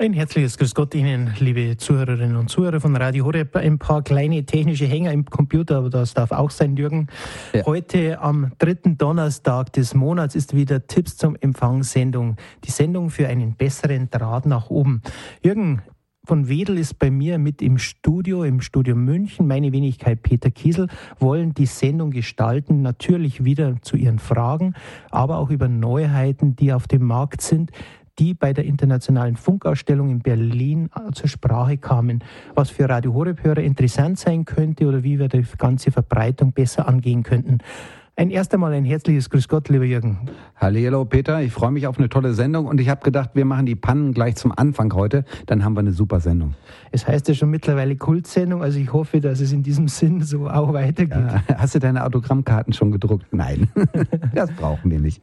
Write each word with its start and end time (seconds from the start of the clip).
Ein 0.00 0.14
herzliches 0.14 0.56
Grüß 0.56 0.74
Gott 0.74 0.94
Ihnen, 0.94 1.34
liebe 1.40 1.76
Zuhörerinnen 1.76 2.38
und 2.38 2.48
Zuhörer 2.48 2.80
von 2.80 2.96
Radio 2.96 3.26
Horeb. 3.26 3.54
Ein 3.54 3.78
paar 3.78 4.00
kleine 4.00 4.46
technische 4.46 4.86
Hänger 4.86 5.12
im 5.12 5.26
Computer, 5.26 5.76
aber 5.76 5.90
das 5.90 6.14
darf 6.14 6.32
auch 6.32 6.50
sein, 6.50 6.74
Jürgen. 6.74 7.08
Ja. 7.52 7.66
Heute 7.66 8.18
am 8.18 8.52
dritten 8.58 8.96
Donnerstag 8.96 9.74
des 9.74 9.94
Monats 9.94 10.34
ist 10.34 10.56
wieder 10.56 10.86
Tipps 10.86 11.18
zum 11.18 11.36
Empfang 11.38 11.82
Sendung. 11.82 12.36
Die 12.64 12.70
Sendung 12.70 13.10
für 13.10 13.28
einen 13.28 13.56
besseren 13.56 14.08
Draht 14.08 14.46
nach 14.46 14.70
oben. 14.70 15.02
Jürgen, 15.44 15.82
von 16.24 16.48
Wedel 16.48 16.78
ist 16.78 16.98
bei 16.98 17.10
mir 17.10 17.38
mit 17.38 17.60
im 17.60 17.76
Studio, 17.76 18.44
im 18.44 18.60
Studio 18.60 18.94
München. 18.94 19.46
Meine 19.46 19.72
Wenigkeit 19.72 20.22
Peter 20.22 20.50
Kiesel 20.50 20.86
wollen 21.18 21.54
die 21.54 21.66
Sendung 21.66 22.10
gestalten, 22.10 22.82
natürlich 22.82 23.44
wieder 23.44 23.82
zu 23.82 23.96
Ihren 23.96 24.18
Fragen, 24.18 24.74
aber 25.10 25.38
auch 25.38 25.50
über 25.50 25.68
Neuheiten, 25.68 26.56
die 26.56 26.72
auf 26.72 26.86
dem 26.86 27.04
Markt 27.04 27.42
sind 27.42 27.70
die 28.18 28.34
bei 28.34 28.52
der 28.52 28.64
internationalen 28.64 29.36
Funkausstellung 29.36 30.10
in 30.10 30.20
Berlin 30.20 30.90
äh, 30.94 31.12
zur 31.12 31.28
Sprache 31.28 31.78
kamen, 31.78 32.22
was 32.54 32.70
für 32.70 32.88
Radio 32.88 33.14
Horeb-Hörer 33.14 33.62
interessant 33.62 34.18
sein 34.18 34.44
könnte 34.44 34.86
oder 34.86 35.02
wie 35.02 35.18
wir 35.18 35.28
die 35.28 35.44
ganze 35.58 35.90
Verbreitung 35.90 36.52
besser 36.52 36.88
angehen 36.88 37.22
könnten. 37.22 37.58
Ein 38.20 38.28
erst 38.28 38.52
einmal 38.52 38.74
ein 38.74 38.84
herzliches 38.84 39.30
Grüß 39.30 39.48
Gott, 39.48 39.70
lieber 39.70 39.86
Jürgen. 39.86 40.18
Hallo 40.54 41.06
Peter, 41.06 41.40
ich 41.40 41.54
freue 41.54 41.70
mich 41.70 41.86
auf 41.86 41.96
eine 41.96 42.10
tolle 42.10 42.34
Sendung 42.34 42.66
und 42.66 42.78
ich 42.78 42.90
habe 42.90 43.02
gedacht, 43.02 43.30
wir 43.32 43.46
machen 43.46 43.64
die 43.64 43.76
Pannen 43.76 44.12
gleich 44.12 44.36
zum 44.36 44.52
Anfang 44.54 44.92
heute, 44.92 45.24
dann 45.46 45.64
haben 45.64 45.72
wir 45.72 45.80
eine 45.80 45.92
super 45.92 46.20
Sendung. 46.20 46.52
Es 46.92 47.08
heißt 47.08 47.28
ja 47.28 47.34
schon 47.34 47.48
mittlerweile 47.48 47.96
Kultsendung, 47.96 48.62
also 48.62 48.78
ich 48.78 48.92
hoffe, 48.92 49.22
dass 49.22 49.40
es 49.40 49.52
in 49.52 49.62
diesem 49.62 49.88
Sinn 49.88 50.20
so 50.20 50.50
auch 50.50 50.74
weitergeht. 50.74 51.16
Ja, 51.16 51.42
hast 51.56 51.74
du 51.74 51.78
deine 51.78 52.04
Autogrammkarten 52.04 52.74
schon 52.74 52.90
gedruckt? 52.92 53.24
Nein, 53.32 53.70
das 54.34 54.52
brauchen 54.52 54.90
wir 54.90 55.00
nicht. 55.00 55.22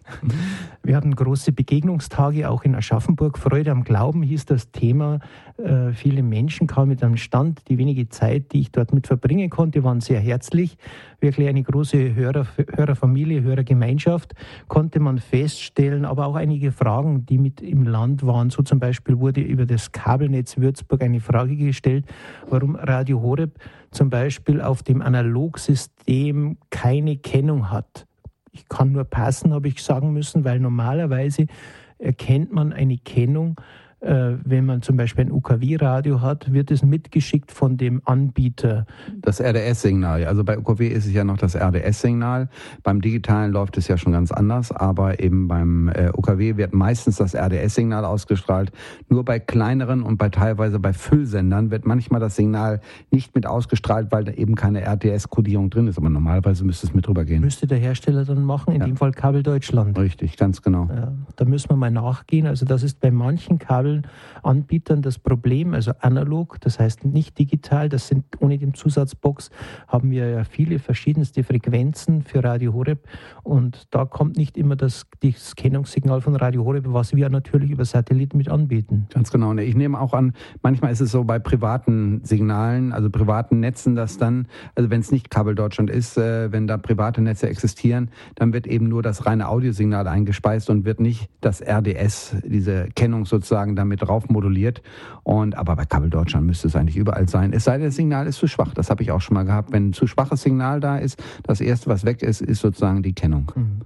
Wir 0.81 0.95
hatten 0.95 1.13
große 1.13 1.51
Begegnungstage 1.51 2.49
auch 2.49 2.63
in 2.63 2.73
Aschaffenburg. 2.73 3.37
Freude 3.37 3.69
am 3.69 3.83
Glauben 3.83 4.23
hieß 4.23 4.45
das 4.45 4.71
Thema. 4.71 5.19
Äh, 5.57 5.91
viele 5.91 6.23
Menschen 6.23 6.65
kamen 6.65 6.87
mit 6.87 7.03
einem 7.03 7.17
Stand. 7.17 7.61
Die 7.67 7.77
wenige 7.77 8.09
Zeit, 8.09 8.53
die 8.53 8.61
ich 8.61 8.71
dort 8.71 8.91
mit 8.91 9.05
verbringen 9.05 9.51
konnte, 9.51 9.83
waren 9.83 10.01
sehr 10.01 10.19
herzlich. 10.19 10.77
Wirklich 11.19 11.47
eine 11.47 11.63
große 11.63 12.13
Hörer, 12.13 12.45
Hörerfamilie, 12.75 13.41
Hörergemeinschaft 13.41 14.35
konnte 14.67 14.99
man 14.99 15.17
feststellen, 15.17 16.05
aber 16.05 16.27
auch 16.27 16.35
einige 16.35 16.71
Fragen, 16.71 17.25
die 17.25 17.39
mit 17.39 17.59
im 17.59 17.83
Land 17.83 18.25
waren. 18.25 18.51
So 18.51 18.61
zum 18.61 18.79
Beispiel 18.79 19.19
wurde 19.19 19.41
über 19.41 19.65
das 19.65 19.91
Kabelnetz 19.91 20.57
Würzburg 20.57 21.01
eine 21.01 21.19
Frage 21.19 21.55
gestellt, 21.55 22.05
warum 22.49 22.75
Radio 22.75 23.21
Horeb 23.21 23.59
zum 23.89 24.11
Beispiel 24.11 24.61
auf 24.61 24.83
dem 24.83 25.01
Analogsystem 25.01 26.57
keine 26.69 27.17
Kennung 27.17 27.71
hat. 27.71 28.05
Ich 28.51 28.69
kann 28.69 28.91
nur 28.91 29.03
passen, 29.03 29.53
habe 29.53 29.69
ich 29.69 29.83
sagen 29.83 30.13
müssen, 30.13 30.43
weil 30.43 30.59
normalerweise 30.59 31.47
erkennt 31.97 32.51
man 32.51 32.73
eine 32.73 32.97
Kennung 32.97 33.59
wenn 33.99 34.65
man 34.65 34.83
zum 34.83 34.95
Beispiel 34.95 35.25
ein 35.25 35.31
UKW-Radio 35.31 36.21
hat, 36.21 36.53
wird 36.53 36.69
es 36.69 36.83
mitgeschickt 36.83 37.51
von 37.51 37.77
dem 37.77 38.01
Anbieter. 38.05 38.85
Das 39.21 39.41
RDS-Signal. 39.41 40.25
Also 40.25 40.43
bei 40.43 40.59
UKW 40.59 40.87
ist 40.87 41.07
es 41.07 41.13
ja 41.13 41.23
noch 41.23 41.37
das 41.37 41.55
RDS-Signal. 41.55 42.49
Beim 42.83 43.01
Digitalen 43.01 43.51
läuft 43.51 43.77
es 43.77 43.87
ja 43.87 43.97
schon 43.97 44.11
ganz 44.11 44.31
anders, 44.31 44.71
aber 44.71 45.19
eben 45.19 45.47
beim 45.47 45.87
äh, 45.89 46.11
UKW 46.15 46.57
wird 46.57 46.75
meistens 46.75 47.17
das 47.17 47.33
RDS-Signal 47.33 48.05
ausgestrahlt. 48.05 48.71
Nur 49.09 49.25
bei 49.25 49.39
kleineren 49.39 50.03
und 50.03 50.17
bei 50.17 50.29
teilweise 50.29 50.79
bei 50.79 50.93
Füllsendern 50.93 51.71
wird 51.71 51.87
manchmal 51.87 52.19
das 52.19 52.35
Signal 52.35 52.81
nicht 53.09 53.33
mit 53.33 53.47
ausgestrahlt, 53.47 54.11
weil 54.11 54.25
da 54.25 54.31
eben 54.33 54.53
keine 54.53 54.81
RTS-Kodierung 54.81 55.71
drin 55.71 55.87
ist. 55.87 55.97
Aber 55.97 56.09
normalerweise 56.09 56.63
müsste 56.63 56.85
es 56.85 56.93
mit 56.93 57.07
drüber 57.07 57.25
gehen. 57.25 57.41
Müsste 57.41 57.65
der 57.65 57.79
Hersteller 57.79 58.25
dann 58.25 58.43
machen, 58.43 58.73
in 58.73 58.81
ja. 58.81 58.85
dem 58.85 58.97
Fall 58.97 59.11
Kabel 59.11 59.41
Deutschland. 59.41 59.97
Richtig, 59.97 60.37
ganz 60.37 60.61
genau. 60.61 60.87
Ja, 60.93 61.13
da 61.35 61.45
müssen 61.45 61.69
wir 61.71 61.77
mal 61.77 61.89
nachgehen. 61.89 62.45
Also 62.45 62.65
das 62.65 62.83
ist 62.83 62.99
bei 62.99 63.09
manchen 63.09 63.57
Kabel 63.57 63.86
Kabel-Anbietern 63.87 65.01
das 65.01 65.19
Problem, 65.19 65.73
also 65.73 65.91
analog, 65.99 66.59
das 66.61 66.79
heißt 66.79 67.05
nicht 67.05 67.37
digital, 67.39 67.89
das 67.89 68.07
sind 68.07 68.25
ohne 68.39 68.57
den 68.57 68.73
Zusatzbox 68.73 69.49
haben 69.87 70.11
wir 70.11 70.29
ja 70.29 70.43
viele 70.43 70.79
verschiedenste 70.79 71.43
Frequenzen 71.43 72.21
für 72.21 72.43
Radio 72.43 72.73
Horeb 72.73 73.07
und 73.43 73.87
da 73.91 74.05
kommt 74.05 74.37
nicht 74.37 74.57
immer 74.57 74.75
das, 74.75 75.05
das 75.21 75.55
Kennungssignal 75.55 76.21
von 76.21 76.35
Radio 76.35 76.65
Horeb, 76.65 76.85
was 76.87 77.15
wir 77.15 77.29
natürlich 77.29 77.71
über 77.71 77.85
Satellit 77.85 78.33
mit 78.33 78.49
anbieten. 78.49 79.07
Ganz 79.13 79.31
genau. 79.31 79.53
Ich 79.55 79.75
nehme 79.75 79.99
auch 79.99 80.13
an, 80.13 80.33
manchmal 80.61 80.91
ist 80.91 81.01
es 81.01 81.11
so 81.11 81.23
bei 81.23 81.39
privaten 81.39 82.23
Signalen, 82.23 82.91
also 82.91 83.09
privaten 83.09 83.59
Netzen, 83.59 83.95
dass 83.95 84.17
dann, 84.17 84.47
also 84.75 84.89
wenn 84.89 85.01
es 85.01 85.11
nicht 85.11 85.29
Kabel 85.29 85.55
Deutschland 85.55 85.89
ist, 85.89 86.17
äh, 86.17 86.51
wenn 86.51 86.67
da 86.67 86.77
private 86.77 87.21
Netze 87.21 87.47
existieren, 87.47 88.09
dann 88.35 88.53
wird 88.53 88.67
eben 88.67 88.87
nur 88.87 89.01
das 89.01 89.25
reine 89.25 89.47
Audiosignal 89.49 90.07
eingespeist 90.07 90.69
und 90.69 90.85
wird 90.85 90.99
nicht 90.99 91.29
das 91.41 91.61
RDS, 91.61 92.35
diese 92.45 92.87
Kennung 92.95 93.25
sozusagen 93.25 93.75
damit 93.77 94.01
drauf 94.01 94.29
moduliert. 94.29 94.81
Und, 95.23 95.57
aber 95.57 95.75
bei 95.75 95.85
Kabel 95.85 96.09
Deutschland 96.09 96.45
müsste 96.45 96.67
es 96.67 96.75
eigentlich 96.75 96.97
überall 96.97 97.29
sein. 97.29 97.53
Es 97.53 97.63
sei 97.63 97.77
denn, 97.77 97.87
das 97.87 97.95
Signal 97.95 98.27
ist 98.27 98.37
zu 98.37 98.47
schwach. 98.47 98.73
Das 98.73 98.89
habe 98.89 99.03
ich 99.03 99.11
auch 99.11 99.21
schon 99.21 99.35
mal 99.35 99.43
gehabt. 99.43 99.71
Wenn 99.71 99.89
ein 99.89 99.93
zu 99.93 100.07
schwaches 100.07 100.41
Signal 100.41 100.79
da 100.79 100.97
ist, 100.97 101.21
das 101.43 101.61
erste, 101.61 101.89
was 101.89 102.05
weg 102.05 102.21
ist, 102.21 102.41
ist 102.41 102.59
sozusagen 102.59 103.03
die 103.03 103.13
Kennung. 103.13 103.51
Mhm. 103.55 103.81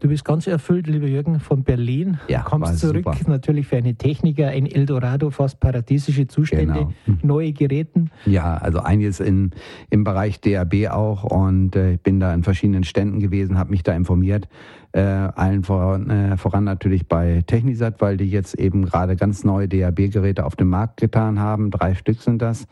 Du 0.00 0.06
bist 0.06 0.24
ganz 0.24 0.46
erfüllt, 0.46 0.86
lieber 0.86 1.08
Jürgen, 1.08 1.40
von 1.40 1.64
Berlin. 1.64 2.18
Ja, 2.28 2.42
kommst 2.42 2.78
zurück, 2.78 3.04
super. 3.04 3.16
natürlich 3.26 3.66
für 3.66 3.78
einen 3.78 3.98
Techniker, 3.98 4.46
ein 4.46 4.66
Eldorado, 4.66 5.30
fast 5.30 5.58
paradiesische 5.58 6.28
Zustände, 6.28 6.72
genau. 6.72 6.92
Mhm. 7.06 7.18
neue 7.22 7.52
Geräten. 7.52 8.10
Ja, 8.24 8.56
also 8.58 8.78
einiges 8.78 9.18
in, 9.18 9.50
im 9.90 10.04
Bereich 10.04 10.40
DAB 10.40 10.90
auch 10.90 11.24
und 11.24 11.74
äh, 11.74 11.94
ich 11.94 12.00
bin 12.00 12.20
da 12.20 12.32
in 12.32 12.44
verschiedenen 12.44 12.84
Ständen 12.84 13.18
gewesen, 13.18 13.58
habe 13.58 13.70
mich 13.70 13.82
da 13.82 13.92
informiert. 13.92 14.48
Äh, 14.92 15.00
allen 15.00 15.64
voran, 15.64 16.08
äh, 16.08 16.36
voran 16.38 16.64
natürlich 16.64 17.06
bei 17.06 17.42
Technisat, 17.46 18.00
weil 18.00 18.16
die 18.16 18.30
jetzt 18.30 18.54
eben 18.54 18.86
gerade 18.86 19.16
ganz 19.16 19.44
neue 19.44 19.68
DAB-Geräte 19.68 20.46
auf 20.46 20.56
den 20.56 20.68
Markt 20.68 20.98
getan 20.98 21.38
haben. 21.38 21.70
Drei 21.70 21.94
Stück 21.94 22.22
sind 22.22 22.40
das. 22.40 22.66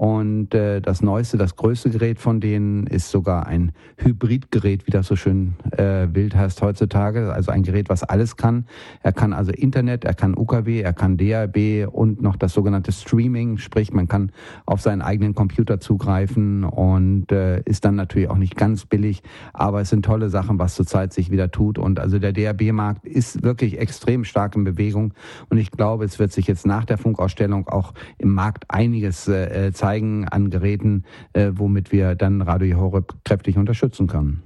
Und 0.00 0.54
äh, 0.54 0.80
das 0.80 1.02
neueste, 1.02 1.38
das 1.38 1.56
größte 1.56 1.90
Gerät 1.90 2.20
von 2.20 2.38
denen 2.38 2.86
ist 2.86 3.10
sogar 3.10 3.48
ein 3.48 3.72
Hybridgerät, 3.96 4.86
wie 4.86 4.92
das 4.92 5.08
so 5.08 5.16
schön 5.16 5.56
äh, 5.72 6.06
wild 6.12 6.36
heißt 6.36 6.62
heutzutage. 6.62 7.32
Also 7.32 7.50
ein 7.50 7.64
Gerät, 7.64 7.88
was 7.88 8.04
alles 8.04 8.36
kann. 8.36 8.66
Er 9.02 9.12
kann 9.12 9.32
also 9.32 9.50
Internet, 9.50 10.04
er 10.04 10.14
kann 10.14 10.38
UKW, 10.38 10.82
er 10.82 10.92
kann 10.92 11.16
DAB 11.16 11.88
und 11.90 12.22
noch 12.22 12.36
das 12.36 12.52
sogenannte 12.52 12.92
Streaming, 12.92 13.58
sprich 13.58 13.92
man 13.92 14.06
kann 14.06 14.30
auf 14.66 14.80
seinen 14.80 15.02
eigenen 15.02 15.34
Computer 15.34 15.80
zugreifen 15.80 16.62
und 16.62 17.32
äh, 17.32 17.62
ist 17.62 17.84
dann 17.84 17.96
natürlich 17.96 18.30
auch 18.30 18.38
nicht 18.38 18.54
ganz 18.54 18.86
billig, 18.86 19.24
aber 19.52 19.80
es 19.80 19.88
sind 19.88 20.04
tolle 20.04 20.28
Sachen, 20.28 20.60
was 20.60 20.76
zurzeit 20.76 21.12
sich 21.12 21.32
wieder 21.32 21.50
tut. 21.50 21.76
Und 21.76 21.98
also 21.98 22.20
der 22.20 22.32
DAB-Markt 22.32 23.04
ist 23.04 23.42
wirklich 23.42 23.80
extrem 23.80 24.22
stark 24.22 24.54
in 24.54 24.62
Bewegung 24.62 25.12
und 25.48 25.58
ich 25.58 25.72
glaube, 25.72 26.04
es 26.04 26.20
wird 26.20 26.30
sich 26.30 26.46
jetzt 26.46 26.66
nach 26.66 26.84
der 26.84 26.98
Funkausstellung 26.98 27.66
auch 27.66 27.94
im 28.18 28.32
Markt 28.32 28.64
einiges 28.68 29.26
äh, 29.26 29.72
zeigen 29.72 29.87
zeigen 29.88 30.28
an 30.28 30.50
Geräten, 30.50 31.04
äh, 31.32 31.50
womit 31.54 31.92
wir 31.92 32.14
dann 32.14 32.42
Radio 32.42 32.78
Horeb 32.78 33.14
kräftig 33.24 33.56
unterstützen 33.56 34.06
können. 34.06 34.42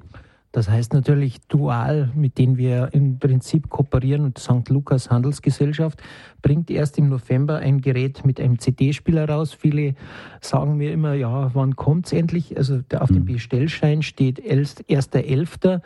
Das 0.53 0.69
heißt 0.69 0.92
natürlich 0.92 1.41
Dual, 1.48 2.12
mit 2.14 2.38
denen 2.38 2.58
wir 2.58 2.91
im 2.92 3.19
Prinzip 3.19 3.69
kooperieren 3.69 4.25
und 4.25 4.38
St. 4.38 4.69
Lukas 4.69 5.10
Handelsgesellschaft 5.10 6.00
bringt 6.42 6.70
erst 6.70 6.97
im 6.98 7.08
November 7.08 7.56
ein 7.56 7.80
Gerät 7.80 8.25
mit 8.25 8.38
einem 8.38 8.58
CD-Spieler 8.58 9.28
raus. 9.28 9.53
Viele 9.54 9.94
sagen 10.41 10.76
mir 10.76 10.92
immer, 10.92 11.14
ja, 11.14 11.50
wann 11.54 11.74
kommt 11.74 12.06
es 12.06 12.12
endlich? 12.12 12.56
Also 12.56 12.80
auf 12.94 13.09
dem 13.09 13.16
hm. 13.16 13.24
Bestellschein 13.24 14.03
steht 14.03 14.41
1.11. 14.42 15.80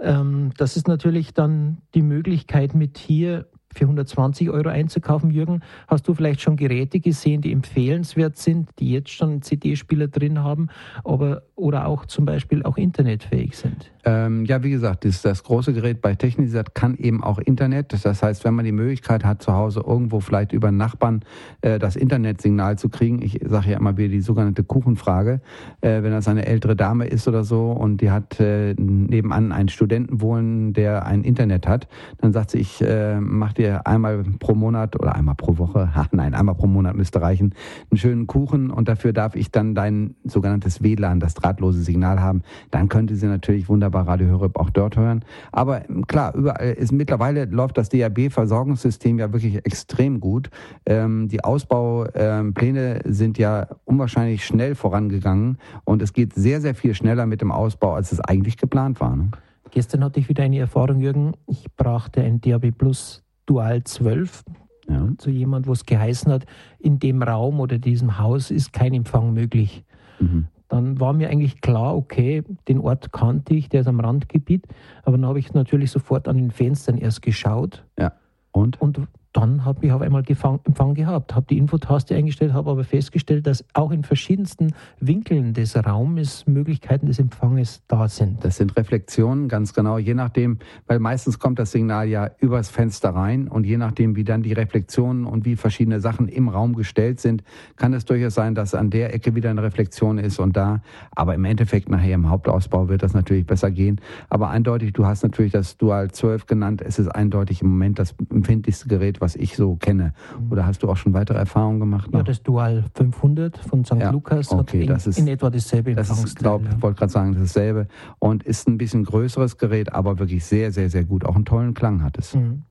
Ähm, 0.00 0.50
das 0.56 0.76
ist 0.76 0.88
natürlich 0.88 1.34
dann 1.34 1.78
die 1.94 2.02
Möglichkeit, 2.02 2.74
mit 2.74 2.98
hier 2.98 3.46
für 3.78 3.84
120 3.84 4.50
Euro 4.50 4.68
einzukaufen. 4.68 5.30
Jürgen, 5.30 5.62
hast 5.86 6.06
du 6.06 6.14
vielleicht 6.14 6.40
schon 6.40 6.56
Geräte 6.56 7.00
gesehen, 7.00 7.40
die 7.40 7.52
empfehlenswert 7.52 8.36
sind, 8.36 8.70
die 8.78 8.90
jetzt 8.90 9.10
schon 9.10 9.40
CD-Spieler 9.42 10.08
drin 10.08 10.42
haben, 10.42 10.68
aber 11.04 11.42
oder 11.58 11.86
auch 11.86 12.06
zum 12.06 12.24
Beispiel 12.24 12.62
auch 12.62 12.76
internetfähig 12.76 13.56
sind? 13.56 13.90
Ähm, 14.04 14.44
ja, 14.46 14.62
wie 14.62 14.70
gesagt, 14.70 15.04
das, 15.04 15.20
das 15.20 15.42
große 15.42 15.74
Gerät 15.74 16.00
bei 16.00 16.14
Technisat 16.14 16.74
kann 16.74 16.96
eben 16.96 17.22
auch 17.22 17.38
Internet. 17.38 17.92
Das 17.92 18.22
heißt, 18.22 18.44
wenn 18.44 18.54
man 18.54 18.64
die 18.64 18.72
Möglichkeit 18.72 19.24
hat, 19.24 19.42
zu 19.42 19.52
Hause 19.52 19.82
irgendwo 19.86 20.20
vielleicht 20.20 20.52
über 20.52 20.70
Nachbarn 20.70 21.20
äh, 21.60 21.78
das 21.78 21.96
Internetsignal 21.96 22.78
zu 22.78 22.88
kriegen, 22.88 23.20
ich 23.20 23.40
sage 23.44 23.72
ja 23.72 23.78
immer 23.78 23.98
wieder 23.98 24.08
die 24.08 24.20
sogenannte 24.20 24.64
Kuchenfrage, 24.64 25.40
äh, 25.82 26.02
wenn 26.02 26.12
das 26.12 26.26
eine 26.28 26.46
ältere 26.46 26.76
Dame 26.76 27.06
ist 27.06 27.28
oder 27.28 27.44
so 27.44 27.72
und 27.72 28.00
die 28.00 28.10
hat 28.10 28.40
äh, 28.40 28.74
nebenan 28.78 29.52
einen 29.52 29.68
Studenten 29.68 30.72
der 30.72 31.04
ein 31.04 31.22
Internet 31.22 31.66
hat, 31.66 31.88
dann 32.18 32.32
sagt 32.32 32.52
sie, 32.52 32.58
ich 32.58 32.80
äh, 32.80 33.20
mache 33.20 33.54
dir 33.54 33.86
einmal 33.86 34.24
pro 34.38 34.54
Monat 34.54 34.98
oder 34.98 35.14
einmal 35.14 35.34
pro 35.34 35.58
Woche, 35.58 35.90
ach 35.94 36.08
nein, 36.12 36.34
einmal 36.34 36.54
pro 36.54 36.66
Monat 36.66 36.96
müsste 36.96 37.20
reichen, 37.20 37.54
einen 37.90 37.98
schönen 37.98 38.26
Kuchen 38.26 38.70
und 38.70 38.88
dafür 38.88 39.12
darf 39.12 39.34
ich 39.34 39.50
dann 39.50 39.74
dein 39.74 40.14
sogenanntes 40.24 40.82
WLAN, 40.82 41.20
das 41.20 41.34
drahtlose 41.48 41.82
Signal 41.82 42.20
haben. 42.20 42.42
Dann 42.70 42.88
könnte 42.88 43.16
sie 43.16 43.26
natürlich 43.26 43.68
wunderbar 43.68 44.06
Radio 44.06 44.30
Horeb 44.30 44.58
auch 44.58 44.70
dort 44.70 44.96
hören. 44.96 45.24
Aber 45.52 45.80
klar, 46.06 46.34
überall 46.34 46.72
ist 46.72 46.92
mittlerweile 46.92 47.46
läuft 47.46 47.78
das 47.78 47.88
DAB-Versorgungssystem 47.88 49.18
ja 49.18 49.32
wirklich 49.32 49.56
extrem 49.64 50.20
gut. 50.20 50.50
Ähm, 50.86 51.28
die 51.28 51.42
Ausbaupläne 51.44 53.00
ähm, 53.04 53.12
sind 53.12 53.38
ja 53.38 53.66
unwahrscheinlich 53.84 54.44
schnell 54.44 54.74
vorangegangen 54.74 55.58
und 55.84 56.02
es 56.02 56.12
geht 56.12 56.34
sehr, 56.34 56.60
sehr 56.60 56.74
viel 56.74 56.94
schneller 56.94 57.26
mit 57.26 57.40
dem 57.40 57.50
Ausbau, 57.50 57.94
als 57.94 58.12
es 58.12 58.20
eigentlich 58.20 58.56
geplant 58.56 59.00
war. 59.00 59.16
Ne? 59.16 59.30
Gestern 59.70 60.04
hatte 60.04 60.20
ich 60.20 60.28
wieder 60.28 60.44
eine 60.44 60.58
Erfahrung, 60.58 61.00
Jürgen. 61.00 61.32
Ich 61.46 61.66
brachte 61.76 62.22
ein 62.22 62.40
DAB 62.40 62.70
Plus 62.76 63.22
Dual 63.46 63.84
12 63.84 64.44
ja. 64.88 65.08
zu 65.18 65.30
jemand, 65.30 65.66
wo 65.66 65.72
es 65.72 65.84
geheißen 65.84 66.32
hat, 66.32 66.46
in 66.78 66.98
dem 66.98 67.22
Raum 67.22 67.60
oder 67.60 67.78
diesem 67.78 68.18
Haus 68.18 68.50
ist 68.50 68.72
kein 68.72 68.94
Empfang 68.94 69.32
möglich. 69.32 69.84
Mhm. 70.18 70.46
Dann 70.68 71.00
war 71.00 71.12
mir 71.12 71.30
eigentlich 71.30 71.60
klar, 71.60 71.96
okay, 71.96 72.44
den 72.68 72.78
Ort 72.78 73.12
kannte 73.12 73.54
ich, 73.54 73.68
der 73.68 73.80
ist 73.80 73.86
am 73.86 74.00
Randgebiet, 74.00 74.66
aber 75.02 75.16
dann 75.16 75.26
habe 75.26 75.38
ich 75.38 75.54
natürlich 75.54 75.90
sofort 75.90 76.28
an 76.28 76.36
den 76.36 76.50
Fenstern 76.50 76.98
erst 76.98 77.22
geschaut. 77.22 77.84
Ja. 77.98 78.12
Und? 78.52 78.80
Und 78.80 79.00
dann 79.32 79.64
habe 79.64 79.86
ich 79.86 79.92
auf 79.92 80.00
einmal 80.00 80.24
Empfang 80.64 80.94
gehabt, 80.94 81.34
habe 81.34 81.46
die 81.48 81.58
Infotaste 81.58 82.14
eingestellt, 82.14 82.52
habe 82.52 82.70
aber 82.70 82.84
festgestellt, 82.84 83.46
dass 83.46 83.64
auch 83.74 83.90
in 83.90 84.02
verschiedensten 84.02 84.72
Winkeln 85.00 85.52
des 85.52 85.76
Raumes 85.76 86.46
Möglichkeiten 86.46 87.06
des 87.06 87.18
Empfanges 87.18 87.82
da 87.88 88.08
sind. 88.08 88.44
Das 88.44 88.56
sind 88.56 88.76
Reflexionen, 88.76 89.48
ganz 89.48 89.74
genau, 89.74 89.98
je 89.98 90.14
nachdem, 90.14 90.58
weil 90.86 90.98
meistens 90.98 91.38
kommt 91.38 91.58
das 91.58 91.72
Signal 91.72 92.08
ja 92.08 92.30
übers 92.38 92.70
Fenster 92.70 93.10
rein 93.10 93.48
und 93.48 93.64
je 93.64 93.76
nachdem, 93.76 94.16
wie 94.16 94.24
dann 94.24 94.42
die 94.42 94.54
Reflexionen 94.54 95.26
und 95.26 95.44
wie 95.44 95.56
verschiedene 95.56 96.00
Sachen 96.00 96.28
im 96.28 96.48
Raum 96.48 96.74
gestellt 96.74 97.20
sind, 97.20 97.42
kann 97.76 97.92
es 97.92 98.04
durchaus 98.06 98.34
sein, 98.34 98.54
dass 98.54 98.74
an 98.74 98.90
der 98.90 99.14
Ecke 99.14 99.34
wieder 99.34 99.50
eine 99.50 99.62
Reflexion 99.62 100.18
ist 100.18 100.38
und 100.38 100.56
da, 100.56 100.80
aber 101.14 101.34
im 101.34 101.44
Endeffekt 101.44 101.88
nachher 101.88 102.14
im 102.14 102.30
Hauptausbau 102.30 102.88
wird 102.88 103.02
das 103.02 103.14
natürlich 103.14 103.46
besser 103.46 103.70
gehen. 103.70 104.00
Aber 104.30 104.48
eindeutig, 104.48 104.94
du 104.94 105.06
hast 105.06 105.22
natürlich 105.22 105.52
das 105.52 105.76
Dual 105.76 106.10
12 106.10 106.46
genannt, 106.46 106.82
es 106.84 106.98
ist 106.98 107.08
eindeutig 107.08 107.62
im 107.62 107.68
Moment 107.68 107.98
das 107.98 108.14
empfindlichste 108.30 108.88
Gerät, 108.88 109.17
was 109.20 109.36
ich 109.36 109.56
so 109.56 109.76
kenne. 109.76 110.12
Mhm. 110.38 110.52
Oder 110.52 110.66
hast 110.66 110.82
du 110.82 110.90
auch 110.90 110.96
schon 110.96 111.14
weitere 111.14 111.38
Erfahrungen 111.38 111.80
gemacht? 111.80 112.10
Noch? 112.12 112.20
Ja, 112.20 112.24
das 112.24 112.42
Dual 112.42 112.84
500 112.94 113.58
von 113.58 113.84
St. 113.84 113.94
Ja, 113.94 114.10
Lukas 114.10 114.50
okay, 114.50 114.58
hat 114.58 114.74
in, 114.74 114.86
das 114.86 115.06
ist, 115.06 115.18
in 115.18 115.28
etwa 115.28 115.50
dasselbe 115.50 115.94
Das 115.94 116.10
ist, 116.10 116.38
glaub, 116.38 116.64
ja. 116.64 116.70
ich 116.70 116.82
wollte 116.82 116.98
gerade 116.98 117.12
sagen, 117.12 117.36
dasselbe. 117.38 117.88
Und 118.18 118.42
ist 118.42 118.68
ein 118.68 118.78
bisschen 118.78 119.04
größeres 119.04 119.58
Gerät, 119.58 119.92
aber 119.92 120.18
wirklich 120.18 120.44
sehr, 120.44 120.72
sehr, 120.72 120.90
sehr 120.90 121.04
gut. 121.04 121.24
Auch 121.24 121.36
einen 121.36 121.44
tollen 121.44 121.74
Klang 121.74 122.02
hat 122.02 122.18
es. 122.18 122.34
Mhm. 122.34 122.62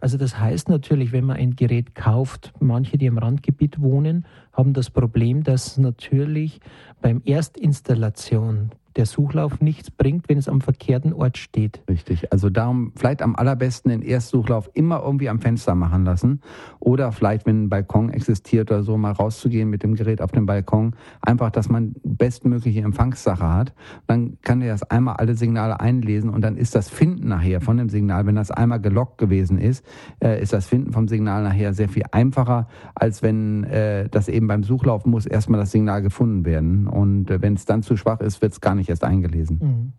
Also 0.00 0.18
das 0.18 0.38
heißt 0.38 0.68
natürlich, 0.68 1.12
wenn 1.12 1.24
man 1.24 1.36
ein 1.36 1.56
Gerät 1.56 1.94
kauft, 1.94 2.52
manche, 2.60 2.98
die 2.98 3.06
im 3.06 3.18
Randgebiet 3.18 3.80
wohnen, 3.80 4.26
haben 4.52 4.72
das 4.72 4.90
Problem, 4.90 5.42
dass 5.42 5.78
natürlich 5.78 6.60
beim 7.00 7.22
Erstinstallation 7.24 8.70
der 8.96 9.06
Suchlauf 9.06 9.60
nichts 9.60 9.90
bringt, 9.90 10.28
wenn 10.28 10.38
es 10.38 10.48
am 10.48 10.60
verkehrten 10.60 11.12
Ort 11.12 11.36
steht. 11.38 11.82
Richtig. 11.88 12.32
Also 12.32 12.50
darum 12.50 12.92
vielleicht 12.96 13.22
am 13.22 13.36
allerbesten 13.36 13.90
den 13.90 14.02
Erstsuchlauf 14.02 14.70
immer 14.74 15.02
irgendwie 15.02 15.28
am 15.28 15.40
Fenster 15.40 15.74
machen 15.74 16.04
lassen 16.04 16.40
oder 16.80 17.12
vielleicht, 17.12 17.46
wenn 17.46 17.64
ein 17.64 17.68
Balkon 17.68 18.10
existiert 18.10 18.70
oder 18.70 18.82
so, 18.82 18.96
mal 18.96 19.12
rauszugehen 19.12 19.68
mit 19.68 19.82
dem 19.82 19.94
Gerät 19.94 20.22
auf 20.22 20.32
den 20.32 20.46
Balkon. 20.46 20.94
Einfach, 21.20 21.50
dass 21.50 21.68
man 21.68 21.94
bestmögliche 22.02 22.80
Empfangssache 22.80 23.46
hat. 23.46 23.74
Dann 24.06 24.38
kann 24.42 24.62
er 24.62 24.72
das 24.72 24.82
einmal 24.84 25.16
alle 25.16 25.34
Signale 25.34 25.80
einlesen 25.80 26.30
und 26.30 26.42
dann 26.42 26.56
ist 26.56 26.74
das 26.74 26.88
Finden 26.88 27.28
nachher 27.28 27.60
von 27.60 27.76
dem 27.76 27.88
Signal, 27.88 28.26
wenn 28.26 28.36
das 28.36 28.50
einmal 28.50 28.80
gelockt 28.80 29.18
gewesen 29.18 29.58
ist, 29.58 29.84
äh, 30.22 30.40
ist 30.40 30.52
das 30.52 30.66
Finden 30.66 30.92
vom 30.92 31.08
Signal 31.08 31.42
nachher 31.42 31.74
sehr 31.74 31.88
viel 31.88 32.04
einfacher, 32.12 32.68
als 32.94 33.22
wenn 33.22 33.64
äh, 33.64 34.08
das 34.08 34.28
eben 34.28 34.46
beim 34.46 34.62
Suchlauf 34.62 35.04
muss 35.04 35.26
erstmal 35.26 35.60
das 35.60 35.72
Signal 35.72 36.02
gefunden 36.02 36.44
werden. 36.44 36.86
Und 36.86 37.30
äh, 37.30 37.42
wenn 37.42 37.54
es 37.54 37.66
dann 37.66 37.82
zu 37.82 37.96
schwach 37.96 38.20
ist, 38.20 38.40
wird 38.40 38.52
es 38.52 38.60
gar 38.60 38.74
nicht 38.74 38.85
erst 38.88 39.04
eingelesen. 39.04 39.58
Mhm. 39.60 39.92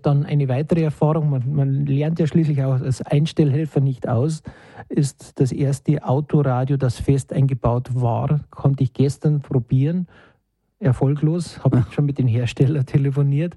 Dann 0.00 0.24
eine 0.24 0.48
weitere 0.48 0.82
Erfahrung, 0.82 1.28
man, 1.28 1.54
man, 1.54 1.84
lernt 1.84 2.18
ja 2.18 2.26
schließlich 2.26 2.62
auch 2.64 2.80
als 2.80 3.02
Einstellhelfer 3.02 3.80
nicht 3.80 4.08
aus, 4.08 4.42
ist 4.88 5.38
das 5.38 5.52
erste 5.52 6.02
Autoradio, 6.04 6.78
das 6.78 6.98
fest 6.98 7.34
eingebaut 7.34 7.90
war, 7.92 8.40
konnte 8.48 8.82
ich 8.82 8.94
gestern 8.94 9.40
probieren. 9.40 10.06
Erfolglos, 10.80 11.62
habe 11.62 11.80
ich 11.80 11.94
schon 11.94 12.06
mit 12.06 12.16
den 12.16 12.28
Herstellern 12.28 12.86
telefoniert. 12.86 13.56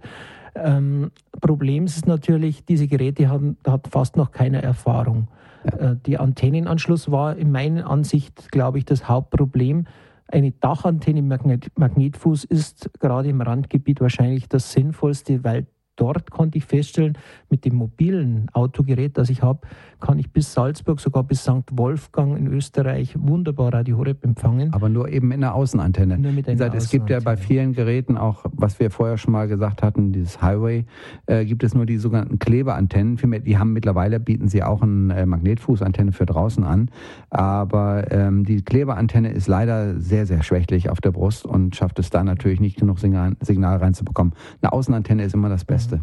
Ähm, 0.55 1.11
Problem 1.39 1.85
ist 1.85 2.07
natürlich, 2.07 2.65
diese 2.65 2.87
Geräte 2.87 3.29
haben 3.29 3.57
hat 3.65 3.87
fast 3.87 4.17
noch 4.17 4.31
keine 4.31 4.61
Erfahrung. 4.61 5.27
Ja. 5.63 5.91
Äh, 5.91 5.95
der 5.95 6.21
Antennenanschluss 6.21 7.11
war 7.11 7.35
in 7.35 7.51
meiner 7.51 7.89
Ansicht, 7.89 8.51
glaube 8.51 8.79
ich, 8.79 8.85
das 8.85 9.07
Hauptproblem. 9.07 9.85
Eine 10.27 10.51
Dachantenne 10.51 11.19
im 11.19 11.27
Magnet 11.29 11.71
Magnetfuß 11.77 12.43
ist 12.45 12.89
gerade 12.99 13.29
im 13.29 13.41
Randgebiet 13.41 14.01
wahrscheinlich 14.01 14.49
das 14.49 14.71
Sinnvollste, 14.73 15.43
weil 15.43 15.67
dort 15.97 16.31
konnte 16.31 16.57
ich 16.57 16.65
feststellen, 16.65 17.17
mit 17.49 17.65
dem 17.65 17.75
mobilen 17.75 18.47
Autogerät, 18.53 19.17
das 19.17 19.29
ich 19.29 19.41
habe, 19.41 19.67
kann 19.99 20.19
ich 20.19 20.31
bis 20.31 20.53
Salzburg, 20.53 20.99
sogar 20.99 21.23
bis 21.23 21.41
St. 21.41 21.63
Wolfgang 21.71 22.37
in 22.37 22.47
Österreich 22.47 23.15
wunderbar 23.17 23.73
Radio 23.73 23.97
Horeb 23.97 24.23
empfangen. 24.23 24.73
Aber 24.73 24.89
nur 24.89 25.09
eben 25.09 25.31
in 25.31 25.41
der 25.41 25.55
Außenantenne. 25.55 26.17
Nur 26.17 26.31
mit 26.31 26.47
einer 26.47 26.55
gesagt, 26.55 26.75
Es 26.75 26.89
gibt 26.89 27.09
ja 27.09 27.19
bei 27.19 27.35
vielen 27.35 27.73
Geräten 27.73 28.17
auch, 28.17 28.45
was 28.51 28.79
wir 28.79 28.91
vorher 28.91 29.17
schon 29.17 29.33
mal 29.33 29.47
gesagt 29.47 29.81
hatten, 29.81 30.11
dieses 30.11 30.41
Highway, 30.41 30.85
äh, 31.25 31.45
gibt 31.45 31.63
es 31.63 31.73
nur 31.73 31.85
die 31.85 31.97
sogenannten 31.97 32.37
Klebeantennen. 32.37 33.17
Die 33.43 33.57
haben 33.57 33.73
mittlerweile, 33.73 34.19
bieten 34.19 34.47
sie 34.47 34.63
auch 34.63 34.83
eine 34.83 35.15
äh, 35.15 35.25
Magnetfußantenne 35.25 36.11
für 36.11 36.25
draußen 36.25 36.63
an. 36.63 36.91
Aber 37.31 38.11
ähm, 38.11 38.43
die 38.43 38.61
Klebeantenne 38.61 39.31
ist 39.31 39.47
leider 39.47 39.99
sehr, 39.99 40.25
sehr 40.27 40.43
schwächlich 40.43 40.89
auf 40.89 41.01
der 41.01 41.11
Brust 41.11 41.45
und 41.45 41.75
schafft 41.75 41.97
es 41.97 42.09
da 42.11 42.23
natürlich 42.23 42.59
nicht 42.59 42.77
genug 42.77 42.99
Signal, 42.99 43.35
Signal 43.41 43.77
reinzubekommen. 43.77 44.33
Eine 44.61 44.73
Außenantenne 44.73 45.23
ist 45.23 45.33
immer 45.33 45.49
das 45.49 45.65
Beste. 45.65 45.86
Mhm. 45.95 46.01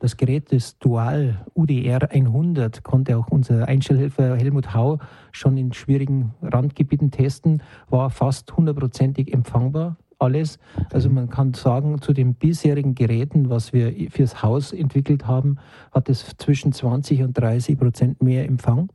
Das 0.00 0.16
Gerät 0.16 0.50
des 0.50 0.78
Dual 0.78 1.44
UDR 1.54 2.10
100 2.10 2.82
konnte 2.82 3.18
auch 3.18 3.28
unser 3.28 3.68
Einstellhelfer 3.68 4.34
Helmut 4.34 4.72
Hau 4.72 4.98
schon 5.30 5.58
in 5.58 5.74
schwierigen 5.74 6.32
Randgebieten 6.40 7.10
testen, 7.10 7.62
war 7.90 8.08
fast 8.08 8.56
hundertprozentig 8.56 9.32
empfangbar. 9.32 9.96
Alles. 10.18 10.58
Also 10.92 11.08
man 11.10 11.28
kann 11.28 11.54
sagen, 11.54 12.00
zu 12.00 12.12
den 12.12 12.34
bisherigen 12.34 12.94
Geräten, 12.94 13.48
was 13.50 13.72
wir 13.72 14.10
fürs 14.10 14.42
Haus 14.42 14.72
entwickelt 14.72 15.26
haben, 15.26 15.56
hat 15.92 16.08
es 16.08 16.34
zwischen 16.36 16.72
20 16.72 17.22
und 17.22 17.38
30 17.38 17.78
Prozent 17.78 18.22
mehr 18.22 18.46
Empfang. 18.46 18.90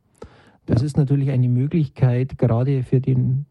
Das 0.66 0.80
ja. 0.82 0.86
ist 0.86 0.96
natürlich 0.96 1.30
eine 1.30 1.48
Möglichkeit, 1.48 2.38
gerade 2.38 2.82
für 2.82 3.00
den 3.00 3.46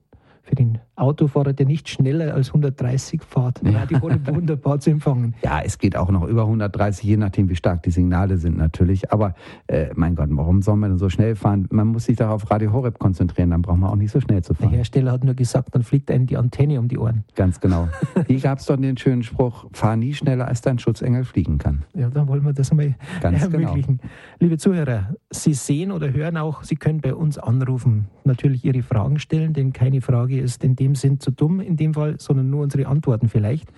für 0.46 0.56
den 0.56 0.78
Autofahrer, 0.96 1.54
der 1.54 1.66
nicht 1.66 1.90
schneller 1.90 2.34
als 2.34 2.48
130 2.48 3.22
fährt, 3.24 3.62
ja. 3.64 3.80
Radio 3.80 4.02
Horeb 4.02 4.28
wunderbar 4.34 4.80
zu 4.80 4.90
empfangen. 4.92 5.36
Ja, 5.44 5.60
es 5.64 5.78
geht 5.78 5.96
auch 5.96 6.10
noch 6.10 6.28
über 6.28 6.44
130, 6.44 7.04
je 7.04 7.18
nachdem, 7.18 7.50
wie 7.50 7.56
stark 7.56 7.84
die 7.84 7.92
Signale 7.92 8.38
sind 8.38 8.58
natürlich. 8.58 9.12
Aber 9.12 9.36
äh, 9.68 9.88
mein 9.96 10.16
Gott, 10.16 10.30
warum 10.32 10.62
soll 10.62 10.78
man 10.78 10.92
denn 10.92 10.98
so 10.98 11.10
schnell 11.10 11.36
fahren? 11.36 11.68
Man 11.72 11.88
muss 11.88 12.06
sich 12.06 12.16
darauf 12.16 12.50
Radio 12.50 12.72
Horeb 12.72 12.98
konzentrieren, 13.00 13.50
dann 13.50 13.62
braucht 13.62 13.80
man 13.80 13.90
auch 13.90 13.96
nicht 13.96 14.12
so 14.12 14.22
schnell 14.22 14.42
zu 14.44 14.54
fahren. 14.54 14.70
Der 14.70 14.78
Hersteller 14.78 15.12
hat 15.12 15.24
nur 15.24 15.34
gesagt, 15.34 15.76
dann 15.76 15.84
fliegt 15.84 16.10
einem 16.12 16.28
die 16.28 16.38
Antenne 16.38 16.80
um 16.80 16.88
die 16.88 16.98
Ohren. 16.98 17.26
Ganz 17.36 17.60
genau. 17.60 17.90
Hier 18.28 18.40
gab 18.40 18.60
es 18.60 18.66
doch 18.66 18.78
den 18.78 18.98
schönen 18.98 19.24
Spruch, 19.24 19.66
fahr 19.74 19.98
nie 19.98 20.14
schneller, 20.14 20.48
als 20.48 20.62
dein 20.62 20.80
Schutzengel 20.80 21.26
fliegen 21.26 21.58
kann. 21.58 21.84
Ja, 21.94 22.10
dann 22.10 22.28
wollen 22.28 22.46
wir 22.46 22.54
das 22.54 22.74
mal 22.74 22.96
Ganz 23.22 23.44
genau. 23.44 23.58
ermöglichen. 23.58 23.98
Genau. 23.98 24.14
Liebe 24.40 24.58
Zuhörer, 24.58 25.16
Sie 25.30 25.54
sehen 25.54 25.92
oder 25.92 26.14
hören 26.14 26.38
auch, 26.38 26.64
Sie 26.64 26.76
können 26.76 27.02
bei 27.02 27.14
uns 27.14 27.38
anrufen, 27.38 28.08
natürlich 28.24 28.64
Ihre 28.64 28.82
Fragen 28.82 29.20
stellen, 29.20 29.54
denn 29.54 29.74
keine 29.74 30.02
Frage 30.02 30.40
ist 30.40 30.64
in 30.64 30.76
dem 30.76 30.85
Sinn 30.94 31.20
zu 31.20 31.32
dumm 31.32 31.60
in 31.60 31.78
dem 31.78 31.96
Fall, 31.96 32.20
sondern 32.20 32.52
nur 32.52 32.62
unsere 32.62 32.86
Antworten 32.86 33.30
vielleicht. 33.30 33.72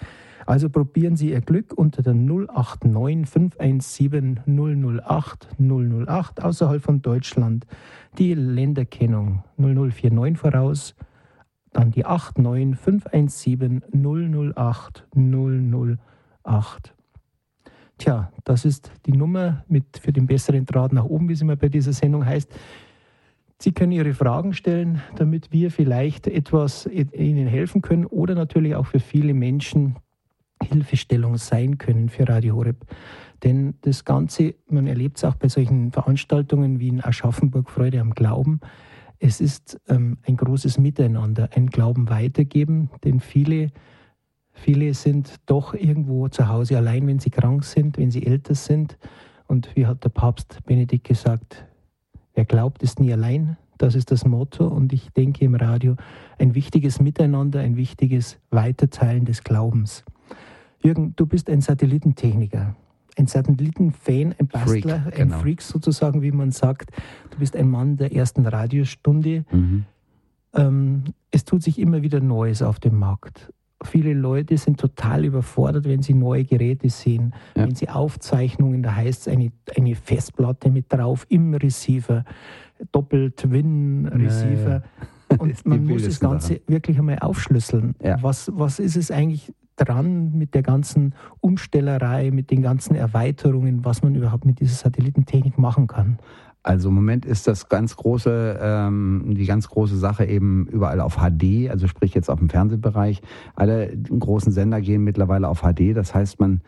Also 0.46 0.70
probieren 0.70 1.16
Sie 1.18 1.32
Ihr 1.32 1.42
Glück 1.42 1.74
unter 1.74 2.02
der 2.02 2.14
089 2.14 3.30
517 3.30 4.40
008 4.46 5.48
008 5.60 6.44
außerhalb 6.44 6.82
von 6.82 7.02
Deutschland. 7.02 7.66
Die 8.18 8.34
Länderkennung 8.34 9.44
0049 9.58 10.38
voraus, 10.38 10.96
dann 11.74 11.92
die 11.92 12.04
89 12.04 12.80
517 12.80 13.84
008 13.94 15.06
008. 15.14 16.94
Tja, 17.98 18.32
das 18.44 18.64
ist 18.64 18.92
die 19.06 19.12
Nummer 19.12 19.66
mit 19.68 19.98
für 19.98 20.14
den 20.14 20.28
besseren 20.28 20.66
Draht 20.66 20.94
nach 20.94 21.06
oben, 21.06 21.28
wie 21.30 21.34
es 21.34 21.42
immer 21.42 21.56
bei 21.56 21.68
dieser 21.68 21.94
Sendung 21.94 22.26
heißt. 22.26 22.50
Sie 23.60 23.72
können 23.72 23.92
Ihre 23.92 24.14
Fragen 24.14 24.54
stellen, 24.54 25.02
damit 25.16 25.52
wir 25.52 25.72
vielleicht 25.72 26.28
etwas 26.28 26.86
Ihnen 26.86 27.48
helfen 27.48 27.82
können 27.82 28.06
oder 28.06 28.36
natürlich 28.36 28.76
auch 28.76 28.86
für 28.86 29.00
viele 29.00 29.34
Menschen 29.34 29.96
Hilfestellung 30.64 31.38
sein 31.38 31.78
können 31.78 32.10
für 32.10 32.28
Radio 32.28 32.56
Horeb. 32.56 32.86
Denn 33.44 33.76
das 33.82 34.06
Ganze, 34.06 34.56
man 34.70 34.88
erlebt 34.88 35.18
es 35.18 35.24
auch 35.24 35.36
bei 35.36 35.50
solchen 35.50 35.92
Veranstaltungen 35.92 36.80
wie 36.80 36.88
in 36.88 37.04
Aschaffenburg 37.04 37.70
Freude 37.70 38.02
am 38.02 38.14
Glauben, 38.14 38.60
es 39.20 39.42
ist 39.42 39.80
ähm, 39.88 40.18
ein 40.28 40.38
großes 40.38 40.78
Miteinander, 40.78 41.50
ein 41.56 41.68
Glauben 41.68 42.10
weitergeben, 42.10 42.92
denn 43.04 43.20
viele, 43.20 43.72
viele 44.52 44.94
sind 44.94 45.36
doch 45.48 45.74
irgendwo 45.74 46.28
zu 46.28 46.48
Hause 46.48 46.78
allein, 46.78 47.08
wenn 47.08 47.20
sie 47.20 47.32
krank 47.32 47.64
sind, 47.64 47.98
wenn 47.98 48.12
sie 48.12 48.26
älter 48.26 48.54
sind. 48.54 48.98
Und 49.48 49.76
wie 49.76 49.88
hat 49.88 50.04
der 50.04 50.10
Papst 50.10 50.60
Benedikt 50.66 51.08
gesagt, 51.08 51.66
Wer 52.38 52.46
glaubt, 52.46 52.84
ist 52.84 53.00
nie 53.00 53.12
allein. 53.12 53.58
Das 53.80 53.96
ist 53.96 54.12
das 54.12 54.24
Motto. 54.24 54.68
Und 54.68 54.94
ich 54.94 55.10
denke 55.10 55.44
im 55.44 55.56
Radio 55.56 55.96
ein 56.38 56.54
wichtiges 56.54 57.00
Miteinander, 57.02 57.62
ein 57.62 57.78
wichtiges 57.78 58.38
Weiterteilen 58.52 59.26
des 59.26 59.44
Glaubens. 59.44 60.06
Jürgen, 60.80 61.16
du 61.16 61.26
bist 61.26 61.50
ein 61.50 61.62
Satellitentechniker, 61.62 62.76
ein 63.18 63.26
Satellitenfan, 63.26 64.36
ein 64.38 64.48
Bastler, 64.48 65.00
Freak, 65.00 65.16
genau. 65.16 65.36
ein 65.36 65.42
Freak 65.42 65.64
sozusagen, 65.64 66.22
wie 66.22 66.32
man 66.32 66.52
sagt. 66.52 66.92
Du 67.32 67.40
bist 67.40 67.56
ein 67.56 67.72
Mann 67.72 67.98
der 67.98 68.14
ersten 68.14 68.46
Radiostunde. 68.46 69.44
Mhm. 69.52 69.86
Ähm, 70.54 71.04
es 71.32 71.44
tut 71.44 71.64
sich 71.64 71.80
immer 71.80 72.04
wieder 72.04 72.20
Neues 72.20 72.62
auf 72.62 72.80
dem 72.80 73.00
Markt. 73.00 73.52
Viele 73.84 74.14
Leute 74.14 74.58
sind 74.58 74.80
total 74.80 75.26
überfordert, 75.26 75.86
wenn 75.86 76.02
sie 76.02 76.14
neue 76.14 76.46
Geräte 76.46 76.90
sehen, 76.90 77.34
ja. 77.56 77.64
wenn 77.64 77.76
sie 77.76 77.90
Aufzeichnungen, 77.90 78.84
da 78.84 78.96
heißt 78.96 79.28
es 79.28 79.34
eine, 79.34 79.52
eine 79.76 79.96
Festplatte 79.96 80.70
mit 80.72 80.92
drauf 80.92 81.26
im 81.30 81.54
Receiver, 81.54 82.24
Doppel-Twin-Receiver. 82.92 84.84
Ja. 85.30 85.38
Und 85.40 85.66
man 85.66 85.84
muss 85.84 86.06
das 86.06 86.22
Ganze 86.22 86.54
Sache. 86.54 86.62
wirklich 86.68 86.98
einmal 86.98 87.20
aufschlüsseln. 87.20 87.96
Was, 88.22 88.50
was 88.54 88.80
ist 88.80 88.96
es 88.96 89.12
eigentlich 89.12 89.54
dran 89.76 90.32
mit 90.34 90.54
der 90.54 90.64
ganzen 90.64 91.16
Umstellerei, 91.42 92.32
mit 92.32 92.50
den 92.50 92.62
ganzen 92.62 92.96
Erweiterungen, 92.96 93.84
was 93.84 94.02
man 94.02 94.16
überhaupt 94.16 94.46
mit 94.46 94.62
dieser 94.62 94.76
Satellitentechnik 94.76 95.58
machen 95.58 95.88
kann? 95.88 96.18
Also 96.68 96.90
im 96.90 96.96
Moment 96.96 97.26
ist 97.26 97.48
das 97.48 97.70
ganz 97.70 97.96
große, 97.96 98.60
ähm, 98.62 99.24
die 99.38 99.46
ganz 99.46 99.70
große 99.70 99.96
Sache 99.96 100.26
eben 100.26 100.68
überall 100.68 101.00
auf 101.00 101.16
HD, 101.16 101.70
also 101.70 101.88
sprich 101.88 102.14
jetzt 102.14 102.30
auf 102.30 102.40
dem 102.40 102.50
Fernsehbereich. 102.50 103.22
Alle 103.56 103.96
großen 103.96 104.52
Sender 104.52 104.82
gehen 104.82 105.06
mittlerweile 105.06 105.48
auf 105.48 105.62
HD. 105.62 105.96
Das 105.96 106.14
heißt, 106.14 106.42
man 106.42 106.60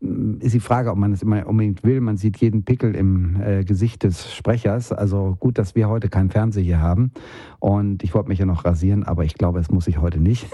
ist 0.00 0.54
die 0.54 0.60
Frage, 0.60 0.90
ob 0.90 0.98
man 0.98 1.12
es 1.12 1.22
immer 1.22 1.46
unbedingt 1.46 1.82
will. 1.82 2.00
Man 2.00 2.16
sieht 2.16 2.36
jeden 2.36 2.62
Pickel 2.64 2.94
im 2.94 3.40
äh, 3.40 3.64
Gesicht 3.64 4.04
des 4.04 4.32
Sprechers. 4.32 4.92
Also 4.92 5.36
gut, 5.40 5.58
dass 5.58 5.74
wir 5.74 5.88
heute 5.88 6.08
keinen 6.08 6.30
Fernseher 6.30 6.62
hier 6.62 6.80
haben. 6.80 7.10
Und 7.58 8.04
ich 8.04 8.14
wollte 8.14 8.28
mich 8.28 8.38
ja 8.38 8.46
noch 8.46 8.64
rasieren, 8.64 9.02
aber 9.02 9.24
ich 9.24 9.34
glaube, 9.34 9.58
es 9.58 9.70
muss 9.70 9.88
ich 9.88 9.98
heute 9.98 10.20
nicht. 10.20 10.46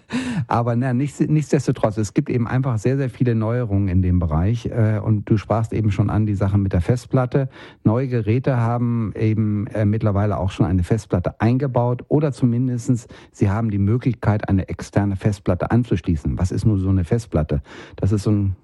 aber 0.46 0.76
na, 0.76 0.94
nichts, 0.94 1.20
nichtsdestotrotz, 1.20 1.98
es 1.98 2.14
gibt 2.14 2.30
eben 2.30 2.46
einfach 2.46 2.78
sehr, 2.78 2.96
sehr 2.96 3.10
viele 3.10 3.34
Neuerungen 3.34 3.88
in 3.88 4.00
dem 4.00 4.18
Bereich. 4.18 4.66
Äh, 4.66 5.00
und 5.04 5.28
du 5.28 5.36
sprachst 5.36 5.74
eben 5.74 5.90
schon 5.90 6.08
an 6.08 6.24
die 6.24 6.34
Sachen 6.34 6.62
mit 6.62 6.72
der 6.72 6.80
Festplatte. 6.80 7.50
Neue 7.84 8.08
Geräte 8.08 8.56
haben 8.56 9.12
eben 9.14 9.66
äh, 9.68 9.84
mittlerweile 9.84 10.38
auch 10.38 10.50
schon 10.50 10.64
eine 10.64 10.84
Festplatte 10.84 11.38
eingebaut 11.40 12.04
oder 12.08 12.32
zumindestens 12.32 13.08
sie 13.30 13.50
haben 13.50 13.70
die 13.70 13.78
Möglichkeit, 13.78 14.48
eine 14.48 14.68
externe 14.70 15.16
Festplatte 15.16 15.70
anzuschließen. 15.70 16.38
Was 16.38 16.50
ist 16.50 16.64
nur 16.64 16.78
so 16.78 16.88
eine 16.88 17.04
Festplatte? 17.04 17.60
Das 17.96 18.12
ist 18.12 18.22
so 18.22 18.30
ein 18.30 18.56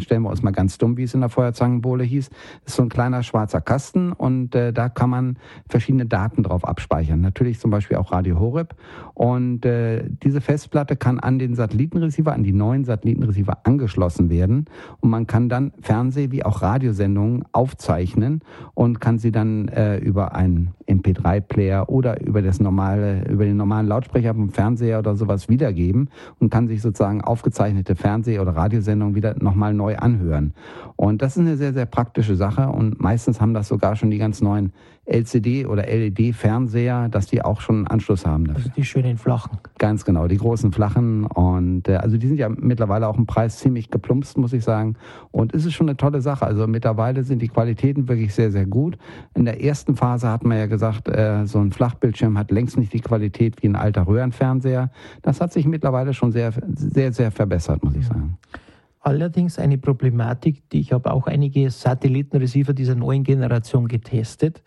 stellen 0.00 0.22
wir 0.22 0.30
uns 0.30 0.42
mal 0.42 0.52
ganz 0.52 0.78
dumm, 0.78 0.96
wie 0.96 1.04
es 1.04 1.14
in 1.14 1.20
der 1.20 1.28
Feuerzangenbowle 1.28 2.04
hieß, 2.04 2.30
das 2.30 2.72
ist 2.72 2.76
so 2.76 2.82
ein 2.82 2.88
kleiner 2.88 3.22
schwarzer 3.22 3.60
Kasten 3.60 4.12
und 4.12 4.54
äh, 4.54 4.72
da 4.72 4.88
kann 4.88 5.10
man 5.10 5.38
verschiedene 5.68 6.06
Daten 6.06 6.42
drauf 6.42 6.66
abspeichern. 6.66 7.20
Natürlich 7.20 7.60
zum 7.60 7.70
Beispiel 7.70 7.96
auch 7.96 8.12
Radio 8.12 8.38
Horeb. 8.38 8.74
Und 9.14 9.64
äh, 9.64 10.04
diese 10.22 10.40
Festplatte 10.40 10.96
kann 10.96 11.18
an 11.20 11.38
den 11.38 11.54
Satellitenreceiver, 11.54 12.32
an 12.32 12.42
die 12.42 12.52
neuen 12.52 12.84
Satellitenreceiver 12.84 13.58
angeschlossen 13.64 14.30
werden 14.30 14.66
und 15.00 15.10
man 15.10 15.26
kann 15.26 15.48
dann 15.48 15.72
Fernseh- 15.80 16.30
wie 16.30 16.44
auch 16.44 16.62
Radiosendungen 16.62 17.44
aufzeichnen 17.52 18.40
und 18.74 19.00
kann 19.00 19.18
sie 19.18 19.32
dann 19.32 19.68
äh, 19.68 19.98
über 19.98 20.34
einen 20.34 20.74
MP3-Player 20.88 21.88
oder 21.88 22.20
über 22.24 22.42
das 22.42 22.60
normale, 22.60 23.24
über 23.28 23.44
den 23.44 23.56
normalen 23.56 23.86
Lautsprecher 23.86 24.34
vom 24.34 24.50
Fernseher 24.50 24.98
oder 24.98 25.16
sowas 25.16 25.48
wiedergeben 25.48 26.10
und 26.38 26.50
kann 26.50 26.68
sich 26.68 26.82
sozusagen 26.82 27.20
aufgezeichnete 27.22 27.94
Fernseh- 27.96 28.38
oder 28.38 28.54
Radiosendungen 28.54 29.14
wieder 29.14 29.34
nochmal 29.42 29.65
neu 29.72 29.96
anhören. 29.96 30.54
Und 30.96 31.22
das 31.22 31.36
ist 31.36 31.40
eine 31.40 31.56
sehr, 31.56 31.72
sehr 31.72 31.86
praktische 31.86 32.36
Sache 32.36 32.68
und 32.68 33.00
meistens 33.00 33.40
haben 33.40 33.54
das 33.54 33.68
sogar 33.68 33.96
schon 33.96 34.10
die 34.10 34.18
ganz 34.18 34.40
neuen 34.40 34.72
LCD- 35.06 35.66
oder 35.66 35.84
LED-Fernseher, 35.84 37.08
dass 37.08 37.26
die 37.26 37.42
auch 37.42 37.60
schon 37.60 37.76
einen 37.76 37.86
Anschluss 37.86 38.26
haben. 38.26 38.46
Dafür. 38.46 38.64
Also 38.64 38.70
die 38.76 38.84
schönen 38.84 39.18
flachen. 39.18 39.58
Ganz 39.78 40.04
genau, 40.04 40.26
die 40.26 40.36
großen 40.36 40.72
flachen. 40.72 41.26
Und 41.26 41.88
äh, 41.88 41.96
also 41.96 42.18
die 42.18 42.26
sind 42.26 42.38
ja 42.38 42.48
mittlerweile 42.48 43.06
auch 43.06 43.16
im 43.16 43.26
Preis 43.26 43.58
ziemlich 43.58 43.90
geplumpst, 43.90 44.36
muss 44.36 44.52
ich 44.52 44.64
sagen. 44.64 44.96
Und 45.30 45.54
es 45.54 45.64
ist 45.64 45.74
schon 45.74 45.88
eine 45.88 45.96
tolle 45.96 46.20
Sache. 46.20 46.44
Also 46.44 46.66
mittlerweile 46.66 47.22
sind 47.22 47.40
die 47.40 47.48
Qualitäten 47.48 48.08
wirklich 48.08 48.34
sehr, 48.34 48.50
sehr 48.50 48.66
gut. 48.66 48.98
In 49.34 49.44
der 49.44 49.62
ersten 49.62 49.94
Phase 49.94 50.28
hat 50.28 50.44
man 50.44 50.58
ja 50.58 50.66
gesagt, 50.66 51.08
äh, 51.08 51.46
so 51.46 51.60
ein 51.60 51.70
Flachbildschirm 51.70 52.36
hat 52.36 52.50
längst 52.50 52.76
nicht 52.76 52.92
die 52.92 53.00
Qualität 53.00 53.62
wie 53.62 53.68
ein 53.68 53.76
alter 53.76 54.08
Röhrenfernseher. 54.08 54.90
Das 55.22 55.40
hat 55.40 55.52
sich 55.52 55.66
mittlerweile 55.66 56.14
schon 56.14 56.32
sehr, 56.32 56.52
sehr, 56.74 57.12
sehr 57.12 57.30
verbessert, 57.30 57.84
muss 57.84 57.94
ich 57.94 58.06
sagen. 58.06 58.38
Allerdings 59.06 59.60
eine 59.60 59.78
Problematik, 59.78 60.68
die 60.70 60.80
ich 60.80 60.92
habe 60.92 61.12
auch 61.12 61.28
einige 61.28 61.70
Satellitenreceiver 61.70 62.72
dieser 62.72 62.96
neuen 62.96 63.22
Generation 63.22 63.86
getestet 63.86 64.64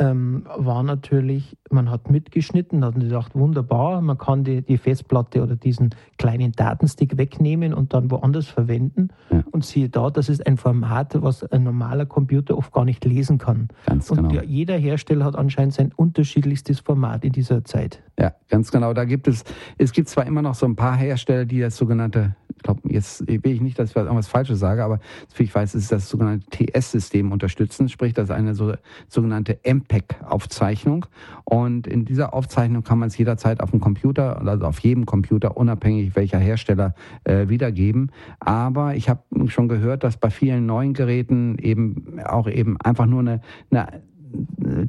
ähm, 0.00 0.46
war 0.56 0.82
natürlich, 0.82 1.56
man 1.70 1.90
hat 1.90 2.10
mitgeschnitten, 2.10 2.84
hat 2.84 2.94
gedacht, 2.94 3.34
wunderbar, 3.34 4.00
man 4.00 4.16
kann 4.16 4.44
die, 4.44 4.62
die 4.62 4.78
Festplatte 4.78 5.42
oder 5.42 5.56
diesen 5.56 5.90
kleinen 6.16 6.52
Datenstick 6.52 7.18
wegnehmen 7.18 7.74
und 7.74 7.92
dann 7.92 8.10
woanders 8.10 8.46
verwenden. 8.46 9.08
Ja. 9.30 9.44
Und 9.50 9.64
siehe 9.64 9.90
da, 9.90 10.08
das 10.08 10.30
ist 10.30 10.46
ein 10.46 10.56
Format, 10.56 11.20
was 11.22 11.44
ein 11.44 11.64
normaler 11.64 12.06
Computer 12.06 12.56
oft 12.56 12.72
gar 12.72 12.86
nicht 12.86 13.04
lesen 13.04 13.36
kann. 13.36 13.68
Ganz 13.86 14.10
und 14.10 14.16
genau. 14.16 14.34
Ja, 14.34 14.42
jeder 14.42 14.76
Hersteller 14.76 15.26
hat 15.26 15.36
anscheinend 15.36 15.74
sein 15.74 15.92
unterschiedlichstes 15.94 16.80
Format 16.80 17.24
in 17.24 17.32
dieser 17.32 17.64
Zeit. 17.64 18.02
Ja, 18.18 18.34
ganz 18.48 18.70
genau. 18.70 18.94
Da 18.94 19.04
gibt 19.04 19.28
es, 19.28 19.44
es 19.76 19.92
gibt 19.92 20.08
zwar 20.08 20.26
immer 20.26 20.42
noch 20.42 20.54
so 20.54 20.66
ein 20.66 20.76
paar 20.76 20.96
Hersteller, 20.96 21.44
die 21.44 21.60
das 21.60 21.76
sogenannte, 21.76 22.36
ich 22.56 22.62
glaube, 22.62 22.80
jetzt 22.88 23.26
will 23.26 23.40
ich 23.44 23.60
nicht, 23.60 23.78
dass 23.78 23.90
ich 23.90 23.96
irgendwas 23.96 24.28
Falsches 24.28 24.58
sage, 24.58 24.82
aber 24.82 24.98
wie 25.36 25.42
ich 25.42 25.54
weiß, 25.54 25.74
ist 25.74 25.92
das 25.92 26.08
sogenannte 26.08 26.46
TS-System 26.50 27.32
unterstützen, 27.32 27.88
sprich, 27.88 28.14
das 28.14 28.24
ist 28.24 28.30
eine 28.30 28.54
so, 28.54 28.74
sogenannte 29.08 29.64
MPEG-Aufzeichnung. 29.90 31.06
Und 31.44 31.86
in 31.86 32.04
dieser 32.04 32.32
Aufzeichnung 32.34 32.84
kann 32.84 32.98
man 32.98 33.08
es 33.08 33.18
jederzeit 33.18 33.60
auf 33.60 33.70
dem 33.70 33.80
Computer, 33.80 34.40
also 34.46 34.64
auf 34.64 34.78
jedem 34.80 35.06
Computer, 35.06 35.56
unabhängig 35.56 36.14
welcher 36.16 36.38
Hersteller, 36.38 36.94
äh, 37.24 37.48
wiedergeben. 37.48 38.12
Aber 38.38 38.94
ich 38.94 39.08
habe 39.08 39.22
schon 39.46 39.68
gehört, 39.68 40.04
dass 40.04 40.16
bei 40.16 40.30
vielen 40.30 40.66
neuen 40.66 40.94
Geräten 40.94 41.58
eben 41.58 42.20
auch 42.24 42.48
eben 42.48 42.80
einfach 42.80 43.06
nur 43.06 43.20
eine, 43.20 43.40
eine 43.70 44.02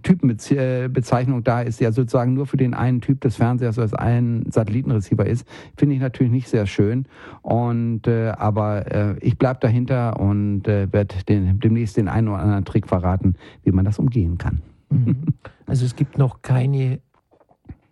Typenbezeichnung 0.03 1.43
da 1.43 1.61
ist, 1.61 1.81
der 1.81 1.91
sozusagen 1.91 2.35
nur 2.35 2.45
für 2.45 2.57
den 2.57 2.75
einen 2.75 3.01
Typ 3.01 3.21
des 3.21 3.37
Fernsehers 3.37 3.79
als 3.79 3.95
einen 3.95 4.51
Satellitenreceiver 4.51 5.25
ist, 5.25 5.47
finde 5.75 5.95
ich 5.95 6.01
natürlich 6.01 6.31
nicht 6.31 6.47
sehr 6.47 6.67
schön. 6.67 7.05
Und 7.41 8.05
äh, 8.05 8.33
aber 8.37 8.91
äh, 8.91 9.15
ich 9.21 9.39
bleibe 9.39 9.59
dahinter 9.59 10.19
und 10.19 10.67
äh, 10.67 10.93
werde 10.93 11.15
demnächst 11.27 11.97
den 11.97 12.07
einen 12.07 12.27
oder 12.27 12.39
anderen 12.39 12.65
Trick 12.65 12.87
verraten, 12.87 13.33
wie 13.63 13.71
man 13.71 13.85
das 13.85 13.97
umgehen 13.97 14.37
kann. 14.37 14.61
Mhm. 14.91 15.23
Also 15.65 15.85
es 15.85 15.95
gibt 15.95 16.17
noch 16.17 16.41
keine 16.41 16.99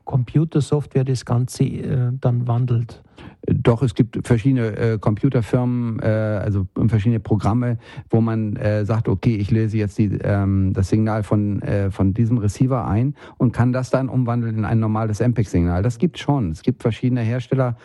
Computersoftware, 0.06 1.04
das 1.04 1.24
Ganze 1.24 1.64
äh, 1.64 2.12
dann 2.20 2.48
wandelt. 2.48 3.04
Doch, 3.46 3.82
es 3.84 3.96
gibt 3.96 4.20
verschiedene 4.26 4.76
äh, 4.76 4.98
Computerfirmen, 5.00 6.00
äh, 6.00 6.06
also 6.06 6.68
verschiedene 6.88 7.20
Programme, 7.20 7.78
wo 8.10 8.22
man 8.22 8.56
äh, 8.56 8.86
sagt, 8.86 9.08
okay, 9.08 9.36
ich 9.36 9.50
lese 9.52 9.78
jetzt 9.78 9.98
die, 9.98 10.18
ähm, 10.24 10.74
das 10.74 10.90
Signal 10.90 11.24
von, 11.24 11.62
äh, 11.62 11.90
von 11.90 12.14
diesem 12.14 12.38
Receiver 12.38 12.86
ein 12.88 13.16
und 13.38 13.52
kann 13.52 13.72
das 13.72 13.90
dann 13.90 14.10
umwandeln 14.10 14.58
in 14.58 14.66
ein 14.66 14.80
normales 14.80 15.20
MPEG-Signal. 15.20 15.84
Das 15.84 15.98
gibt 15.98 16.20
schon. 16.20 16.52
Es 16.52 16.64
gibt 16.64 16.82
verschiedene 16.82 17.22
Hersteller, 17.22 17.78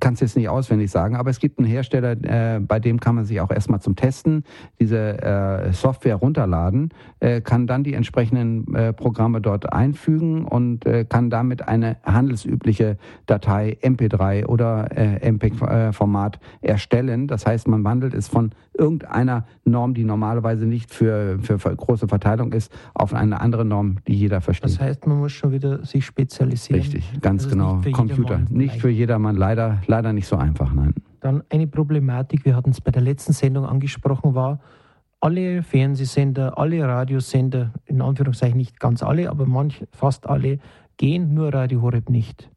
kann 0.00 0.14
es 0.14 0.20
jetzt 0.20 0.36
nicht 0.36 0.48
auswendig 0.48 0.90
sagen, 0.90 1.16
aber 1.16 1.30
es 1.30 1.38
gibt 1.38 1.58
einen 1.58 1.66
Hersteller, 1.66 2.12
äh, 2.22 2.60
bei 2.60 2.78
dem 2.78 3.00
kann 3.00 3.14
man 3.14 3.24
sich 3.24 3.40
auch 3.40 3.50
erstmal 3.50 3.80
zum 3.80 3.96
Testen 3.96 4.44
diese 4.78 5.22
äh, 5.22 5.72
Software 5.72 6.16
runterladen, 6.16 6.90
äh, 7.20 7.40
kann 7.40 7.66
dann 7.66 7.84
die 7.84 7.94
entsprechenden 7.94 8.74
äh, 8.74 8.92
Programme 8.92 9.40
dort 9.40 9.72
einfügen 9.72 10.44
und 10.44 10.86
äh, 10.86 11.04
kann 11.04 11.30
damit 11.30 11.66
eine 11.66 11.96
handelsübliche 12.04 12.98
Datei 13.26 13.76
MP3 13.82 14.46
oder 14.46 14.96
äh, 14.96 15.30
MPEG-Format 15.30 16.38
erstellen. 16.60 17.26
Das 17.26 17.46
heißt, 17.46 17.68
man 17.68 17.84
wandelt 17.84 18.14
es 18.14 18.28
von 18.28 18.52
irgendeiner 18.76 19.46
Norm, 19.64 19.94
die 19.94 20.04
normalerweise 20.04 20.66
nicht 20.66 20.92
für, 20.92 21.38
für, 21.40 21.58
große 21.58 22.08
Verteilung 22.08 22.52
ist, 22.52 22.72
auf 22.92 23.14
eine 23.14 23.40
andere 23.40 23.64
Norm, 23.64 23.98
die 24.06 24.14
jeder 24.14 24.40
versteht. 24.40 24.70
Das 24.70 24.80
heißt, 24.80 25.06
man 25.06 25.18
muss 25.18 25.32
schon 25.32 25.52
wieder 25.52 25.84
sich 25.84 26.04
spezialisieren. 26.04 26.82
Richtig, 26.82 27.20
ganz 27.20 27.48
genau. 27.48 27.76
Nicht 27.76 27.92
Computer. 27.92 28.40
Nicht 28.50 28.80
für 28.80 28.90
jedermann 28.90 29.36
leider, 29.36 29.63
leider 29.86 30.12
nicht 30.12 30.26
so 30.26 30.36
einfach, 30.36 30.72
nein. 30.72 30.94
Dann 31.20 31.42
eine 31.48 31.66
Problematik, 31.66 32.44
wir 32.44 32.54
hatten 32.56 32.70
es 32.70 32.80
bei 32.80 32.90
der 32.90 33.02
letzten 33.02 33.32
Sendung 33.32 33.64
angesprochen, 33.64 34.34
war, 34.34 34.60
alle 35.20 35.62
Fernsehsender, 35.62 36.58
alle 36.58 36.86
Radiosender, 36.86 37.72
in 37.86 38.02
Anführungszeichen 38.02 38.58
nicht 38.58 38.78
ganz 38.78 39.02
alle, 39.02 39.30
aber 39.30 39.46
manch, 39.46 39.84
fast 39.90 40.28
alle, 40.28 40.58
gehen 40.98 41.32
nur 41.32 41.52
Radio 41.52 41.80
Horeb 41.80 42.10
nicht. 42.10 42.50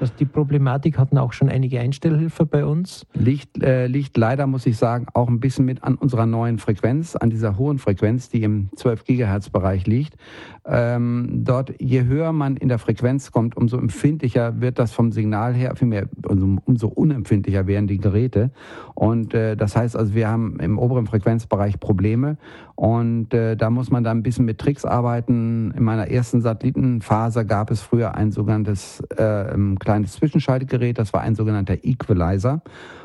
Das, 0.00 0.14
die 0.14 0.24
Problematik 0.24 0.96
hatten 0.96 1.18
auch 1.18 1.34
schon 1.34 1.50
einige 1.50 1.78
Einstellhilfe 1.78 2.46
bei 2.46 2.64
uns. 2.64 3.06
Liegt, 3.12 3.62
äh, 3.62 3.86
liegt 3.86 4.16
leider, 4.16 4.46
muss 4.46 4.64
ich 4.64 4.78
sagen, 4.78 5.06
auch 5.12 5.28
ein 5.28 5.40
bisschen 5.40 5.66
mit 5.66 5.84
an 5.84 5.96
unserer 5.96 6.24
neuen 6.24 6.58
Frequenz, 6.58 7.16
an 7.16 7.28
dieser 7.28 7.58
hohen 7.58 7.78
Frequenz, 7.78 8.30
die 8.30 8.42
im 8.42 8.70
12 8.76 9.04
Gigahertz 9.04 9.50
Bereich 9.50 9.86
liegt. 9.86 10.16
Ähm, 10.64 11.42
dort, 11.44 11.74
je 11.82 12.04
höher 12.04 12.32
man 12.32 12.56
in 12.56 12.68
der 12.68 12.78
Frequenz 12.78 13.30
kommt, 13.30 13.58
umso 13.58 13.76
empfindlicher 13.76 14.62
wird 14.62 14.78
das 14.78 14.92
vom 14.92 15.12
Signal 15.12 15.52
her, 15.52 15.74
vielmehr 15.76 16.08
umso, 16.26 16.56
umso 16.64 16.88
unempfindlicher 16.88 17.66
werden 17.66 17.86
die 17.86 17.98
Geräte. 17.98 18.52
Und 18.94 19.34
äh, 19.34 19.54
das 19.54 19.76
heißt 19.76 19.96
also, 19.96 20.14
wir 20.14 20.28
haben 20.28 20.58
im 20.60 20.78
oberen 20.78 21.06
Frequenzbereich 21.06 21.78
Probleme 21.78 22.38
und 22.80 23.34
äh, 23.34 23.56
da 23.58 23.68
muss 23.68 23.90
man 23.90 24.04
dann 24.04 24.18
ein 24.18 24.22
bisschen 24.22 24.46
mit 24.46 24.56
Tricks 24.56 24.86
arbeiten. 24.86 25.72
In 25.76 25.82
meiner 25.82 26.08
ersten 26.08 26.40
Satellitenphase 26.40 27.44
gab 27.44 27.70
es 27.70 27.82
früher 27.82 28.14
ein 28.14 28.32
sogenanntes 28.32 29.02
äh, 29.18 29.54
kleines 29.90 30.12
Zwischenschaltgerät, 30.12 30.98
das 30.98 31.12
war 31.12 31.22
ein 31.22 31.34
sogenannter 31.34 31.74
Equalizer. 31.82 32.62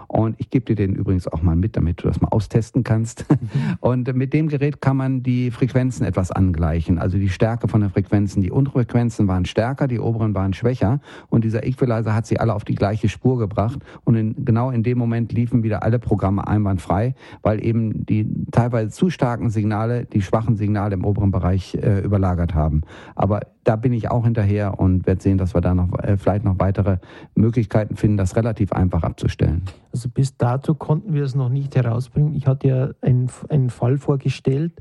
Und 0.07 0.35
ich 0.39 0.49
gebe 0.49 0.65
dir 0.65 0.75
den 0.75 0.95
übrigens 0.95 1.27
auch 1.27 1.41
mal 1.41 1.55
mit, 1.55 1.77
damit 1.77 2.03
du 2.03 2.07
das 2.07 2.21
mal 2.21 2.29
austesten 2.29 2.83
kannst. 2.83 3.25
Mhm. 3.29 3.49
Und 3.79 4.15
mit 4.15 4.33
dem 4.33 4.47
Gerät 4.47 4.81
kann 4.81 4.97
man 4.97 5.23
die 5.23 5.51
Frequenzen 5.51 6.05
etwas 6.05 6.31
angleichen, 6.31 6.99
also 6.99 7.17
die 7.17 7.29
Stärke 7.29 7.67
von 7.67 7.81
den 7.81 7.89
Frequenzen. 7.89 8.41
Die 8.41 8.51
unteren 8.51 8.73
Frequenzen 8.73 9.27
waren 9.27 9.45
stärker, 9.45 9.87
die 9.87 9.99
oberen 9.99 10.35
waren 10.35 10.53
schwächer. 10.53 10.99
Und 11.29 11.43
dieser 11.43 11.65
Equalizer 11.65 12.13
hat 12.13 12.25
sie 12.25 12.39
alle 12.39 12.53
auf 12.53 12.65
die 12.65 12.75
gleiche 12.75 13.09
Spur 13.09 13.37
gebracht. 13.37 13.79
Und 14.03 14.15
in, 14.15 14.45
genau 14.45 14.71
in 14.71 14.83
dem 14.83 14.97
Moment 14.97 15.31
liefen 15.33 15.63
wieder 15.63 15.83
alle 15.83 15.99
Programme 15.99 16.47
einwandfrei, 16.47 17.15
weil 17.41 17.63
eben 17.63 18.05
die 18.05 18.27
teilweise 18.51 18.91
zu 18.91 19.09
starken 19.09 19.49
Signale 19.49 20.05
die 20.05 20.21
schwachen 20.21 20.55
Signale 20.55 20.93
im 20.93 21.05
oberen 21.05 21.31
Bereich 21.31 21.75
äh, 21.75 21.99
überlagert 21.99 22.53
haben. 22.53 22.81
Aber 23.15 23.41
da 23.65 23.75
bin 23.75 23.93
ich 23.93 24.11
auch 24.11 24.23
hinterher 24.23 24.79
und 24.79 25.05
werde 25.07 25.21
sehen, 25.21 25.37
dass 25.37 25.53
wir 25.53 25.61
da 25.61 25.73
noch 25.73 25.97
äh, 25.99 26.17
vielleicht 26.17 26.45
noch 26.45 26.59
weitere 26.59 26.97
Möglichkeiten 27.33 27.95
finden, 27.95 28.17
das 28.17 28.35
relativ 28.35 28.71
einfach 28.71 29.03
abzustellen. 29.03 29.63
Also 29.95 30.09
bis 30.09 30.35
dato 30.35 30.75
konnten 30.75 31.13
wir 31.13 31.23
es 31.23 31.35
noch 31.35 31.47
nicht 31.47 31.73
herausbringen. 31.77 32.33
Ich 32.33 32.47
hatte 32.47 32.67
ja 32.67 32.89
einen, 32.99 33.31
einen 33.47 33.69
Fall 33.69 33.97
vorgestellt, 33.97 34.73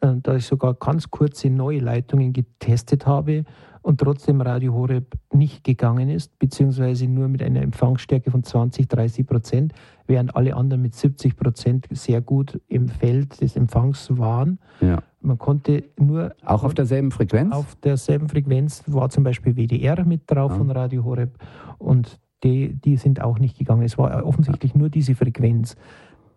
äh, 0.00 0.14
da 0.20 0.34
ich 0.34 0.44
sogar 0.44 0.74
ganz 0.74 1.08
kurze 1.08 1.50
neue 1.50 1.78
Leitungen 1.78 2.32
getestet 2.32 3.06
habe 3.06 3.44
und 3.82 4.00
trotzdem 4.00 4.40
Radio 4.40 4.74
Horeb 4.74 5.14
nicht 5.32 5.62
gegangen 5.62 6.10
ist, 6.10 6.36
beziehungsweise 6.40 7.06
nur 7.06 7.28
mit 7.28 7.44
einer 7.44 7.62
Empfangsstärke 7.62 8.32
von 8.32 8.42
20, 8.42 8.88
30 8.88 9.24
Prozent, 9.24 9.72
während 10.08 10.34
alle 10.34 10.56
anderen 10.56 10.82
mit 10.82 10.96
70 10.96 11.36
Prozent 11.36 11.86
sehr 11.92 12.20
gut 12.20 12.60
im 12.66 12.88
Feld 12.88 13.40
des 13.40 13.54
Empfangs 13.54 14.18
waren. 14.18 14.58
Ja. 14.80 15.00
Man 15.20 15.38
konnte 15.38 15.84
nur. 15.96 16.34
Auch 16.44 16.64
auf 16.64 16.74
derselben 16.74 17.12
Frequenz? 17.12 17.54
Auf 17.54 17.76
derselben 17.76 18.28
Frequenz 18.28 18.82
war 18.88 19.10
zum 19.10 19.22
Beispiel 19.22 19.54
WDR 19.54 20.04
mit 20.04 20.22
drauf 20.26 20.50
ja. 20.50 20.58
von 20.58 20.72
Radio 20.72 21.04
Horeb 21.04 21.38
und 21.78 22.18
die, 22.44 22.74
die 22.74 22.96
sind 22.96 23.20
auch 23.20 23.38
nicht 23.38 23.58
gegangen. 23.58 23.82
Es 23.82 23.98
war 23.98 24.24
offensichtlich 24.24 24.74
nur 24.74 24.88
diese 24.90 25.14
Frequenz. 25.14 25.76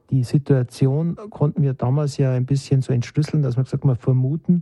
Die 0.09 0.23
Situation 0.23 1.17
konnten 1.29 1.61
wir 1.61 1.73
damals 1.73 2.17
ja 2.17 2.33
ein 2.33 2.45
bisschen 2.45 2.81
so 2.81 2.93
entschlüsseln, 2.93 3.43
dass 3.43 3.57
man 3.57 3.65
gesagt 3.65 3.85
hat, 3.85 4.01
vermuten, 4.01 4.61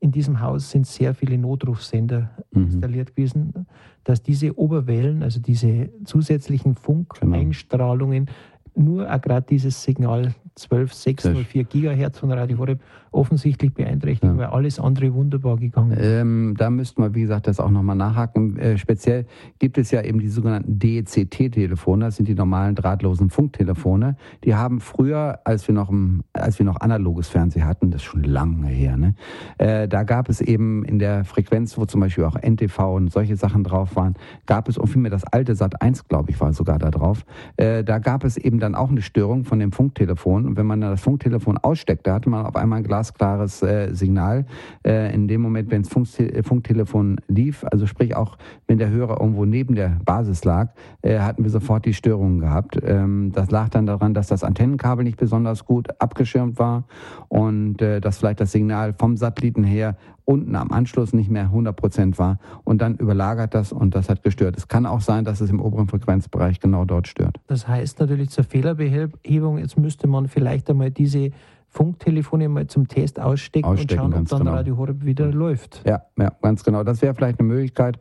in 0.00 0.12
diesem 0.12 0.40
Haus 0.40 0.70
sind 0.70 0.86
sehr 0.86 1.14
viele 1.14 1.38
Notrufsender 1.38 2.30
mhm. 2.52 2.64
installiert 2.64 3.16
gewesen, 3.16 3.66
dass 4.04 4.22
diese 4.22 4.58
Oberwellen, 4.58 5.22
also 5.22 5.40
diese 5.40 5.90
zusätzlichen 6.04 6.74
Funkeinstrahlungen, 6.74 8.26
genau 8.26 8.36
nur 8.78 9.06
gerade 9.18 9.46
dieses 9.46 9.82
Signal 9.82 10.34
12604 10.54 11.64
Gigahertz 11.64 12.18
von 12.18 12.32
Radio 12.32 12.58
Horeb 12.58 12.80
offensichtlich 13.10 13.74
beeinträchtigt, 13.74 14.32
ja. 14.32 14.38
weil 14.38 14.46
alles 14.46 14.78
andere 14.78 15.12
wunderbar 15.14 15.56
gegangen 15.56 15.92
ist. 15.92 16.00
Ähm, 16.02 16.54
da 16.56 16.70
müsste 16.70 17.00
man, 17.00 17.14
wie 17.14 17.22
gesagt, 17.22 17.46
das 17.46 17.60
auch 17.60 17.70
nochmal 17.70 17.96
nachhaken. 17.96 18.58
Äh, 18.58 18.78
speziell 18.78 19.26
gibt 19.58 19.78
es 19.78 19.90
ja 19.90 20.02
eben 20.02 20.20
die 20.20 20.28
sogenannten 20.28 20.78
DECT-Telefone, 20.78 22.06
das 22.06 22.16
sind 22.16 22.28
die 22.28 22.34
normalen 22.34 22.74
drahtlosen 22.74 23.30
Funktelefone. 23.30 24.16
Die 24.44 24.54
haben 24.54 24.80
früher, 24.80 25.40
als 25.44 25.66
wir 25.68 25.74
noch, 25.74 25.92
als 26.32 26.58
wir 26.58 26.66
noch 26.66 26.80
analoges 26.80 27.28
Fernsehen 27.28 27.64
hatten, 27.64 27.90
das 27.90 28.02
ist 28.02 28.06
schon 28.06 28.24
lange 28.24 28.68
her, 28.68 28.96
ne? 28.96 29.14
Äh, 29.58 29.88
da 29.88 30.02
gab 30.02 30.28
es 30.28 30.40
eben 30.40 30.84
in 30.84 30.98
der 30.98 31.24
Frequenz, 31.24 31.78
wo 31.78 31.84
zum 31.84 32.00
Beispiel 32.00 32.24
auch 32.24 32.36
NTV 32.36 32.94
und 32.94 33.12
solche 33.12 33.36
Sachen 33.36 33.64
drauf 33.64 33.96
waren, 33.96 34.14
gab 34.46 34.68
es, 34.68 34.78
und 34.78 34.88
vielmehr 34.88 35.10
das 35.10 35.24
alte 35.24 35.54
Sat 35.54 35.80
1, 35.82 36.08
glaube 36.08 36.30
ich, 36.30 36.40
war 36.40 36.52
sogar 36.52 36.78
da 36.78 36.90
drauf, 36.90 37.24
äh, 37.56 37.84
da 37.84 37.98
gab 37.98 38.24
es 38.24 38.36
eben 38.36 38.58
dann 38.60 38.74
auch 38.74 38.90
eine 38.90 39.02
Störung 39.02 39.44
von 39.44 39.58
dem 39.58 39.72
Funktelefon. 39.72 40.46
Und 40.46 40.56
wenn 40.56 40.66
man 40.66 40.80
dann 40.80 40.90
das 40.90 41.00
Funktelefon 41.00 41.58
aussteckte, 41.58 42.12
hatte 42.12 42.30
man 42.30 42.46
auf 42.46 42.56
einmal 42.56 42.78
ein 42.78 42.84
glasklares 42.98 43.62
äh, 43.62 43.94
Signal. 43.94 44.44
Äh, 44.84 45.14
in 45.14 45.28
dem 45.28 45.40
Moment, 45.40 45.70
wenn 45.70 45.82
das 45.82 45.92
Funkte 45.92 46.32
äh, 46.32 46.42
Funktelefon 46.42 47.20
lief, 47.28 47.64
also 47.70 47.86
sprich 47.86 48.16
auch, 48.16 48.38
wenn 48.66 48.78
der 48.78 48.90
Hörer 48.90 49.20
irgendwo 49.20 49.44
neben 49.44 49.74
der 49.74 50.00
Basis 50.04 50.44
lag, 50.44 50.72
äh, 51.02 51.20
hatten 51.20 51.44
wir 51.44 51.50
sofort 51.50 51.84
die 51.84 51.94
Störungen 51.94 52.40
gehabt. 52.40 52.78
Ähm, 52.82 53.30
das 53.32 53.50
lag 53.50 53.68
dann 53.68 53.86
daran, 53.86 54.14
dass 54.14 54.26
das 54.26 54.42
Antennenkabel 54.42 55.04
nicht 55.04 55.18
besonders 55.18 55.64
gut 55.64 55.88
abgeschirmt 56.00 56.58
war 56.58 56.84
und 57.28 57.80
äh, 57.80 58.00
dass 58.00 58.18
vielleicht 58.18 58.40
das 58.40 58.52
Signal 58.52 58.94
vom 58.98 59.16
Satelliten 59.16 59.62
her 59.62 59.96
unten 60.24 60.56
am 60.56 60.72
Anschluss 60.72 61.14
nicht 61.14 61.30
mehr 61.30 61.44
100 61.44 61.74
Prozent 61.74 62.18
war 62.18 62.38
und 62.64 62.82
dann 62.82 62.96
überlagert 62.96 63.54
das 63.54 63.72
und 63.72 63.94
das 63.94 64.10
hat 64.10 64.22
gestört. 64.22 64.58
Es 64.58 64.68
kann 64.68 64.84
auch 64.84 65.00
sein, 65.00 65.24
dass 65.24 65.40
es 65.40 65.48
im 65.48 65.58
oberen 65.58 65.88
Frequenzbereich 65.88 66.60
genau 66.60 66.84
dort 66.84 67.08
stört. 67.08 67.40
Das 67.46 67.66
heißt 67.66 67.98
natürlich 68.00 68.28
zur 68.28 68.44
Fehlerbehebung, 68.44 69.56
jetzt 69.56 69.78
müsste 69.78 70.06
man 70.06 70.28
vielleicht 70.28 70.68
einmal 70.68 70.90
diese 70.90 71.30
Funktelefone 71.70 72.48
mal 72.48 72.66
zum 72.66 72.88
Test 72.88 73.20
ausstecken, 73.20 73.68
ausstecken 73.68 74.04
und 74.04 74.12
schauen, 74.12 74.22
ob 74.22 74.28
dann 74.28 74.38
genau. 74.40 74.52
Radio 74.52 74.76
Horeb 74.76 75.04
wieder 75.04 75.26
läuft. 75.26 75.82
Ja, 75.86 76.02
ja, 76.16 76.32
ganz 76.40 76.64
genau. 76.64 76.82
Das 76.82 77.02
wäre 77.02 77.14
vielleicht 77.14 77.38
eine 77.40 77.48
Möglichkeit. 77.48 77.98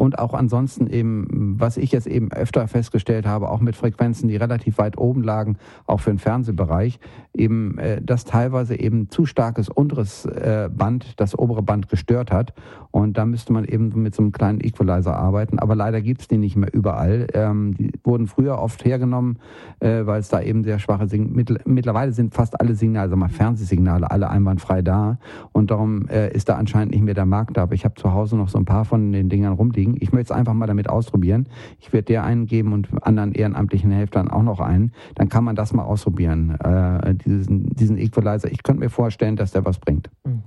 Und 0.00 0.18
auch 0.18 0.32
ansonsten 0.32 0.86
eben, 0.86 1.56
was 1.60 1.76
ich 1.76 1.92
jetzt 1.92 2.06
eben 2.06 2.32
öfter 2.32 2.66
festgestellt 2.68 3.26
habe, 3.26 3.50
auch 3.50 3.60
mit 3.60 3.76
Frequenzen, 3.76 4.28
die 4.28 4.36
relativ 4.36 4.78
weit 4.78 4.96
oben 4.96 5.22
lagen, 5.22 5.58
auch 5.86 6.00
für 6.00 6.08
den 6.08 6.18
Fernsehbereich, 6.18 6.98
eben, 7.34 7.76
äh, 7.76 8.00
dass 8.00 8.24
teilweise 8.24 8.80
eben 8.80 9.10
zu 9.10 9.26
starkes 9.26 9.68
unteres 9.68 10.24
äh, 10.24 10.70
Band 10.72 11.20
das 11.20 11.38
obere 11.38 11.62
Band 11.62 11.90
gestört 11.90 12.32
hat. 12.32 12.54
Und 12.92 13.18
da 13.18 13.26
müsste 13.26 13.52
man 13.52 13.66
eben 13.66 13.92
mit 14.02 14.14
so 14.14 14.22
einem 14.22 14.32
kleinen 14.32 14.62
Equalizer 14.62 15.14
arbeiten. 15.14 15.58
Aber 15.58 15.76
leider 15.76 16.00
gibt 16.00 16.22
es 16.22 16.28
die 16.28 16.38
nicht 16.38 16.56
mehr 16.56 16.72
überall. 16.72 17.26
Ähm, 17.34 17.74
die 17.74 17.92
wurden 18.02 18.26
früher 18.26 18.58
oft 18.58 18.82
hergenommen, 18.86 19.38
äh, 19.80 20.06
weil 20.06 20.20
es 20.20 20.30
da 20.30 20.40
eben 20.40 20.64
sehr 20.64 20.78
schwache 20.78 21.08
Signale, 21.08 21.60
mittlerweile 21.66 22.12
sind 22.12 22.34
fast 22.34 22.58
alle 22.58 22.74
Signale 22.74 23.02
also 23.02 23.16
mal 23.16 23.28
Fernsehsignale, 23.28 24.10
alle 24.10 24.30
einwandfrei 24.30 24.80
da. 24.80 25.18
Und 25.52 25.70
darum 25.70 26.06
ist 26.06 26.48
da 26.48 26.56
anscheinend 26.56 26.92
nicht 26.92 27.02
mehr 27.02 27.14
der 27.14 27.26
Markt 27.26 27.56
da. 27.56 27.62
Aber 27.62 27.74
ich 27.74 27.84
habe 27.84 27.94
zu 27.94 28.12
Hause 28.12 28.36
noch 28.36 28.48
so 28.48 28.58
ein 28.58 28.64
paar 28.64 28.84
von 28.84 29.12
den 29.12 29.28
Dingern 29.28 29.52
rumliegen. 29.52 29.89
Ich 29.98 30.12
möchte 30.12 30.32
es 30.32 30.38
einfach 30.38 30.54
mal 30.54 30.66
damit 30.66 30.88
ausprobieren. 30.88 31.48
Ich 31.78 31.92
werde 31.92 32.06
dir 32.06 32.24
einen 32.24 32.46
geben 32.46 32.72
und 32.72 32.88
anderen 33.02 33.32
ehrenamtlichen 33.32 33.90
Helfern 33.90 34.28
auch 34.28 34.42
noch 34.42 34.60
einen. 34.60 34.92
Dann 35.14 35.28
kann 35.28 35.44
man 35.44 35.56
das 35.56 35.72
mal 35.72 35.84
ausprobieren, 35.84 36.50
äh, 36.60 37.14
diesen, 37.14 37.70
diesen 37.74 37.98
Equalizer. 37.98 38.50
Ich 38.50 38.62
könnte 38.62 38.80
mir 38.80 38.90
vorstellen, 38.90 39.36
dass 39.36 39.52
der 39.52 39.64
was 39.64 39.78
bringt. 39.78 40.10
Hm. 40.24 40.42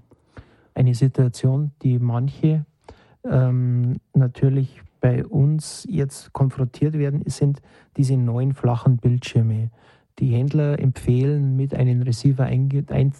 Eine 0.75 0.95
Situation, 0.95 1.71
die 1.81 1.99
manche 1.99 2.65
ähm, 3.29 3.97
natürlich 4.13 4.81
bei 4.99 5.25
uns 5.25 5.85
jetzt 5.89 6.33
konfrontiert 6.33 6.93
werden, 6.93 7.23
sind 7.25 7.61
diese 7.97 8.17
neuen 8.17 8.53
flachen 8.53 8.97
Bildschirme. 8.97 9.69
Die 10.19 10.27
Händler 10.27 10.79
empfehlen, 10.79 11.55
mit 11.55 11.75
einem 11.75 12.01
Receiver 12.01 12.43
einge 12.45 12.85
ein, 12.89 13.13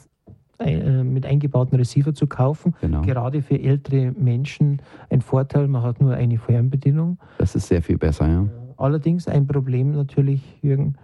äh, 0.65 1.03
mit 1.03 1.25
eingebauten 1.25 1.77
Receiver 1.77 2.13
zu 2.13 2.27
kaufen. 2.27 2.75
Genau. 2.81 3.01
Gerade 3.01 3.41
für 3.41 3.59
ältere 3.59 4.11
Menschen 4.11 4.81
ein 5.09 5.21
Vorteil, 5.21 5.67
man 5.67 5.83
hat 5.83 6.01
nur 6.01 6.13
eine 6.13 6.37
Fernbedienung. 6.37 7.17
Das 7.37 7.55
ist 7.55 7.67
sehr 7.67 7.81
viel 7.81 7.97
besser, 7.97 8.27
ja. 8.27 8.45
Allerdings 8.77 9.27
ein 9.27 9.47
Problem 9.47 9.91
natürlich, 9.91 10.41
Jürgen, 10.61 10.95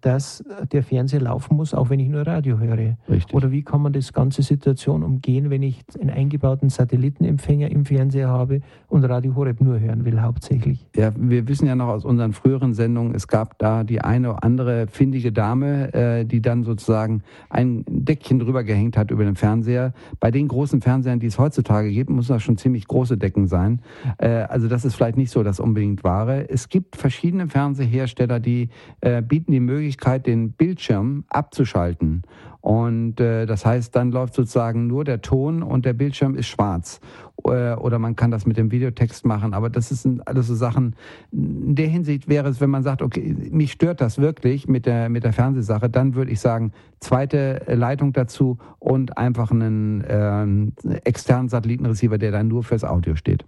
dass 0.00 0.44
der 0.72 0.82
Fernseher 0.82 1.20
laufen 1.20 1.56
muss, 1.56 1.72
auch 1.72 1.90
wenn 1.90 2.00
ich 2.00 2.08
nur 2.08 2.26
Radio 2.26 2.58
höre. 2.58 2.96
Richtig. 3.08 3.34
Oder 3.34 3.50
wie 3.50 3.62
kann 3.62 3.80
man 3.80 3.92
das 3.92 4.12
ganze 4.12 4.42
Situation 4.42 5.02
umgehen, 5.02 5.50
wenn 5.50 5.62
ich 5.62 5.84
einen 6.00 6.10
eingebauten 6.10 6.68
Satellitenempfänger 6.68 7.70
im 7.70 7.84
Fernseher 7.84 8.28
habe 8.28 8.60
und 8.88 9.04
Radio 9.04 9.34
Horeb 9.34 9.60
nur 9.60 9.78
hören 9.78 10.04
will, 10.04 10.20
hauptsächlich? 10.20 10.86
Ja, 10.96 11.12
wir 11.16 11.46
wissen 11.48 11.66
ja 11.66 11.76
noch 11.76 11.88
aus 11.88 12.04
unseren 12.04 12.32
früheren 12.32 12.74
Sendungen, 12.74 13.14
es 13.14 13.28
gab 13.28 13.58
da 13.58 13.84
die 13.84 14.00
eine 14.00 14.30
oder 14.30 14.44
andere 14.44 14.86
findige 14.88 15.32
Dame, 15.32 15.92
äh, 15.94 16.24
die 16.24 16.40
dann 16.40 16.64
sozusagen 16.64 17.22
ein 17.50 17.84
Deckchen 17.88 18.38
drüber 18.38 18.64
gehängt 18.64 18.96
hat 18.96 19.10
über 19.10 19.24
den 19.24 19.36
Fernseher. 19.36 19.92
Bei 20.20 20.30
den 20.30 20.48
großen 20.48 20.80
Fernsehern, 20.80 21.20
die 21.20 21.26
es 21.26 21.38
heutzutage 21.38 21.90
gibt, 21.90 22.10
muss 22.10 22.28
das 22.28 22.42
schon 22.42 22.56
ziemlich 22.56 22.86
große 22.86 23.16
Decken 23.16 23.46
sein. 23.46 23.80
Äh, 24.18 24.28
also 24.28 24.68
das 24.68 24.84
ist 24.84 24.94
vielleicht 24.94 25.16
nicht 25.16 25.30
so 25.30 25.42
das 25.42 25.60
unbedingt 25.60 26.04
wahre. 26.04 26.48
Es 26.48 26.68
gibt 26.68 26.96
verschiedene 26.96 27.48
Fernsehersteller, 27.48 28.40
die 28.40 28.70
äh, 29.00 29.22
bieten 29.36 29.52
die 29.52 29.60
Möglichkeit, 29.60 30.26
den 30.26 30.52
Bildschirm 30.52 31.24
abzuschalten. 31.28 32.22
Und 32.62 33.20
äh, 33.20 33.44
das 33.44 33.66
heißt, 33.66 33.94
dann 33.94 34.10
läuft 34.10 34.32
sozusagen 34.32 34.86
nur 34.86 35.04
der 35.04 35.20
Ton 35.20 35.62
und 35.62 35.84
der 35.84 35.92
Bildschirm 35.92 36.36
ist 36.36 36.46
schwarz. 36.46 37.00
Äh, 37.44 37.74
oder 37.74 37.98
man 37.98 38.16
kann 38.16 38.30
das 38.30 38.46
mit 38.46 38.56
dem 38.56 38.70
Videotext 38.70 39.26
machen. 39.26 39.52
Aber 39.52 39.68
das 39.68 39.90
sind 39.90 40.26
alles 40.26 40.46
so 40.46 40.54
Sachen. 40.54 40.96
In 41.32 41.74
der 41.74 41.86
Hinsicht 41.86 42.28
wäre 42.28 42.48
es, 42.48 42.62
wenn 42.62 42.70
man 42.70 42.82
sagt, 42.82 43.02
okay, 43.02 43.36
mich 43.50 43.72
stört 43.72 44.00
das 44.00 44.16
wirklich 44.16 44.68
mit 44.68 44.86
der, 44.86 45.10
mit 45.10 45.22
der 45.22 45.34
Fernsehsache, 45.34 45.90
dann 45.90 46.14
würde 46.14 46.30
ich 46.30 46.40
sagen, 46.40 46.72
zweite 46.98 47.60
Leitung 47.68 48.14
dazu 48.14 48.56
und 48.78 49.18
einfach 49.18 49.50
einen 49.50 50.00
äh, 50.00 50.96
externen 51.04 51.50
Satellitenreceiver, 51.50 52.16
der 52.16 52.32
dann 52.32 52.48
nur 52.48 52.62
fürs 52.62 52.84
Audio 52.84 53.16
steht. 53.16 53.44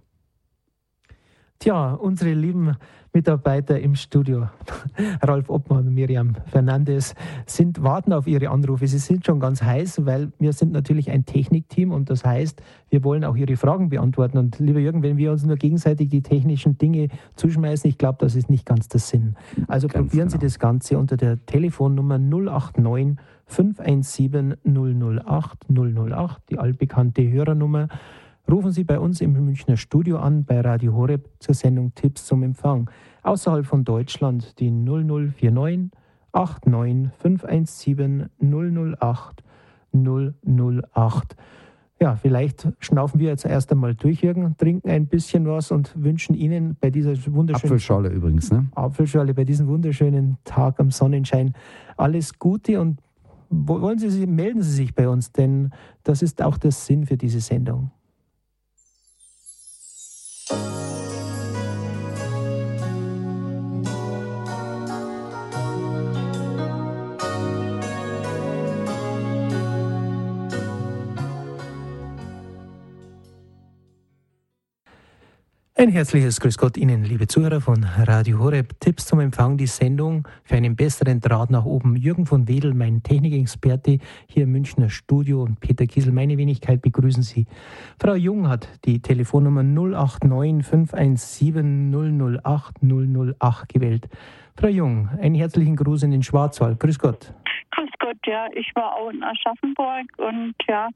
Tja, 1.61 1.91
unsere 1.93 2.31
lieben 2.31 2.77
Mitarbeiter 3.11 3.77
im 3.81 3.95
Studio, 3.95 4.47
Ralf 5.21 5.49
Obmann 5.49 5.87
und 5.87 5.93
Miriam 5.93 6.35
Fernandes, 6.45 7.15
sind, 7.47 7.83
warten 7.83 8.13
auf 8.13 8.27
ihre 8.27 8.49
Anrufe. 8.49 8.87
Sie 8.87 8.97
sind 8.97 9.25
schon 9.25 9.41
ganz 9.41 9.61
heiß, 9.61 10.05
weil 10.05 10.31
wir 10.39 10.53
sind 10.53 10.71
natürlich 10.71 11.11
ein 11.11 11.25
Technikteam 11.25 11.91
und 11.91 12.09
das 12.09 12.23
heißt, 12.23 12.61
wir 12.89 13.03
wollen 13.03 13.25
auch 13.25 13.35
Ihre 13.35 13.57
Fragen 13.57 13.89
beantworten. 13.89 14.37
Und 14.37 14.57
lieber 14.59 14.79
Jürgen, 14.79 15.03
wenn 15.03 15.17
wir 15.17 15.33
uns 15.33 15.45
nur 15.45 15.57
gegenseitig 15.57 16.07
die 16.07 16.21
technischen 16.21 16.77
Dinge 16.77 17.09
zuschmeißen, 17.35 17.89
ich 17.89 17.97
glaube, 17.97 18.19
das 18.21 18.35
ist 18.35 18.49
nicht 18.49 18.65
ganz 18.65 18.87
der 18.87 19.01
Sinn. 19.01 19.35
Also 19.67 19.89
ganz 19.89 20.07
probieren 20.07 20.29
genau. 20.29 20.39
Sie 20.39 20.45
das 20.45 20.59
Ganze 20.59 20.97
unter 20.97 21.17
der 21.17 21.45
Telefonnummer 21.45 22.17
089 22.17 23.17
517 23.47 24.55
008 24.63 25.65
008, 25.67 26.41
die 26.49 26.57
allbekannte 26.57 27.29
Hörernummer 27.29 27.89
rufen 28.49 28.71
Sie 28.71 28.83
bei 28.83 28.99
uns 28.99 29.21
im 29.21 29.33
Münchner 29.33 29.77
Studio 29.77 30.17
an 30.17 30.43
bei 30.43 30.61
Radio 30.61 30.93
Horeb 30.93 31.29
zur 31.39 31.53
Sendung 31.53 31.93
Tipps 31.93 32.25
zum 32.25 32.43
Empfang. 32.43 32.89
Außerhalb 33.21 33.65
von 33.65 33.83
Deutschland 33.83 34.59
die 34.59 34.71
0049 34.71 35.91
89 36.33 37.11
517 37.17 38.29
008 38.39 39.43
008. 39.93 41.35
Ja, 42.01 42.15
vielleicht 42.15 42.71
schnaufen 42.79 43.19
wir 43.19 43.27
jetzt 43.27 43.45
erst 43.45 43.71
einmal 43.71 43.93
durch, 43.93 44.21
Jürgen, 44.21 44.55
trinken 44.57 44.89
ein 44.89 45.07
bisschen 45.07 45.45
was 45.45 45.69
und 45.71 45.93
wünschen 46.01 46.33
Ihnen 46.33 46.77
bei 46.79 46.91
dieser 46.91 47.11
wunderschönen 47.33 47.73
Apfelschale 47.73 48.09
übrigens, 48.09 48.51
ne? 48.51 48.67
Apfelschale 48.73 49.33
bei 49.33 49.43
diesem 49.43 49.67
wunderschönen 49.67 50.37
Tag 50.45 50.79
am 50.79 50.91
Sonnenschein 50.91 51.53
alles 51.97 52.39
Gute 52.39 52.79
und 52.79 53.01
wollen 53.49 53.99
Sie 53.99 54.27
melden 54.27 54.61
Sie 54.61 54.71
sich 54.71 54.95
bei 54.95 55.09
uns, 55.09 55.33
denn 55.33 55.71
das 56.03 56.21
ist 56.21 56.41
auch 56.41 56.57
der 56.57 56.71
Sinn 56.71 57.05
für 57.05 57.17
diese 57.17 57.41
Sendung. 57.41 57.91
Oh. 60.51 60.98
Ein 75.79 75.91
herzliches 75.91 76.41
Grüß 76.41 76.57
Gott 76.57 76.75
Ihnen, 76.75 77.05
liebe 77.05 77.25
Zuhörer 77.25 77.61
von 77.61 77.85
Radio 77.85 78.39
Horeb. 78.39 78.77
Tipps 78.81 79.05
zum 79.05 79.21
Empfang, 79.21 79.55
die 79.55 79.65
Sendung 79.65 80.27
für 80.43 80.55
einen 80.55 80.75
besseren 80.75 81.21
Draht 81.21 81.51
nach 81.51 81.63
oben. 81.63 81.95
Jürgen 81.95 82.25
von 82.25 82.49
Wedel, 82.49 82.73
mein 82.73 83.01
Technikexperte 83.01 83.99
hier 84.27 84.43
im 84.43 84.51
Münchner 84.51 84.89
Studio 84.89 85.41
und 85.41 85.61
Peter 85.61 85.85
Kiesel, 85.85 86.11
meine 86.11 86.37
Wenigkeit, 86.37 86.81
begrüßen 86.81 87.23
Sie. 87.23 87.45
Frau 87.97 88.15
Jung 88.15 88.49
hat 88.49 88.67
die 88.83 89.01
Telefonnummer 89.01 89.63
089 89.63 90.67
517 90.67 92.41
008 92.43 92.75
008 92.81 93.69
gewählt. 93.69 94.09
Frau 94.57 94.67
Jung, 94.67 95.07
einen 95.21 95.35
herzlichen 95.35 95.77
Gruß 95.77 96.03
in 96.03 96.11
den 96.11 96.23
Schwarzwald. 96.23 96.77
Grüß 96.81 96.99
Gott. 96.99 97.33
Grüß 97.71 97.91
Gott, 97.99 98.17
ja. 98.25 98.47
Ich 98.53 98.69
war 98.75 98.97
auch 98.97 99.11
in 99.11 99.23
Aschaffenburg 99.23 100.07
und 100.17 100.55
ja, 100.67 100.89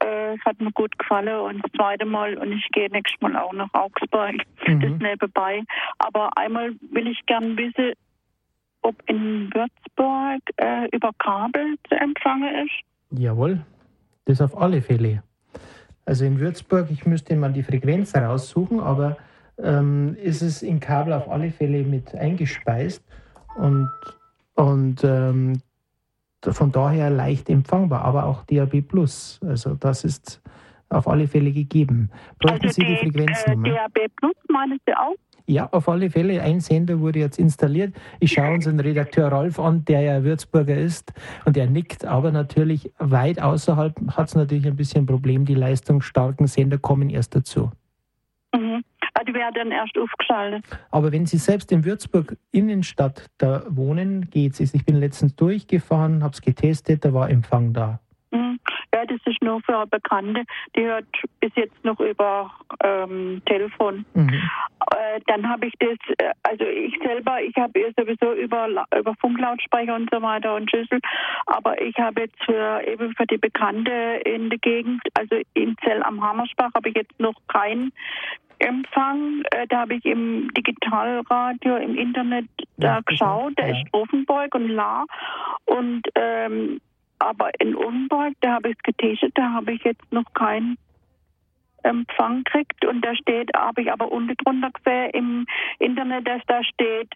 äh, 0.00 0.38
hat 0.38 0.60
mir 0.60 0.72
gut 0.72 0.96
gefallen 0.98 1.40
und 1.40 1.64
das 1.64 1.72
zweite 1.72 2.04
Mal 2.04 2.36
und 2.38 2.52
ich 2.52 2.68
gehe 2.72 2.88
nächstes 2.90 3.20
Mal 3.20 3.36
auch 3.36 3.52
nach 3.52 3.72
Augsburg, 3.72 4.34
mhm. 4.66 4.80
das 4.80 4.92
nebenbei. 5.00 5.62
Aber 5.98 6.36
einmal 6.36 6.72
will 6.90 7.08
ich 7.08 7.20
gern 7.26 7.56
wissen, 7.56 7.92
ob 8.82 8.94
in 9.06 9.50
Würzburg 9.52 10.40
äh, 10.56 10.88
über 10.92 11.10
Kabel 11.18 11.76
zu 11.88 11.94
empfangen 11.96 12.66
ist. 12.66 13.20
Jawohl, 13.20 13.60
das 14.24 14.40
auf 14.40 14.56
alle 14.56 14.80
Fälle. 14.80 15.22
Also 16.06 16.24
in 16.24 16.40
Würzburg, 16.40 16.88
ich 16.90 17.04
müsste 17.06 17.36
mal 17.36 17.52
die 17.52 17.62
Frequenz 17.62 18.14
raussuchen, 18.16 18.80
aber 18.80 19.16
ähm, 19.58 20.16
ist 20.22 20.42
es 20.42 20.62
in 20.62 20.80
Kabel 20.80 21.12
auf 21.12 21.28
alle 21.28 21.50
Fälle 21.50 21.84
mit 21.84 22.14
eingespeist 22.14 23.04
und, 23.56 23.88
und 24.54 25.04
ähm, 25.04 25.60
von 26.42 26.72
daher 26.72 27.10
leicht 27.10 27.48
empfangbar, 27.50 28.02
aber 28.02 28.24
auch 28.24 28.44
DAB 28.44 28.82
Plus. 28.82 29.40
Also 29.46 29.74
das 29.74 30.04
ist 30.04 30.40
auf 30.88 31.06
alle 31.06 31.28
Fälle 31.28 31.52
gegeben. 31.52 32.10
Bräuchten 32.38 32.66
also 32.66 32.80
Sie 32.80 32.86
die, 32.86 32.98
die 33.04 33.10
Frequenznummer? 33.10 33.68
Äh, 33.68 33.74
DAB 33.74 34.08
Plus 34.16 34.34
meinen 34.48 34.78
Sie 34.86 34.94
auch? 34.94 35.14
Ja, 35.46 35.68
auf 35.72 35.88
alle 35.88 36.10
Fälle. 36.10 36.40
Ein 36.42 36.60
Sender 36.60 37.00
wurde 37.00 37.18
jetzt 37.18 37.38
installiert. 37.38 37.92
Ich 38.20 38.32
schaue 38.32 38.54
unseren 38.54 38.78
Redakteur 38.78 39.32
Rolf 39.32 39.58
an, 39.58 39.84
der 39.84 40.00
ja 40.00 40.22
Würzburger 40.22 40.76
ist 40.76 41.12
und 41.44 41.56
der 41.56 41.68
nickt, 41.68 42.04
aber 42.04 42.30
natürlich 42.30 42.92
weit 42.98 43.40
außerhalb 43.42 43.94
hat 44.12 44.28
es 44.28 44.36
natürlich 44.36 44.66
ein 44.66 44.76
bisschen 44.76 45.02
ein 45.02 45.06
Problem. 45.06 45.44
Die 45.44 45.54
leistungsstarken 45.54 46.46
Sender 46.46 46.78
kommen 46.78 47.10
erst 47.10 47.34
dazu. 47.34 47.72
Mhm. 48.54 48.84
Ah, 49.14 49.24
die 49.24 49.34
werden 49.34 49.72
erst 49.72 49.96
aufgeschaltet. 49.98 50.64
Aber 50.90 51.12
wenn 51.12 51.26
Sie 51.26 51.38
selbst 51.38 51.72
in 51.72 51.84
Würzburg 51.84 52.36
Innenstadt 52.52 53.26
da 53.38 53.64
wohnen, 53.68 54.30
geht 54.30 54.60
es. 54.60 54.74
Ich 54.74 54.84
bin 54.84 54.96
letztens 54.96 55.34
durchgefahren, 55.36 56.22
habe 56.22 56.32
es 56.32 56.40
getestet, 56.40 57.04
da 57.04 57.12
war 57.12 57.30
Empfang 57.30 57.72
da. 57.72 58.00
Mhm. 58.30 58.60
Ja, 58.94 59.04
das 59.06 59.20
ist 59.24 59.42
nur 59.42 59.60
für 59.62 59.86
Bekannte. 59.86 60.44
Die 60.76 60.82
hört 60.82 61.06
bis 61.40 61.50
jetzt 61.56 61.84
noch 61.84 61.98
über 62.00 62.50
ähm, 62.82 63.42
Telefon. 63.46 64.04
Mhm. 64.14 64.28
Äh, 64.30 65.20
dann 65.26 65.48
habe 65.48 65.66
ich 65.66 65.74
das, 65.78 65.98
äh, 66.18 66.32
also 66.42 66.64
ich 66.64 66.96
selber, 67.02 67.40
ich 67.40 67.54
habe 67.56 67.92
sowieso 67.96 68.32
über, 68.34 68.68
über 68.96 69.14
Funklautsprecher 69.20 69.94
und 69.94 70.10
so 70.12 70.20
weiter 70.22 70.54
und 70.54 70.70
Schüssel, 70.70 71.00
aber 71.46 71.80
ich 71.80 71.96
habe 71.98 72.22
jetzt 72.22 72.42
für 72.44 72.82
eben 72.86 73.14
für 73.14 73.26
die 73.26 73.38
Bekannte 73.38 74.20
in 74.24 74.50
der 74.50 74.58
Gegend, 74.58 75.02
also 75.14 75.36
in 75.54 75.76
Zell 75.84 76.02
am 76.02 76.22
Hammersbach, 76.22 76.70
habe 76.74 76.88
ich 76.88 76.96
jetzt 76.96 77.18
noch 77.18 77.34
keinen 77.48 77.92
Empfang. 78.60 79.42
Äh, 79.50 79.66
da 79.68 79.80
habe 79.80 79.94
ich 79.94 80.04
im 80.04 80.52
Digitalradio, 80.54 81.76
im 81.76 81.96
Internet 81.96 82.46
da 82.76 82.96
ja, 82.96 83.00
geschaut. 83.00 83.54
Da 83.56 83.66
ja. 83.66 83.76
ist 83.76 83.86
Offenburg 83.92 84.54
und 84.54 84.68
La. 84.68 85.04
Und 85.64 86.02
ähm, 86.14 86.80
aber 87.18 87.50
in 87.60 87.76
Offenburg, 87.76 88.34
da 88.40 88.54
habe 88.54 88.70
ich 88.70 88.76
es 88.76 88.82
getestet, 88.82 89.32
da 89.34 89.52
habe 89.52 89.72
ich 89.72 89.82
jetzt 89.84 90.10
noch 90.10 90.24
keinen 90.34 90.78
Empfang 91.82 92.44
gekriegt. 92.44 92.84
Und 92.84 93.04
da 93.04 93.14
steht, 93.14 93.50
habe 93.54 93.82
ich 93.82 93.92
aber 93.92 94.10
unten 94.10 94.36
drunter 94.36 94.70
gesehen 94.70 95.10
im 95.10 95.46
Internet, 95.78 96.26
dass 96.26 96.42
da 96.46 96.64
steht, 96.64 97.12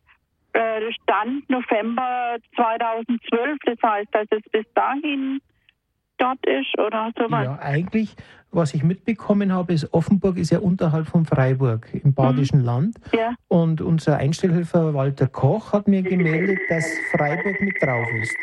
äh, 0.52 0.92
Stand 0.92 1.48
November 1.50 2.36
2012. 2.54 3.58
Das 3.64 3.78
heißt, 3.82 4.14
dass 4.14 4.26
es 4.30 4.42
bis 4.50 4.66
dahin 4.74 5.40
dort 6.18 6.44
ist 6.46 6.78
oder 6.78 7.10
sowas. 7.18 7.44
Ja, 7.44 7.58
eigentlich 7.60 8.14
was 8.54 8.74
ich 8.74 8.82
mitbekommen 8.82 9.52
habe, 9.52 9.72
ist, 9.72 9.92
Offenburg 9.92 10.36
ist 10.38 10.50
ja 10.50 10.58
unterhalb 10.58 11.06
von 11.06 11.24
Freiburg 11.24 11.88
im 11.92 12.14
Badischen 12.14 12.60
mhm. 12.60 12.64
Land. 12.64 12.96
Ja. 13.12 13.34
Und 13.48 13.80
unser 13.80 14.16
Einstellhelfer 14.16 14.94
Walter 14.94 15.26
Koch 15.26 15.72
hat 15.72 15.88
mir 15.88 16.02
gemeldet, 16.04 16.58
dass 16.68 16.84
Freiburg 17.12 17.60
mit 17.60 17.82
drauf 17.82 18.06
ist. 18.20 18.34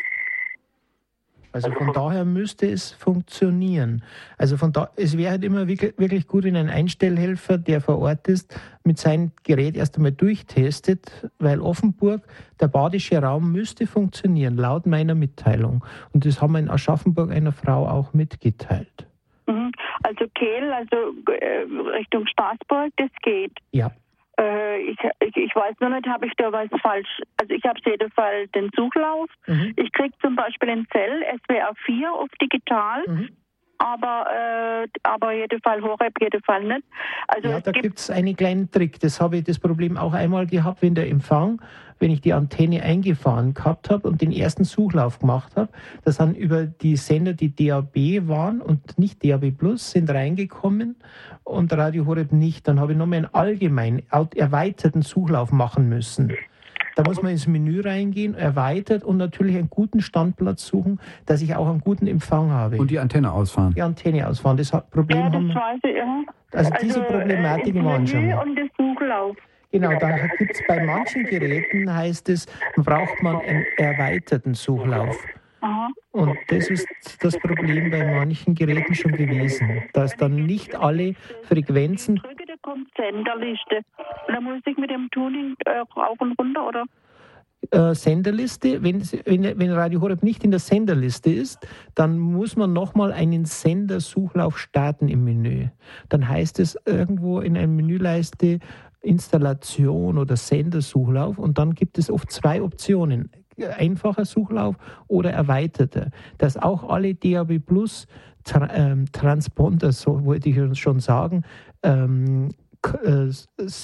Also 1.52 1.70
von 1.70 1.92
daher 1.92 2.24
müsste 2.24 2.70
es 2.70 2.92
funktionieren. 2.92 4.02
Also 4.38 4.56
von 4.56 4.72
da, 4.72 4.88
es 4.96 5.18
wäre 5.18 5.32
halt 5.32 5.44
immer 5.44 5.68
wirklich 5.68 6.26
gut, 6.26 6.44
wenn 6.44 6.56
ein 6.56 6.70
Einstellhelfer, 6.70 7.58
der 7.58 7.82
vor 7.82 7.98
Ort 7.98 8.26
ist, 8.26 8.58
mit 8.84 8.98
seinem 8.98 9.32
Gerät 9.42 9.76
erst 9.76 9.96
einmal 9.96 10.12
durchtestet, 10.12 11.28
weil 11.38 11.60
Offenburg, 11.60 12.22
der 12.58 12.68
badische 12.68 13.18
Raum 13.18 13.52
müsste 13.52 13.86
funktionieren, 13.86 14.56
laut 14.56 14.86
meiner 14.86 15.14
Mitteilung. 15.14 15.84
Und 16.12 16.24
das 16.24 16.40
haben 16.40 16.52
wir 16.52 16.58
in 16.58 16.70
Aschaffenburg 16.70 17.30
einer 17.30 17.52
Frau 17.52 17.86
auch 17.86 18.14
mitgeteilt. 18.14 19.06
Mhm. 19.52 19.72
Also 20.02 20.26
Kehl, 20.34 20.72
also 20.72 21.14
äh, 21.30 21.66
Richtung 21.96 22.26
Straßburg, 22.26 22.92
das 22.96 23.10
geht. 23.22 23.52
Ja. 23.72 23.90
Äh, 24.38 24.80
ich, 24.82 24.98
ich, 25.20 25.36
ich, 25.36 25.54
weiß 25.54 25.74
nur 25.80 25.90
nicht, 25.90 26.06
habe 26.08 26.26
ich 26.26 26.32
da 26.36 26.50
was 26.52 26.68
falsch. 26.80 27.20
Also 27.38 27.52
ich 27.52 27.64
habe 27.64 27.78
auf 27.78 27.86
jeden 27.86 28.10
Fall 28.12 28.46
den 28.48 28.70
Suchlauf. 28.74 29.28
Mhm. 29.46 29.74
Ich 29.76 29.92
kriege 29.92 30.14
zum 30.20 30.36
Beispiel 30.36 30.70
in 30.70 30.86
Zell 30.92 31.22
SWR 31.44 31.74
4 31.84 32.12
auf 32.12 32.28
digital. 32.40 33.04
Mhm 33.06 33.28
aber, 33.82 34.26
äh, 34.84 34.88
aber 35.02 35.32
jeden 35.32 35.60
Fall 35.60 35.82
Horeb, 35.82 36.14
jeden 36.20 36.42
Fall 36.42 36.62
nicht. 36.62 36.84
Also 37.26 37.48
ja, 37.48 37.60
da 37.60 37.72
gibt 37.72 37.98
es 37.98 38.10
einen 38.10 38.36
kleinen 38.36 38.70
Trick. 38.70 39.00
Das 39.00 39.20
habe 39.20 39.38
ich 39.38 39.44
das 39.44 39.58
Problem 39.58 39.96
auch 39.96 40.12
einmal 40.12 40.46
gehabt, 40.46 40.82
wenn 40.82 40.94
der 40.94 41.08
Empfang, 41.08 41.60
wenn 41.98 42.12
ich 42.12 42.20
die 42.20 42.32
Antenne 42.32 42.82
eingefahren 42.82 43.54
gehabt 43.54 43.90
habe 43.90 44.06
und 44.06 44.20
den 44.20 44.30
ersten 44.30 44.62
Suchlauf 44.62 45.18
gemacht 45.18 45.56
habe, 45.56 45.68
das 46.04 46.16
sind 46.16 46.36
über 46.36 46.64
die 46.64 46.96
Sender, 46.96 47.32
die 47.32 47.54
DAB 47.54 48.28
waren 48.28 48.60
und 48.60 48.98
nicht 48.98 49.24
DAB 49.24 49.50
Plus, 49.50 49.90
sind 49.90 50.08
reingekommen 50.10 50.96
und 51.42 51.72
Radio 51.72 52.06
Horeb 52.06 52.32
nicht. 52.32 52.68
Dann 52.68 52.78
habe 52.78 52.92
ich 52.92 52.98
nochmal 52.98 53.18
einen 53.18 53.34
allgemeinen, 53.34 54.02
erweiterten 54.10 55.02
Suchlauf 55.02 55.50
machen 55.50 55.88
müssen. 55.88 56.32
Da 56.94 57.02
muss 57.04 57.22
man 57.22 57.32
ins 57.32 57.46
Menü 57.46 57.80
reingehen, 57.80 58.34
erweitert 58.34 59.04
und 59.04 59.16
natürlich 59.16 59.56
einen 59.56 59.70
guten 59.70 60.00
Standplatz 60.00 60.66
suchen, 60.66 61.00
dass 61.26 61.42
ich 61.42 61.54
auch 61.54 61.68
einen 61.68 61.80
guten 61.80 62.06
Empfang 62.06 62.50
habe. 62.50 62.76
Und 62.76 62.90
die 62.90 62.98
Antenne 62.98 63.32
ausfahren. 63.32 63.74
Die 63.74 63.82
Antenne 63.82 64.26
ausfahren. 64.26 64.56
Das 64.56 64.70
Problem 64.90 65.18
ja, 65.18 65.24
das 65.26 65.34
haben 65.34 65.54
weiß 65.54 65.80
ich, 65.84 65.96
ja. 65.96 66.22
Also, 66.52 66.70
also 66.70 66.86
diese 66.86 67.00
Problematik 67.02 67.74
äh, 67.74 67.84
waren 67.84 68.06
schon. 68.06 68.32
Und 68.32 68.58
das 68.58 68.68
Suchlauf. 68.78 69.36
Genau, 69.72 69.98
da 69.98 70.26
gibt 70.38 70.54
es 70.54 70.60
bei 70.68 70.84
manchen 70.84 71.24
Geräten, 71.24 71.92
heißt 71.92 72.28
es, 72.28 72.46
braucht 72.76 73.22
man 73.22 73.36
einen 73.36 73.64
erweiterten 73.78 74.52
Suchlauf. 74.52 75.16
Aha. 75.62 75.88
Und 76.10 76.36
das 76.48 76.68
ist 76.68 76.86
das 77.20 77.38
Problem 77.38 77.90
bei 77.90 78.04
manchen 78.04 78.54
Geräten 78.54 78.94
schon 78.94 79.12
gewesen, 79.12 79.82
dass 79.94 80.14
dann 80.16 80.44
nicht 80.44 80.74
alle 80.74 81.14
Frequenzen 81.44 82.20
kommt 82.62 82.88
Senderliste. 82.96 83.82
Dann 84.28 84.44
muss 84.44 84.60
ich 84.64 84.76
mit 84.76 84.90
dem 84.90 85.10
Tuning 85.10 85.54
äh, 85.66 85.78
rauf 85.96 86.20
und 86.20 86.38
runter, 86.38 86.66
oder? 86.66 86.84
Äh, 87.70 87.94
Senderliste, 87.94 88.82
wenn, 88.82 89.02
wenn, 89.24 89.58
wenn 89.58 89.72
Radio 89.72 90.00
Horeb 90.00 90.22
nicht 90.22 90.42
in 90.44 90.50
der 90.50 90.60
Senderliste 90.60 91.30
ist, 91.30 91.66
dann 91.94 92.18
muss 92.18 92.56
man 92.56 92.72
nochmal 92.72 93.12
einen 93.12 93.44
Sendersuchlauf 93.44 94.58
starten 94.58 95.08
im 95.08 95.24
Menü. 95.24 95.68
Dann 96.08 96.28
heißt 96.28 96.58
es 96.58 96.76
irgendwo 96.86 97.40
in 97.40 97.56
einer 97.56 97.68
Menüleiste 97.68 98.58
Installation 99.00 100.18
oder 100.18 100.36
Sendersuchlauf 100.36 101.38
und 101.38 101.58
dann 101.58 101.74
gibt 101.74 101.98
es 101.98 102.10
oft 102.10 102.30
zwei 102.30 102.62
Optionen 102.62 103.30
einfacher 103.78 104.24
Suchlauf 104.24 104.76
oder 105.08 105.30
erweiterter, 105.30 106.10
dass 106.38 106.56
auch 106.56 106.88
alle 106.88 107.14
DAB 107.14 107.58
Plus 107.58 108.06
ähm, 108.74 109.06
Transponder, 109.12 109.92
so 109.92 110.24
wollte 110.24 110.48
ich 110.48 110.78
schon 110.80 111.00
sagen, 111.00 111.44
ähm, 111.82 112.50
äh, 113.04 113.30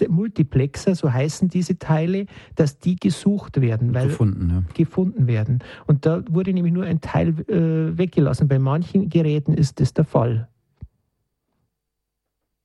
Multiplexer, 0.08 0.94
so 0.94 1.12
heißen 1.12 1.48
diese 1.48 1.78
Teile, 1.78 2.26
dass 2.56 2.78
die 2.78 2.96
gesucht 2.96 3.60
werden. 3.60 3.94
Weil 3.94 4.08
gefunden, 4.08 4.50
ja. 4.50 4.74
gefunden 4.74 5.26
werden. 5.28 5.60
Und 5.86 6.04
da 6.04 6.22
wurde 6.28 6.52
nämlich 6.52 6.72
nur 6.72 6.84
ein 6.84 7.00
Teil 7.00 7.28
äh, 7.48 7.96
weggelassen. 7.96 8.48
Bei 8.48 8.58
manchen 8.58 9.08
Geräten 9.08 9.54
ist 9.54 9.80
das 9.80 9.94
der 9.94 10.04
Fall. 10.04 10.48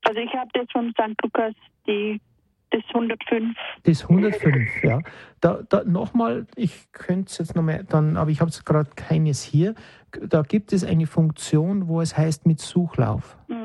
Also 0.05 0.19
ich 0.19 0.33
habe 0.33 0.49
das 0.53 0.65
von 0.71 0.91
St. 0.91 1.15
Lukas 1.21 1.53
die 1.87 2.19
das 2.71 2.81
105. 2.91 3.55
Das 3.83 4.01
105, 4.01 4.83
ja. 4.83 4.99
Da, 5.41 5.61
da 5.69 5.83
nochmal, 5.83 6.47
ich 6.55 6.91
könnte 6.91 7.29
es 7.29 7.37
jetzt 7.37 7.55
nochmal, 7.55 7.83
dann, 7.83 8.17
aber 8.17 8.31
ich 8.31 8.41
habe 8.41 8.49
es 8.49 8.65
gerade 8.65 8.89
keines 8.95 9.43
hier. 9.43 9.75
Da 10.19 10.41
gibt 10.41 10.73
es 10.73 10.83
eine 10.83 11.05
Funktion, 11.05 11.87
wo 11.87 12.01
es 12.01 12.17
heißt 12.17 12.47
mit 12.47 12.59
Suchlauf. 12.59 13.37
Mhm. 13.47 13.62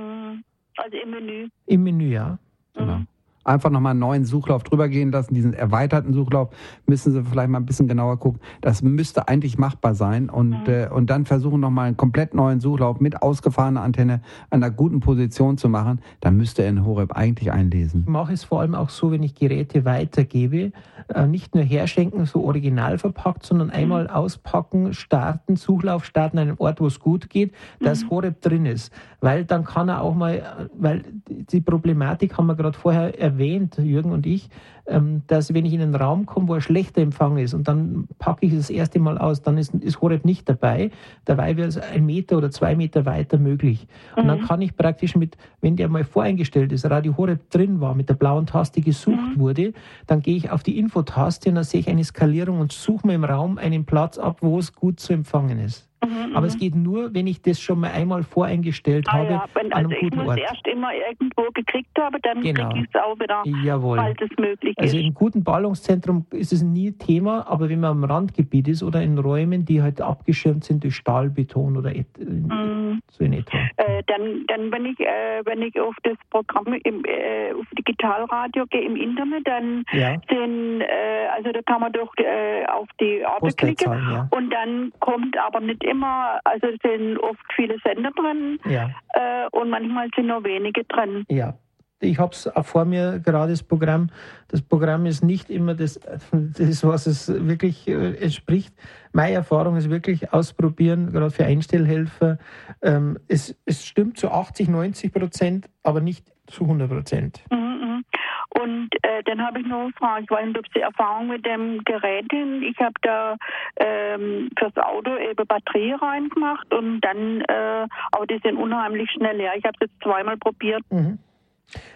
Also 0.78 0.96
im 0.96 1.10
Menü. 1.10 1.48
Im 1.66 1.82
Menü, 1.82 2.08
ja. 2.10 2.38
Genau. 2.74 2.98
Mhm 2.98 3.06
einfach 3.48 3.70
nochmal 3.70 3.90
einen 3.90 4.00
neuen 4.00 4.24
Suchlauf 4.24 4.62
drüber 4.62 4.88
gehen 4.88 5.10
lassen. 5.10 5.34
Diesen 5.34 5.54
erweiterten 5.54 6.12
Suchlauf 6.12 6.50
müssen 6.86 7.12
Sie 7.12 7.22
vielleicht 7.24 7.48
mal 7.48 7.58
ein 7.58 7.66
bisschen 7.66 7.88
genauer 7.88 8.18
gucken. 8.18 8.40
Das 8.60 8.82
müsste 8.82 9.28
eigentlich 9.28 9.58
machbar 9.58 9.94
sein 9.94 10.30
und, 10.30 10.50
mhm. 10.50 10.66
äh, 10.66 10.88
und 10.88 11.10
dann 11.10 11.24
versuchen 11.24 11.60
nochmal 11.60 11.88
einen 11.88 11.96
komplett 11.96 12.34
neuen 12.34 12.60
Suchlauf 12.60 13.00
mit 13.00 13.22
ausgefahrener 13.22 13.82
Antenne 13.82 14.20
an 14.50 14.62
einer 14.62 14.70
guten 14.70 15.00
Position 15.00 15.58
zu 15.58 15.68
machen. 15.68 16.00
Dann 16.20 16.36
müsste 16.36 16.62
er 16.62 16.68
in 16.68 16.84
Horeb 16.84 17.16
eigentlich 17.16 17.50
einlesen. 17.50 18.02
Ich 18.06 18.12
mache 18.12 18.32
es 18.32 18.44
vor 18.44 18.60
allem 18.60 18.74
auch 18.74 18.90
so, 18.90 19.10
wenn 19.10 19.22
ich 19.22 19.34
Geräte 19.34 19.84
weitergebe, 19.84 20.72
äh, 21.14 21.26
nicht 21.26 21.54
nur 21.54 21.64
herschenken, 21.64 22.26
so 22.26 22.44
original 22.44 22.98
verpackt, 22.98 23.44
sondern 23.44 23.68
mhm. 23.68 23.74
einmal 23.74 24.08
auspacken, 24.08 24.92
starten, 24.92 25.56
Suchlauf 25.56 26.04
starten 26.04 26.38
an 26.38 26.48
einem 26.48 26.56
Ort, 26.58 26.80
wo 26.80 26.86
es 26.86 27.00
gut 27.00 27.30
geht, 27.30 27.52
dass 27.80 28.04
mhm. 28.04 28.10
Horeb 28.10 28.40
drin 28.42 28.66
ist. 28.66 28.92
Weil 29.20 29.44
dann 29.44 29.64
kann 29.64 29.88
er 29.88 30.02
auch 30.02 30.14
mal, 30.14 30.68
weil 30.78 31.02
die 31.28 31.60
Problematik 31.60 32.36
haben 32.36 32.46
wir 32.46 32.54
gerade 32.54 32.78
vorher 32.78 33.18
erwähnt, 33.18 33.37
erwähnt, 33.38 33.78
Jürgen 33.78 34.12
und 34.12 34.26
ich, 34.26 34.50
ähm, 34.86 35.22
dass 35.26 35.54
wenn 35.54 35.64
ich 35.64 35.72
in 35.72 35.80
einen 35.80 35.94
Raum 35.94 36.26
komme, 36.26 36.48
wo 36.48 36.54
ein 36.54 36.60
schlechter 36.60 37.00
Empfang 37.00 37.38
ist 37.38 37.54
und 37.54 37.68
dann 37.68 38.08
packe 38.18 38.46
ich 38.46 38.52
es 38.52 38.66
das 38.66 38.70
erste 38.70 38.98
Mal 38.98 39.18
aus, 39.18 39.42
dann 39.42 39.58
ist, 39.58 39.74
ist 39.74 40.00
Horeb 40.00 40.24
nicht 40.24 40.48
dabei. 40.48 40.90
Dabei 41.24 41.56
wäre 41.56 41.68
es 41.68 41.78
ein 41.78 42.06
Meter 42.06 42.38
oder 42.38 42.50
zwei 42.50 42.74
Meter 42.74 43.06
weiter 43.06 43.38
möglich. 43.38 43.86
Und 44.16 44.24
mhm. 44.24 44.28
dann 44.28 44.40
kann 44.42 44.62
ich 44.62 44.76
praktisch 44.76 45.14
mit, 45.14 45.36
wenn 45.60 45.76
der 45.76 45.88
mal 45.88 46.04
voreingestellt 46.04 46.72
ist, 46.72 46.88
Radio 46.90 47.16
Horeb 47.16 47.50
drin 47.50 47.80
war, 47.80 47.94
mit 47.94 48.08
der 48.08 48.14
blauen 48.14 48.46
Taste 48.46 48.80
gesucht 48.80 49.36
mhm. 49.36 49.40
wurde, 49.40 49.72
dann 50.06 50.20
gehe 50.20 50.36
ich 50.36 50.50
auf 50.50 50.62
die 50.62 50.78
Infotaste 50.78 51.48
und 51.50 51.56
dann 51.56 51.64
sehe 51.64 51.80
ich 51.80 51.88
eine 51.88 52.04
Skalierung 52.04 52.60
und 52.60 52.72
suche 52.72 53.06
mir 53.06 53.14
im 53.14 53.24
Raum 53.24 53.58
einen 53.58 53.84
Platz 53.84 54.18
ab, 54.18 54.38
wo 54.40 54.58
es 54.58 54.72
gut 54.72 55.00
zu 55.00 55.12
empfangen 55.12 55.58
ist. 55.58 55.87
Mhm, 56.04 56.36
Aber 56.36 56.46
es 56.46 56.54
mhm. 56.54 56.58
geht 56.58 56.74
nur, 56.76 57.14
wenn 57.14 57.26
ich 57.26 57.42
das 57.42 57.60
schon 57.60 57.80
mal 57.80 57.90
einmal 57.90 58.22
voreingestellt 58.22 59.06
ah, 59.08 59.14
habe. 59.14 59.30
Ja. 59.30 59.44
Wenn, 59.54 59.72
also 59.72 59.90
ich 59.90 60.12
muss 60.12 60.28
Ort. 60.28 60.38
erst 60.38 60.66
immer 60.66 60.90
irgendwo 60.94 61.50
gekriegt 61.52 61.98
haben, 61.98 62.16
dann 62.22 62.40
genau. 62.40 62.68
kriege 62.68 62.84
ich 62.84 62.88
es 62.92 63.00
auch 63.00 63.18
wieder, 63.18 63.42
Jawohl. 63.64 63.98
falls 63.98 64.18
es 64.20 64.38
möglich 64.38 64.74
also 64.78 64.86
ist. 64.86 64.94
Also 64.94 64.98
im 64.98 65.14
guten 65.14 65.44
Ballungszentrum 65.44 66.26
ist 66.30 66.52
es 66.52 66.62
nie 66.62 66.92
Thema, 66.92 67.46
aber 67.48 67.68
wenn 67.68 67.80
man 67.80 67.90
am 67.90 68.04
Randgebiet 68.04 68.68
ist 68.68 68.82
oder 68.82 69.02
in 69.02 69.18
Räumen, 69.18 69.64
die 69.64 69.82
halt 69.82 70.00
abgeschirmt 70.00 70.64
sind 70.64 70.84
durch 70.84 70.96
Stahlbeton 70.96 71.76
oder 71.76 71.94
et, 71.94 72.06
mhm. 72.18 73.00
so 73.10 73.24
in 73.24 73.32
etwa. 73.32 73.58
Äh, 73.76 74.02
dann, 74.06 74.44
dann 74.46 74.70
wenn 74.72 74.86
ich 74.86 75.00
äh, 75.00 75.42
wenn 75.44 75.62
ich 75.62 75.78
auf 75.80 75.94
das 76.02 76.16
Programm 76.30 76.72
im, 76.84 77.04
äh, 77.04 77.52
auf 77.52 77.66
Digitalradio 77.76 78.66
gehe 78.66 78.82
im 78.82 78.96
Internet, 78.96 79.46
dann 79.46 79.84
ja. 79.92 80.16
sind 80.28 80.80
äh, 80.80 81.28
also 81.34 81.50
da 81.52 81.62
kann 81.62 81.80
man 81.80 81.92
doch 81.92 82.12
äh, 82.18 82.64
auf 82.66 82.88
die 83.00 83.22
Orte 83.24 83.54
klicken 83.56 83.92
ja. 83.92 84.28
und 84.30 84.50
dann 84.52 84.92
kommt 85.00 85.36
aber 85.38 85.60
nicht 85.60 85.82
immer, 85.88 86.40
also 86.44 86.68
es 86.68 86.78
sind 86.82 87.18
oft 87.18 87.40
viele 87.54 87.76
Sender 87.84 88.10
drin 88.10 88.58
ja. 88.64 88.90
äh, 89.14 89.48
und 89.52 89.70
manchmal 89.70 90.08
sind 90.14 90.26
nur 90.26 90.44
wenige 90.44 90.84
drin. 90.84 91.24
Ja. 91.28 91.54
Ich 92.00 92.20
habe 92.20 92.30
es 92.32 92.48
vor 92.62 92.84
mir 92.84 93.18
gerade 93.18 93.50
das 93.50 93.64
Programm. 93.64 94.10
Das 94.46 94.62
Programm 94.62 95.04
ist 95.06 95.24
nicht 95.24 95.50
immer 95.50 95.74
das, 95.74 95.98
das 96.32 96.84
was 96.84 97.06
es 97.06 97.28
wirklich 97.28 97.88
äh, 97.88 98.14
entspricht. 98.14 98.72
Meine 99.12 99.34
Erfahrung 99.34 99.76
ist 99.76 99.90
wirklich 99.90 100.32
ausprobieren, 100.32 101.10
gerade 101.10 101.30
für 101.32 101.44
Einstellhelfer. 101.44 102.38
Ähm, 102.82 103.18
es, 103.26 103.56
es 103.64 103.84
stimmt 103.84 104.16
zu 104.16 104.30
80, 104.30 104.68
90 104.68 105.12
Prozent, 105.12 105.68
aber 105.82 106.00
nicht 106.00 106.24
zu 106.46 106.64
100 106.64 106.88
Prozent. 106.88 107.42
Mhm. 107.50 108.04
Und 108.50 108.88
äh, 109.02 109.22
dann 109.24 109.44
habe 109.44 109.60
ich 109.60 109.66
noch 109.66 109.82
eine 109.82 109.92
Frage, 109.92 110.24
ich 110.24 110.30
weiß 110.30 110.46
nicht, 110.46 110.58
ob 110.58 110.64
Sie 110.74 110.80
Erfahrung 110.80 111.28
mit 111.28 111.44
dem 111.44 111.84
Gerät 111.84 112.26
haben. 112.32 112.62
Ich 112.62 112.78
habe 112.78 112.94
da 113.02 113.36
ähm, 113.76 114.50
fürs 114.58 114.76
Auto 114.76 115.16
eben 115.16 115.46
Batterie 115.46 115.92
reingemacht 115.92 116.72
und 116.72 117.00
dann, 117.00 117.42
äh, 117.42 117.86
aber 118.12 118.26
die 118.26 118.40
sind 118.42 118.56
unheimlich 118.56 119.10
schnell 119.10 119.36
leer. 119.36 119.52
Ich 119.56 119.64
habe 119.64 119.76
jetzt 119.80 119.94
zweimal 120.02 120.36
probiert. 120.36 120.82
Mhm. 120.90 121.18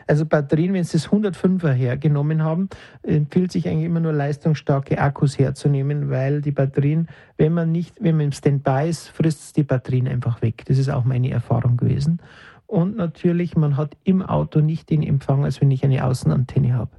Also 0.07 0.27
Batterien, 0.27 0.75
wenn 0.75 0.85
Sie 0.85 0.99
das 0.99 1.09
105er 1.09 1.73
hergenommen 1.73 2.43
haben, 2.43 2.69
empfiehlt 3.03 3.53
sich 3.53 3.67
eigentlich 3.67 3.87
immer 3.87 4.01
nur 4.01 4.13
leistungsstarke 4.13 4.99
Akkus 4.99 5.39
herzunehmen, 5.39 6.11
weil 6.11 6.43
die 6.43 6.51
Batterien, 6.51 7.09
wenn 7.39 7.55
man 7.55 7.73
nicht, 7.73 7.97
wenn 8.01 8.17
man 8.17 8.27
im 8.27 8.33
Standby 8.33 8.89
ist, 8.89 9.09
frisst 9.09 9.57
die 9.57 9.63
Batterien 9.63 10.09
einfach 10.09 10.43
weg. 10.43 10.65
Das 10.67 10.79
ist 10.79 10.91
auch 10.91 11.05
meine 11.05 11.31
Erfahrung 11.31 11.79
gewesen. 11.79 12.21
Und 12.73 12.97
natürlich, 12.97 13.55
man 13.55 13.77
hat 13.77 13.99
im 14.03 14.23
Auto 14.23 14.61
nicht 14.61 14.89
den 14.89 15.03
Empfang, 15.03 15.45
als 15.45 15.61
wenn 15.61 15.71
ich 15.71 15.85
eine 15.85 16.07
Außenantenne 16.07 16.73
habe. 16.73 16.91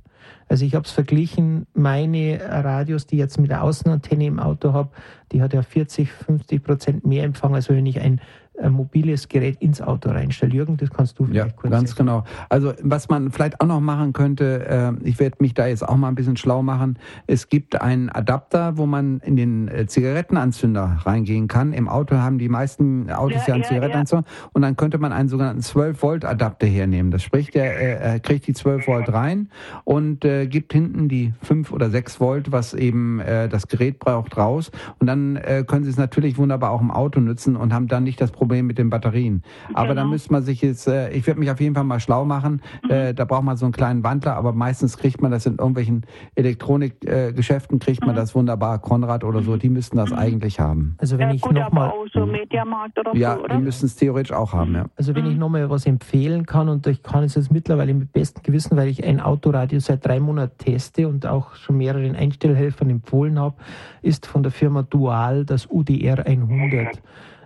Also 0.47 0.65
ich 0.65 0.75
habe 0.75 0.85
es 0.85 0.91
verglichen, 0.91 1.65
meine 1.73 2.39
Radios, 2.47 3.07
die 3.07 3.15
ich 3.15 3.21
jetzt 3.21 3.39
mit 3.39 3.49
der 3.49 3.63
Außenantenne 3.63 4.27
im 4.27 4.39
Auto 4.39 4.73
habe, 4.73 4.91
die 5.31 5.41
hat 5.41 5.51
ja 5.51 5.63
40, 5.63 6.11
50 6.11 6.63
Prozent 6.63 7.07
mehr 7.07 7.23
Empfang, 7.23 7.55
als 7.55 7.69
wenn 7.69 7.87
ich 7.87 7.99
ein 7.99 8.21
ein 8.61 8.71
mobiles 8.71 9.27
Gerät 9.27 9.61
ins 9.61 9.81
Auto 9.81 10.09
reinstelle. 10.09 10.53
Jürgen, 10.53 10.77
das 10.77 10.91
kannst 10.91 11.17
du 11.17 11.25
vielleicht 11.25 11.47
ja, 11.47 11.53
kurz 11.53 11.71
ganz 11.71 11.89
sagen. 11.91 12.07
genau. 12.07 12.23
Also 12.49 12.73
was 12.81 13.09
man 13.09 13.31
vielleicht 13.31 13.59
auch 13.61 13.65
noch 13.65 13.79
machen 13.79 14.13
könnte, 14.13 14.65
äh, 15.01 15.07
ich 15.07 15.19
werde 15.19 15.37
mich 15.39 15.53
da 15.53 15.67
jetzt 15.67 15.87
auch 15.87 15.95
mal 15.95 16.09
ein 16.09 16.15
bisschen 16.15 16.37
schlau 16.37 16.61
machen. 16.61 16.99
Es 17.25 17.49
gibt 17.49 17.81
einen 17.81 18.09
Adapter, 18.09 18.77
wo 18.77 18.85
man 18.85 19.19
in 19.21 19.35
den 19.35 19.67
äh, 19.67 19.87
Zigarettenanzünder 19.87 20.99
reingehen 21.03 21.47
kann. 21.47 21.73
Im 21.73 21.89
Auto 21.89 22.15
haben 22.17 22.37
die 22.37 22.49
meisten 22.49 23.09
Autos 23.09 23.41
ja, 23.41 23.47
ja 23.47 23.53
einen 23.55 23.63
ja, 23.63 23.69
Zigarettenanzünder 23.69 24.25
ja. 24.27 24.49
und 24.53 24.61
dann 24.61 24.75
könnte 24.75 24.97
man 24.99 25.13
einen 25.13 25.29
sogenannten 25.29 25.61
12 25.61 26.01
Volt 26.01 26.25
Adapter 26.25 26.67
hernehmen. 26.67 27.11
Das 27.11 27.23
spricht, 27.23 27.55
der 27.55 28.15
äh, 28.15 28.19
kriegt 28.19 28.45
die 28.47 28.53
12 28.53 28.87
Volt 28.87 29.11
rein 29.11 29.49
und 29.83 30.25
äh, 30.25 30.45
gibt 30.45 30.73
hinten 30.73 31.09
die 31.09 31.33
5 31.41 31.71
oder 31.71 31.89
6 31.89 32.19
Volt, 32.19 32.51
was 32.51 32.73
eben 32.73 33.19
äh, 33.19 33.49
das 33.49 33.67
Gerät 33.67 33.99
braucht, 33.99 34.37
raus. 34.37 34.71
Und 34.99 35.07
dann 35.07 35.37
äh, 35.37 35.63
können 35.67 35.83
Sie 35.83 35.89
es 35.89 35.97
natürlich 35.97 36.37
wunderbar 36.37 36.71
auch 36.71 36.81
im 36.81 36.91
Auto 36.91 37.19
nutzen 37.19 37.55
und 37.55 37.73
haben 37.73 37.87
dann 37.87 38.03
nicht 38.03 38.21
das 38.21 38.31
Problem 38.31 38.42
Problem 38.43 38.67
mit 38.67 38.77
den 38.77 38.89
Batterien. 38.89 39.41
Aber 39.73 39.89
genau. 39.89 40.01
da 40.01 40.07
müsste 40.07 40.33
man 40.33 40.43
sich 40.43 40.61
jetzt, 40.61 40.85
äh, 40.85 41.09
ich 41.11 41.25
werde 41.25 41.39
mich 41.39 41.49
auf 41.49 41.61
jeden 41.61 41.75
Fall 41.75 41.85
mal 41.85 42.01
schlau 42.01 42.25
machen. 42.25 42.61
Mhm. 42.83 42.91
Äh, 42.91 43.13
da 43.13 43.23
braucht 43.23 43.43
man 43.43 43.55
so 43.55 43.65
einen 43.65 43.71
kleinen 43.71 44.03
Wandler, 44.03 44.35
aber 44.35 44.51
meistens 44.51 44.97
kriegt 44.97 45.21
man 45.21 45.31
das 45.31 45.45
in 45.45 45.53
irgendwelchen 45.53 46.05
Elektronikgeschäften, 46.35 47.77
äh, 47.77 47.79
kriegt 47.79 48.01
man 48.01 48.15
mhm. 48.15 48.19
das 48.19 48.35
wunderbar. 48.35 48.79
Konrad 48.79 49.23
oder 49.23 49.41
so, 49.41 49.55
die 49.55 49.69
müssten 49.69 49.95
das 49.95 50.09
mhm. 50.09 50.17
eigentlich 50.17 50.59
haben. 50.59 50.95
Also 50.97 51.17
wenn 51.17 51.29
ja, 51.29 51.35
ich 51.35 51.41
gut, 51.41 51.53
nochmal. 51.53 51.89
Auch 51.89 52.05
so 52.13 52.25
Mediamarkt 52.25 52.99
oder 52.99 53.15
ja, 53.15 53.35
so, 53.35 53.43
oder? 53.43 53.55
die 53.55 53.63
müssen 53.63 53.85
es 53.85 53.95
theoretisch 53.95 54.33
auch 54.33 54.51
haben, 54.51 54.75
ja. 54.75 54.85
Also 54.97 55.15
wenn 55.15 55.25
ich 55.25 55.37
nochmal 55.37 55.69
was 55.69 55.85
empfehlen 55.85 56.45
kann 56.45 56.67
und 56.67 56.85
ich 56.87 57.01
kann 57.01 57.23
es 57.23 57.35
jetzt 57.35 57.49
mittlerweile 57.49 57.93
mit 57.93 58.11
bestem 58.11 58.43
Gewissen, 58.43 58.75
weil 58.75 58.89
ich 58.89 59.05
ein 59.05 59.21
Autoradio 59.21 59.79
seit 59.79 60.05
drei 60.05 60.19
Monaten 60.19 60.57
teste 60.57 61.07
und 61.07 61.25
auch 61.25 61.55
schon 61.55 61.77
mehreren 61.77 62.17
Einstellhelfern 62.17 62.89
empfohlen 62.89 63.39
habe, 63.39 63.55
ist 64.01 64.25
von 64.25 64.43
der 64.43 64.51
Firma 64.51 64.83
Dual 64.83 65.45
das 65.45 65.65
UDR 65.71 66.25
100 66.25 67.01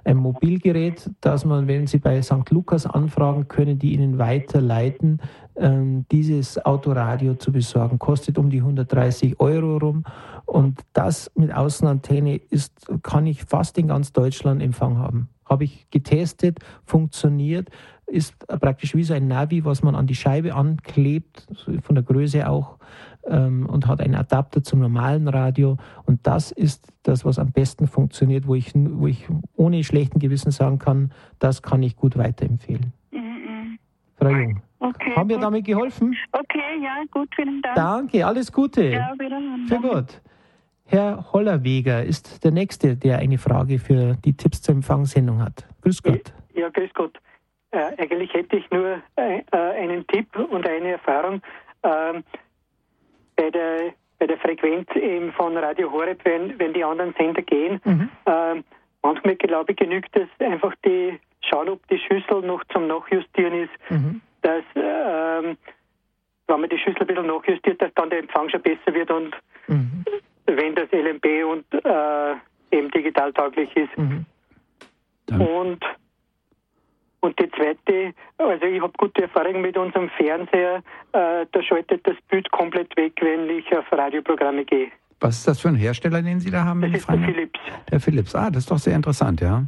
ein 0.08 0.17
Mobilgerät, 0.17 1.10
das 1.20 1.43
man, 1.43 1.67
wenn 1.67 1.86
Sie 1.86 1.98
bei 1.98 2.22
St. 2.22 2.50
Lukas 2.50 2.86
anfragen, 2.86 3.50
können 3.50 3.78
die 3.78 3.93
Ihnen 3.93 4.17
weiterleiten, 4.17 5.22
ähm, 5.58 6.06
dieses 6.12 6.63
Autoradio 6.65 7.36
zu 7.36 7.52
besorgen. 7.52 8.00
Kostet 8.00 8.38
um 8.38 8.50
die 8.50 8.60
130 8.60 9.39
Euro 9.39 9.78
rum. 9.78 10.06
Und 10.46 10.80
das 10.93 11.30
mit 11.36 11.54
Außenantenne 11.54 12.38
ist, 12.38 12.88
kann 13.04 13.28
ich 13.28 13.43
fast 13.43 13.78
in 13.78 13.89
ganz 13.89 14.13
Deutschland 14.13 14.63
Empfang 14.63 14.98
haben. 14.98 15.28
Habe 15.43 15.65
ich 15.65 15.89
getestet, 15.91 16.60
funktioniert, 16.86 17.70
ist 18.06 18.34
praktisch 18.48 18.96
wie 18.96 19.04
so 19.04 19.13
ein 19.13 19.28
Navi, 19.28 19.65
was 19.65 19.84
man 19.84 19.93
an 19.93 20.08
die 20.08 20.15
Scheibe 20.15 20.56
anklebt, 20.56 21.46
von 21.82 21.96
der 21.96 22.04
Größe 22.06 22.50
auch 22.50 22.78
und 23.27 23.87
hat 23.87 23.99
einen 24.01 24.15
Adapter 24.15 24.63
zum 24.63 24.79
normalen 24.79 25.27
Radio. 25.27 25.77
Und 26.05 26.25
das 26.25 26.51
ist 26.51 26.91
das, 27.03 27.25
was 27.25 27.39
am 27.39 27.51
besten 27.51 27.87
funktioniert, 27.87 28.47
wo 28.47 28.55
ich, 28.55 28.71
wo 28.73 29.07
ich 29.07 29.27
ohne 29.55 29.83
schlechten 29.83 30.19
Gewissen 30.19 30.51
sagen 30.51 30.79
kann, 30.79 31.11
das 31.39 31.61
kann 31.61 31.83
ich 31.83 31.95
gut 31.95 32.17
weiterempfehlen. 32.17 32.93
Mhm. 33.11 33.79
Frau 34.17 34.29
Jung. 34.29 34.61
Okay, 34.79 35.15
Haben 35.15 35.29
wir 35.29 35.39
damit 35.39 35.65
geholfen? 35.65 36.15
Okay, 36.31 36.83
ja, 36.83 37.03
gut, 37.11 37.29
vielen 37.35 37.61
Dank. 37.63 37.75
Danke, 37.75 38.25
alles 38.25 38.51
Gute. 38.51 38.83
Ja, 38.85 39.13
wiederhören. 39.17 39.65
Für 39.67 39.79
gut. 39.79 40.21
Herr 40.85 41.25
Hollerweger 41.33 42.03
ist 42.03 42.43
der 42.43 42.51
Nächste, 42.51 42.95
der 42.95 43.17
eine 43.19 43.37
Frage 43.37 43.79
für 43.79 44.15
die 44.23 44.37
Tipps 44.37 44.61
zur 44.61 44.75
Empfangssendung 44.75 45.41
hat. 45.41 45.67
Grüß 45.81 46.01
Gott. 46.01 46.33
Ja, 46.53 46.69
grüß 46.69 46.93
Gott. 46.93 47.17
Äh, 47.71 47.91
eigentlich 47.97 48.33
hätte 48.33 48.55
ich 48.55 48.69
nur 48.71 49.01
äh, 49.17 49.39
äh 49.51 49.57
einen 49.81 50.07
Tipp 50.07 50.27
und 50.37 50.65
eine 50.65 50.91
Erfahrung. 50.91 51.41
Ähm, 51.83 52.23
bei 53.38 53.50
der, 53.50 53.93
bei 54.19 54.28
der 54.28 54.38
Frequenz 54.39 54.89
eben 54.95 55.32
von 55.32 55.56
Radio 55.56 55.89
Horeb, 55.91 56.19
wenn, 56.26 56.60
wenn 56.60 56.73
die 56.73 56.84
anderen 56.84 57.13
Sender 57.17 57.41
gehen. 57.41 57.80
Mhm. 57.86 58.10
Ähm, 58.26 58.63
manchmal, 59.02 59.36
glaube 59.38 59.71
ich, 59.71 59.78
genügt 59.78 60.13
es 60.17 60.28
einfach 60.39 60.73
die 60.84 61.17
schauen, 61.41 61.69
ob 61.69 61.88
die 61.88 62.00
Schüssel 62.00 62.41
noch 62.41 62.63
zum 62.73 62.88
Nachjustieren 62.88 63.63
ist, 63.63 63.71
mhm. 63.89 64.21
dass 64.41 64.63
ähm, 64.76 65.58
wenn 66.47 66.62
man 66.62 66.69
die 66.69 66.78
Schüssel 66.78 67.02
ein 67.02 67.08
bisschen 67.08 67.28
nachjustiert, 67.28 67.82
dass 67.82 67.93
dann 67.95 68.10
der 68.10 68.19
Empfang 68.19 68.50
schon 68.50 68.62
besser 68.62 68.93
wird 68.93 69.12
und 69.12 69.36
mhm. 69.67 70.04
wenn 70.45 70.76
das 70.76 70.91
LMB 70.91 71.26
und 71.45 71.86
äh, 71.86 72.36
eben 72.71 72.91
digital 72.91 73.32
tauglich 73.34 73.73
ist. 73.76 73.97
Mhm. 73.97 74.26
Und 75.30 75.86
und 77.21 77.39
die 77.39 77.49
zweite, 77.51 78.13
also 78.38 78.65
ich 78.65 78.82
habe 78.82 78.93
gute 78.97 79.23
Erfahrungen 79.23 79.62
mit 79.62 79.77
unserem 79.77 80.10
Fernseher, 80.10 80.84
äh, 81.13 81.45
da 81.51 81.63
schaltet 81.63 82.06
das 82.06 82.15
Bild 82.30 82.49
komplett 82.51 82.95
weg, 82.97 83.13
wenn 83.21 83.49
ich 83.49 83.65
auf 83.75 83.91
Radioprogramme 83.91 84.65
gehe. 84.65 84.89
Was 85.19 85.39
ist 85.39 85.47
das 85.47 85.60
für 85.60 85.69
ein 85.69 85.75
Hersteller, 85.75 86.21
den 86.21 86.39
Sie 86.39 86.51
da 86.51 86.63
haben? 86.63 86.82
Das 86.82 86.91
ist 86.91 87.10
der 87.10 87.17
Philips. 87.17 87.60
Der 87.91 87.99
Philips, 87.99 88.36
ah, 88.36 88.51
das 88.51 88.63
ist 88.63 88.71
doch 88.71 88.77
sehr 88.77 88.95
interessant, 88.95 89.41
ja. 89.41 89.63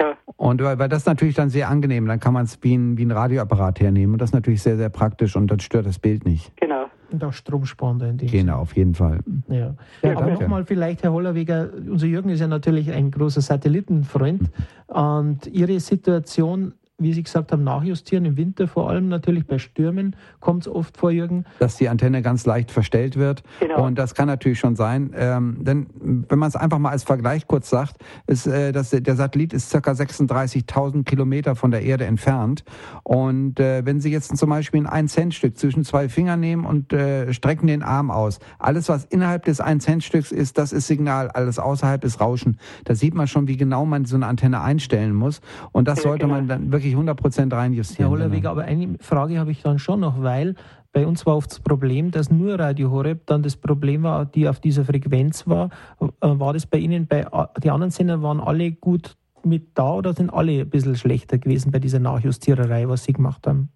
Ja. 0.00 0.14
Und 0.36 0.62
weil, 0.62 0.78
weil 0.78 0.88
das 0.88 1.04
natürlich 1.06 1.34
dann 1.34 1.50
sehr 1.50 1.68
angenehm, 1.68 2.06
dann 2.06 2.20
kann 2.20 2.32
man 2.32 2.44
es 2.44 2.58
wie 2.62 2.74
ein, 2.74 2.96
wie 2.96 3.04
ein 3.04 3.10
Radioapparat 3.10 3.80
hernehmen 3.80 4.14
und 4.14 4.22
das 4.22 4.30
ist 4.30 4.34
natürlich 4.34 4.62
sehr, 4.62 4.76
sehr 4.76 4.88
praktisch 4.88 5.36
und 5.36 5.50
dann 5.50 5.60
stört 5.60 5.86
das 5.86 5.98
Bild 5.98 6.24
nicht. 6.24 6.52
Genau. 6.56 6.86
Und 7.10 7.24
auch 7.24 7.32
stromsparender 7.32 8.08
in 8.08 8.18
dem 8.18 8.28
Genau, 8.28 8.60
auf 8.60 8.76
jeden 8.76 8.94
Fall. 8.94 9.20
Ja, 9.48 9.74
ja, 10.02 10.12
ja 10.12 10.26
nochmal 10.26 10.64
vielleicht, 10.64 11.02
Herr 11.02 11.12
Hollerweger, 11.12 11.70
unser 11.74 12.06
Jürgen 12.06 12.28
ist 12.28 12.40
ja 12.40 12.46
natürlich 12.46 12.92
ein 12.92 13.10
großer 13.10 13.40
Satellitenfreund 13.40 14.50
und 14.88 15.46
Ihre 15.46 15.80
Situation 15.80 16.74
wie 17.00 17.12
Sie 17.12 17.22
gesagt 17.22 17.52
haben, 17.52 17.62
nachjustieren. 17.62 18.24
Im 18.24 18.36
Winter 18.36 18.66
vor 18.66 18.90
allem 18.90 19.08
natürlich 19.08 19.46
bei 19.46 19.58
Stürmen 19.58 20.16
kommt 20.40 20.66
es 20.66 20.72
oft 20.72 20.96
vor, 20.96 21.12
Jürgen. 21.12 21.44
Dass 21.60 21.76
die 21.76 21.88
Antenne 21.88 22.22
ganz 22.22 22.44
leicht 22.44 22.72
verstellt 22.72 23.16
wird. 23.16 23.44
Genau. 23.60 23.86
Und 23.86 23.96
das 23.96 24.16
kann 24.16 24.26
natürlich 24.26 24.58
schon 24.58 24.74
sein. 24.74 25.12
Ähm, 25.16 25.58
denn 25.60 25.86
wenn 26.28 26.40
man 26.40 26.48
es 26.48 26.56
einfach 26.56 26.78
mal 26.78 26.90
als 26.90 27.04
Vergleich 27.04 27.46
kurz 27.46 27.70
sagt, 27.70 27.98
ist, 28.26 28.48
äh, 28.48 28.72
dass 28.72 28.90
der 28.90 29.14
Satellit 29.14 29.52
ist 29.52 29.70
circa 29.70 29.92
36.000 29.92 31.04
Kilometer 31.04 31.54
von 31.54 31.70
der 31.70 31.82
Erde 31.82 32.04
entfernt. 32.04 32.64
Und 33.04 33.60
äh, 33.60 33.86
wenn 33.86 34.00
Sie 34.00 34.10
jetzt 34.10 34.36
zum 34.36 34.50
Beispiel 34.50 34.84
ein 34.84 35.06
1-Cent-Stück 35.06 35.56
zwischen 35.56 35.84
zwei 35.84 36.08
Fingern 36.08 36.40
nehmen 36.40 36.64
und 36.64 36.92
äh, 36.92 37.32
strecken 37.32 37.68
den 37.68 37.84
Arm 37.84 38.10
aus, 38.10 38.40
alles, 38.58 38.88
was 38.88 39.04
innerhalb 39.04 39.44
des 39.44 39.62
1-Cent-Stücks 39.62 40.32
ist, 40.32 40.58
das 40.58 40.72
ist 40.72 40.88
Signal. 40.88 41.28
Alles 41.28 41.60
außerhalb 41.60 42.02
ist 42.02 42.20
Rauschen. 42.20 42.58
Da 42.84 42.96
sieht 42.96 43.14
man 43.14 43.28
schon, 43.28 43.46
wie 43.46 43.56
genau 43.56 43.86
man 43.86 44.04
so 44.04 44.16
eine 44.16 44.26
Antenne 44.26 44.62
einstellen 44.62 45.14
muss. 45.14 45.40
Und 45.70 45.86
das 45.86 46.02
sollte 46.02 46.26
genau. 46.26 46.38
man 46.38 46.48
dann 46.48 46.72
wirklich 46.72 46.87
wirklich 46.88 46.96
100% 46.96 47.54
reinjustieren. 47.54 48.04
Herr 48.04 48.10
Hollerweg, 48.10 48.42
genau. 48.42 48.52
aber 48.52 48.62
eine 48.62 48.96
Frage 49.00 49.38
habe 49.38 49.50
ich 49.50 49.62
dann 49.62 49.78
schon 49.78 50.00
noch, 50.00 50.22
weil 50.22 50.54
bei 50.92 51.06
uns 51.06 51.26
war 51.26 51.36
oft 51.36 51.50
das 51.50 51.60
Problem, 51.60 52.10
dass 52.10 52.30
nur 52.30 52.58
Radio 52.58 52.90
Horeb 52.90 53.26
dann 53.26 53.42
das 53.42 53.56
Problem 53.56 54.02
war, 54.02 54.24
die 54.24 54.48
auf 54.48 54.60
dieser 54.60 54.84
Frequenz 54.84 55.46
war. 55.46 55.70
Äh, 56.00 56.06
war 56.20 56.52
das 56.52 56.66
bei 56.66 56.78
Ihnen, 56.78 57.06
bei 57.06 57.26
die 57.62 57.70
anderen 57.70 57.90
Sender 57.90 58.22
waren 58.22 58.40
alle 58.40 58.72
gut 58.72 59.16
mit 59.44 59.78
da 59.78 59.94
oder 59.94 60.12
sind 60.14 60.30
alle 60.32 60.60
ein 60.60 60.70
bisschen 60.70 60.96
schlechter 60.96 61.38
gewesen 61.38 61.70
bei 61.70 61.78
dieser 61.78 62.00
Nachjustiererei, 62.00 62.88
was 62.88 63.04
Sie 63.04 63.12
gemacht 63.12 63.46
haben? 63.46 63.70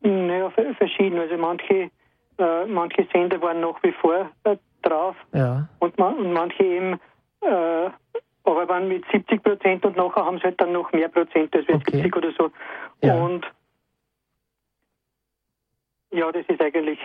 Naja, 0.00 0.50
verschieden. 0.50 1.18
Also 1.18 1.36
manche, 1.36 1.90
äh, 2.38 2.66
manche 2.66 3.06
Sender 3.12 3.40
waren 3.42 3.60
nach 3.60 3.82
wie 3.82 3.92
vor 3.92 4.30
äh, 4.44 4.56
drauf 4.82 5.16
ja. 5.32 5.68
und, 5.80 5.98
man, 5.98 6.14
und 6.16 6.32
manche 6.32 6.64
eben 6.64 6.92
äh, 7.40 7.90
aber 8.44 8.68
waren 8.68 8.88
mit 8.88 9.04
70 9.12 9.42
Prozent 9.42 9.84
und 9.84 9.96
nachher 9.96 10.24
haben 10.24 10.38
sie 10.38 10.44
halt 10.44 10.60
dann 10.60 10.72
noch 10.72 10.92
mehr 10.92 11.08
Prozent, 11.08 11.54
als 11.54 11.68
okay. 11.68 12.02
70 12.02 12.16
oder 12.16 12.32
so. 12.36 12.50
Ja. 13.02 13.14
Und 13.14 13.46
ja, 16.10 16.30
das 16.30 16.44
ist 16.48 16.60
eigentlich. 16.60 16.98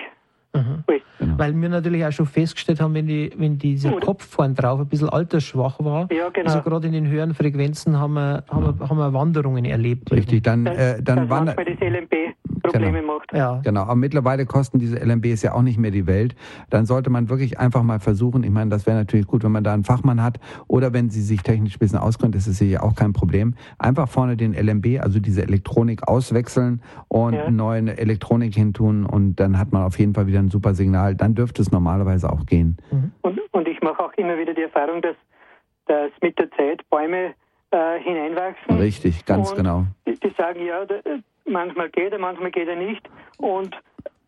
Mhm. 0.54 0.84
Genau. 1.20 1.38
Weil 1.38 1.60
wir 1.60 1.70
natürlich 1.70 2.06
auch 2.06 2.12
schon 2.12 2.26
festgestellt 2.26 2.80
haben, 2.80 2.94
wenn, 2.94 3.08
die, 3.08 3.32
wenn 3.36 3.58
dieser? 3.58 3.92
Kopf 4.00 4.26
vorn 4.26 4.56
drauf 4.56 4.80
ein 4.80 4.88
bisschen 4.88 5.10
altersschwach 5.10 5.80
war, 5.80 6.12
ja, 6.12 6.30
genau. 6.30 6.50
also 6.50 6.62
gerade 6.62 6.88
in 6.88 6.94
den 6.94 7.08
höheren 7.08 7.34
Frequenzen 7.34 8.00
haben 8.00 8.14
wir, 8.14 8.44
haben 8.50 8.80
wir, 8.80 8.90
haben 8.90 8.98
wir 8.98 9.14
Wanderungen 9.14 9.66
erlebt. 9.66 10.12
Richtig, 10.12 10.44
dann, 10.44 10.66
äh, 10.66 11.02
dann 11.02 11.30
wandert. 11.30 11.58
Das 11.58 11.80
LMP 11.80 12.36
Probleme 12.72 13.02
genau. 13.02 13.18
macht. 13.18 13.34
Ja. 13.34 13.62
Genau, 13.64 13.82
aber 13.82 13.96
mittlerweile 13.96 14.46
kosten 14.46 14.80
diese 14.80 14.98
LMBs 14.98 15.42
ja 15.42 15.54
auch 15.54 15.62
nicht 15.62 15.78
mehr 15.78 15.92
die 15.92 16.08
Welt. 16.08 16.36
Dann 16.70 16.86
sollte 16.86 17.10
man 17.10 17.30
wirklich 17.30 17.60
einfach 17.60 17.84
mal 17.84 18.00
versuchen, 18.00 18.44
ich 18.44 18.50
meine, 18.50 18.70
das 18.70 18.86
wäre 18.86 18.98
natürlich 18.98 19.28
gut, 19.28 19.44
wenn 19.44 19.52
man 19.52 19.64
da 19.64 19.74
einen 19.74 19.84
Fachmann 19.84 20.24
hat 20.24 20.40
oder 20.68 20.94
wenn 20.94 21.10
Sie 21.10 21.22
sich 21.22 21.42
technisch 21.42 21.76
ein 21.76 21.80
bisschen 21.80 22.00
auskennen, 22.00 22.32
das 22.32 22.48
ist 22.48 22.60
ja 22.60 22.82
auch 22.82 22.96
kein 22.96 23.14
Problem. 23.14 23.56
Einfach 23.78 24.08
vorne 24.08 24.38
den 24.38 24.54
LMB, 24.54 25.02
also 25.02 25.20
diese 25.20 25.44
Elektronik 25.44 26.08
auswechseln 26.08 26.82
und 27.08 27.34
ja. 27.34 27.50
neue 27.50 27.98
Elektronik 27.98 28.56
hintun 28.56 29.06
und 29.06 29.36
dann 29.36 29.58
hat 29.58 29.72
man 29.72 29.84
auf 29.84 29.98
jeden 30.00 30.14
Fall 30.14 30.28
wieder 30.28 30.40
ein 30.40 30.50
super 30.50 30.74
Signal. 30.74 31.16
Dann 31.16 31.36
dürfte 31.36 31.62
es 31.62 31.72
normalerweise 31.72 32.32
auch 32.32 32.46
gehen. 32.46 32.78
Mhm. 32.92 33.12
Und, 33.22 33.40
und 33.52 33.68
ich 33.68 33.82
mache 33.82 34.04
auch 34.04 34.14
immer 34.14 34.38
wieder 34.38 34.54
die 34.54 34.64
Erfahrung, 34.64 35.02
dass, 35.02 35.16
dass 35.86 36.12
mit 36.22 36.38
der 36.40 36.50
Zeit 36.52 36.82
Bäume 36.90 37.34
äh, 37.72 38.00
hineinwachsen. 38.00 38.78
Richtig, 38.78 39.26
ganz 39.26 39.52
und 39.52 39.58
genau. 39.58 39.86
Die, 40.06 40.20
die 40.20 40.34
sagen, 40.38 40.66
ja, 40.66 40.86
manchmal 41.46 41.90
geht 41.90 42.12
er, 42.12 42.20
manchmal 42.20 42.52
geht 42.52 42.68
er 42.68 42.76
nicht. 42.76 43.08
Und 43.38 43.76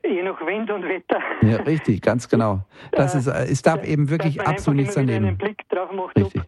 je 0.03 0.23
nach 0.23 0.39
Wind 0.45 0.69
und 0.71 0.87
Wetter. 0.87 1.19
Ja, 1.41 1.57
richtig, 1.57 2.01
ganz 2.01 2.27
genau. 2.27 2.59
Das 2.91 3.15
ist, 3.15 3.27
äh, 3.27 3.51
es 3.51 3.61
darf 3.61 3.85
eben 3.85 4.09
wirklich 4.09 4.41
absolut 4.41 4.81
nichts 4.81 4.95
daneben. 4.95 5.25
einen 5.25 5.37
Blick 5.37 5.67
drauf 5.69 5.91
macht, 5.91 6.17
richtig. 6.17 6.41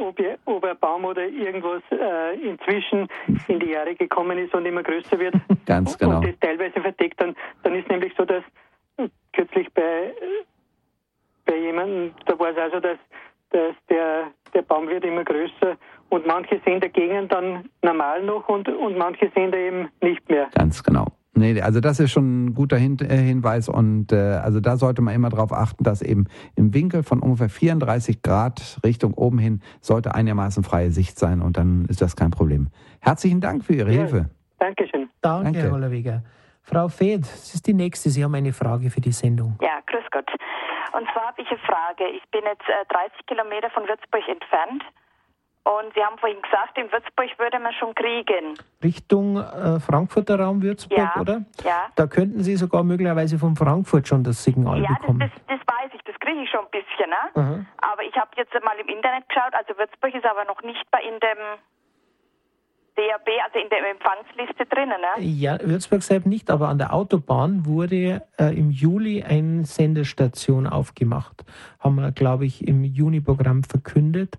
Ob, 0.00 0.18
ob, 0.18 0.38
ob 0.44 0.64
ein 0.64 0.78
Baum 0.78 1.04
oder 1.04 1.26
irgendwas 1.26 1.82
äh, 1.90 2.34
inzwischen 2.40 3.08
in 3.48 3.60
die 3.60 3.70
Jahre 3.70 3.94
gekommen 3.94 4.38
ist 4.38 4.54
und 4.54 4.66
immer 4.66 4.82
größer 4.82 5.18
wird. 5.18 5.34
Ganz 5.66 5.96
genau. 5.98 6.18
Und 6.18 6.26
das 6.26 6.38
teilweise 6.40 6.80
verdeckt, 6.80 7.20
dann, 7.20 7.34
dann 7.62 7.74
ist 7.74 7.88
nämlich 7.88 8.12
so, 8.16 8.24
dass 8.24 8.42
kürzlich 9.32 9.72
bei, 9.74 10.12
bei 11.44 11.56
jemandem, 11.56 12.12
da 12.24 12.38
war 12.38 12.50
es 12.50 12.56
also, 12.56 12.80
dass, 12.80 12.98
dass 13.50 13.74
der, 13.88 14.30
der 14.54 14.62
Baum 14.62 14.88
wird 14.88 15.04
immer 15.04 15.24
größer 15.24 15.76
und 16.08 16.26
manche 16.26 16.60
sehen 16.64 16.80
dagegen 16.80 17.28
dann 17.28 17.68
normal 17.82 18.22
noch 18.22 18.48
und, 18.48 18.68
und 18.68 18.96
manche 18.96 19.30
sehen 19.34 19.50
da 19.50 19.58
eben 19.58 19.88
nicht 20.00 20.28
mehr. 20.28 20.48
Ganz 20.54 20.82
genau. 20.82 21.06
Nee, 21.36 21.60
also 21.60 21.80
das 21.80 22.00
ist 22.00 22.12
schon 22.12 22.46
ein 22.46 22.54
guter 22.54 22.78
Hin 22.78 22.96
äh, 23.00 23.14
Hinweis 23.14 23.68
und 23.68 24.10
äh, 24.10 24.16
also 24.16 24.60
da 24.60 24.76
sollte 24.78 25.02
man 25.02 25.14
immer 25.14 25.28
darauf 25.28 25.52
achten, 25.52 25.84
dass 25.84 26.00
eben 26.00 26.24
im 26.54 26.72
Winkel 26.72 27.02
von 27.02 27.20
ungefähr 27.20 27.50
34 27.50 28.22
Grad 28.22 28.80
Richtung 28.84 29.12
oben 29.12 29.38
hin 29.38 29.60
sollte 29.82 30.14
einigermaßen 30.14 30.64
freie 30.64 30.90
Sicht 30.90 31.18
sein 31.18 31.42
und 31.42 31.58
dann 31.58 31.84
ist 31.90 32.00
das 32.00 32.16
kein 32.16 32.30
Problem. 32.30 32.68
Herzlichen 33.00 33.42
Dank 33.42 33.64
für 33.64 33.74
Ihre 33.74 33.92
ja, 33.92 33.98
Hilfe. 33.98 34.30
Dankeschön. 34.58 35.10
Danke, 35.20 35.44
Danke. 35.44 35.58
Herr 35.58 35.72
Hollerweger. 35.72 36.22
Frau 36.62 36.88
Fed, 36.88 37.20
das 37.20 37.54
ist 37.54 37.66
die 37.66 37.74
nächste. 37.74 38.08
Sie 38.08 38.24
haben 38.24 38.34
eine 38.34 38.54
Frage 38.54 38.88
für 38.88 39.02
die 39.02 39.12
Sendung. 39.12 39.58
Ja, 39.60 39.78
grüß 39.86 40.04
Gott. 40.10 40.30
Und 40.94 41.06
zwar 41.12 41.28
habe 41.28 41.42
ich 41.42 41.48
eine 41.48 41.58
Frage. 41.58 42.04
Ich 42.16 42.24
bin 42.30 42.40
jetzt 42.44 42.66
äh, 42.66 42.86
30 42.88 43.26
Kilometer 43.26 43.68
von 43.70 43.86
Würzburg 43.86 44.26
entfernt 44.26 44.82
und 45.66 45.92
Sie 45.94 46.00
haben 46.00 46.16
vorhin 46.18 46.40
gesagt, 46.42 46.78
in 46.78 46.90
Würzburg 46.92 47.36
würde 47.40 47.58
man 47.58 47.72
schon 47.72 47.92
kriegen. 47.92 48.54
Richtung 48.84 49.36
äh, 49.36 49.80
Frankfurter 49.80 50.38
Raum 50.38 50.62
Würzburg, 50.62 50.96
ja, 50.96 51.20
oder? 51.20 51.42
Ja. 51.64 51.88
Da 51.96 52.06
könnten 52.06 52.44
Sie 52.44 52.54
sogar 52.54 52.84
möglicherweise 52.84 53.36
von 53.36 53.56
Frankfurt 53.56 54.06
schon 54.06 54.22
das 54.22 54.44
Signal 54.44 54.80
ja, 54.80 54.94
bekommen. 54.94 55.22
Ja, 55.22 55.26
das, 55.26 55.34
das, 55.48 55.58
das, 55.58 55.74
weiß 55.74 55.90
ich, 55.92 56.02
das 56.02 56.14
kriege 56.20 56.40
ich 56.40 56.50
schon 56.50 56.60
ein 56.60 56.70
bisschen. 56.70 57.10
Ne? 57.10 57.66
Aber 57.78 58.02
ich 58.04 58.14
habe 58.14 58.30
jetzt 58.36 58.54
mal 58.64 58.78
im 58.78 58.86
Internet 58.86 59.28
geschaut, 59.28 59.54
also 59.54 59.76
Würzburg 59.76 60.14
ist 60.14 60.24
aber 60.24 60.44
noch 60.44 60.62
nicht 60.62 60.88
bei 60.92 61.00
in 61.02 61.18
dem 61.18 61.58
DAB, 62.94 63.28
also 63.44 63.58
in 63.58 63.68
der 63.68 63.90
Empfangsliste 63.90 64.66
drinnen. 64.66 65.00
Ne? 65.00 65.24
Ja, 65.24 65.58
Würzburg 65.60 66.04
selbst 66.04 66.26
nicht, 66.26 66.48
aber 66.48 66.68
an 66.68 66.78
der 66.78 66.94
Autobahn 66.94 67.66
wurde 67.66 68.22
äh, 68.38 68.56
im 68.56 68.70
Juli 68.70 69.24
eine 69.24 69.64
Sendestation 69.64 70.68
aufgemacht. 70.68 71.44
Haben 71.80 71.96
wir, 71.96 72.12
glaube 72.12 72.46
ich, 72.46 72.66
im 72.68 72.84
Juni-Programm 72.84 73.64
verkündet 73.64 74.38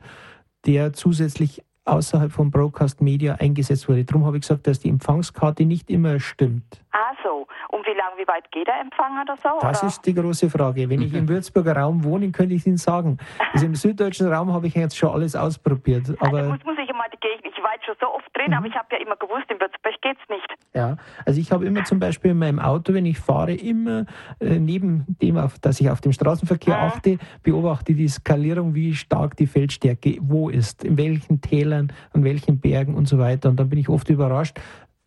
der 0.67 0.93
zusätzlich 0.93 1.63
außerhalb 1.87 2.31
von 2.31 2.51
Broadcast 2.51 3.01
Media 3.01 3.35
eingesetzt 3.35 3.87
wurde. 3.87 4.03
Darum 4.03 4.25
habe 4.25 4.37
ich 4.37 4.41
gesagt, 4.41 4.67
dass 4.67 4.79
die 4.79 4.89
Empfangskarte 4.89 5.63
nicht 5.63 5.89
immer 5.89 6.19
stimmt. 6.19 6.81
Ah 6.91 7.13
so. 7.23 7.47
Und 7.69 7.85
wie 7.85 7.93
lange, 7.93 8.17
wie 8.17 8.27
weit 8.27 8.49
geht 8.51 8.67
der 8.67 8.79
Empfang 8.81 9.21
oder 9.21 9.35
so? 9.37 9.49
Das 9.61 9.79
oder? 9.79 9.87
ist 9.87 10.05
die 10.05 10.13
große 10.13 10.49
Frage. 10.49 10.89
Wenn 10.89 11.01
ich 11.01 11.13
im 11.13 11.27
Würzburger 11.27 11.77
Raum 11.77 12.03
wohne, 12.03 12.31
könnte 12.31 12.55
ich 12.55 12.67
Ihnen 12.67 12.77
sagen. 12.77 13.17
Also 13.53 13.65
im 13.65 13.75
süddeutschen 13.75 14.31
Raum 14.31 14.51
habe 14.53 14.67
ich 14.67 14.75
jetzt 14.75 14.97
schon 14.97 15.09
alles 15.09 15.35
ausprobiert. 15.35 16.09
Also 16.09 16.17
aber 16.19 16.37
also 16.37 16.49
muss, 16.51 16.63
muss 16.65 16.77
ich 16.77 16.93
mal, 16.93 17.07
ich 17.11 17.63
war 17.63 17.73
jetzt 17.73 17.85
schon 17.85 17.95
so 17.99 18.07
oft 18.13 18.27
drin, 18.35 18.47
mhm. 18.47 18.53
aber 18.53 18.67
ich 18.67 18.75
habe 18.75 18.87
ja 18.91 18.97
immer 18.97 19.15
gewusst, 19.15 19.45
in 19.49 19.59
Würzburg 19.59 19.95
geht 20.01 20.17
es 20.21 20.29
nicht. 20.29 20.47
Ja, 20.73 20.97
also 21.25 21.39
ich 21.39 21.51
habe 21.51 21.65
immer 21.65 21.85
zum 21.85 21.99
Beispiel 21.99 22.31
in 22.31 22.37
meinem 22.37 22.59
Auto, 22.59 22.93
wenn 22.93 23.05
ich 23.05 23.17
fahre, 23.17 23.53
immer 23.53 24.05
äh, 24.39 24.59
neben 24.59 25.05
dem, 25.21 25.37
auf, 25.37 25.57
dass 25.59 25.79
ich 25.79 25.89
auf 25.89 26.01
den 26.01 26.13
Straßenverkehr 26.13 26.77
mhm. 26.77 26.83
achte, 26.83 27.17
beobachte 27.41 27.93
die 27.95 28.07
Skalierung, 28.07 28.75
wie 28.75 28.93
stark 28.93 29.35
die 29.37 29.47
Feldstärke 29.47 30.17
wo 30.21 30.49
ist, 30.49 30.83
in 30.83 30.97
welchen 30.97 31.41
Tälern, 31.41 31.91
an 32.13 32.23
welchen 32.23 32.59
Bergen 32.59 32.93
und 32.93 33.07
so 33.07 33.17
weiter. 33.17 33.49
Und 33.49 33.59
dann 33.59 33.69
bin 33.69 33.79
ich 33.79 33.89
oft 33.89 34.09
überrascht, 34.09 34.59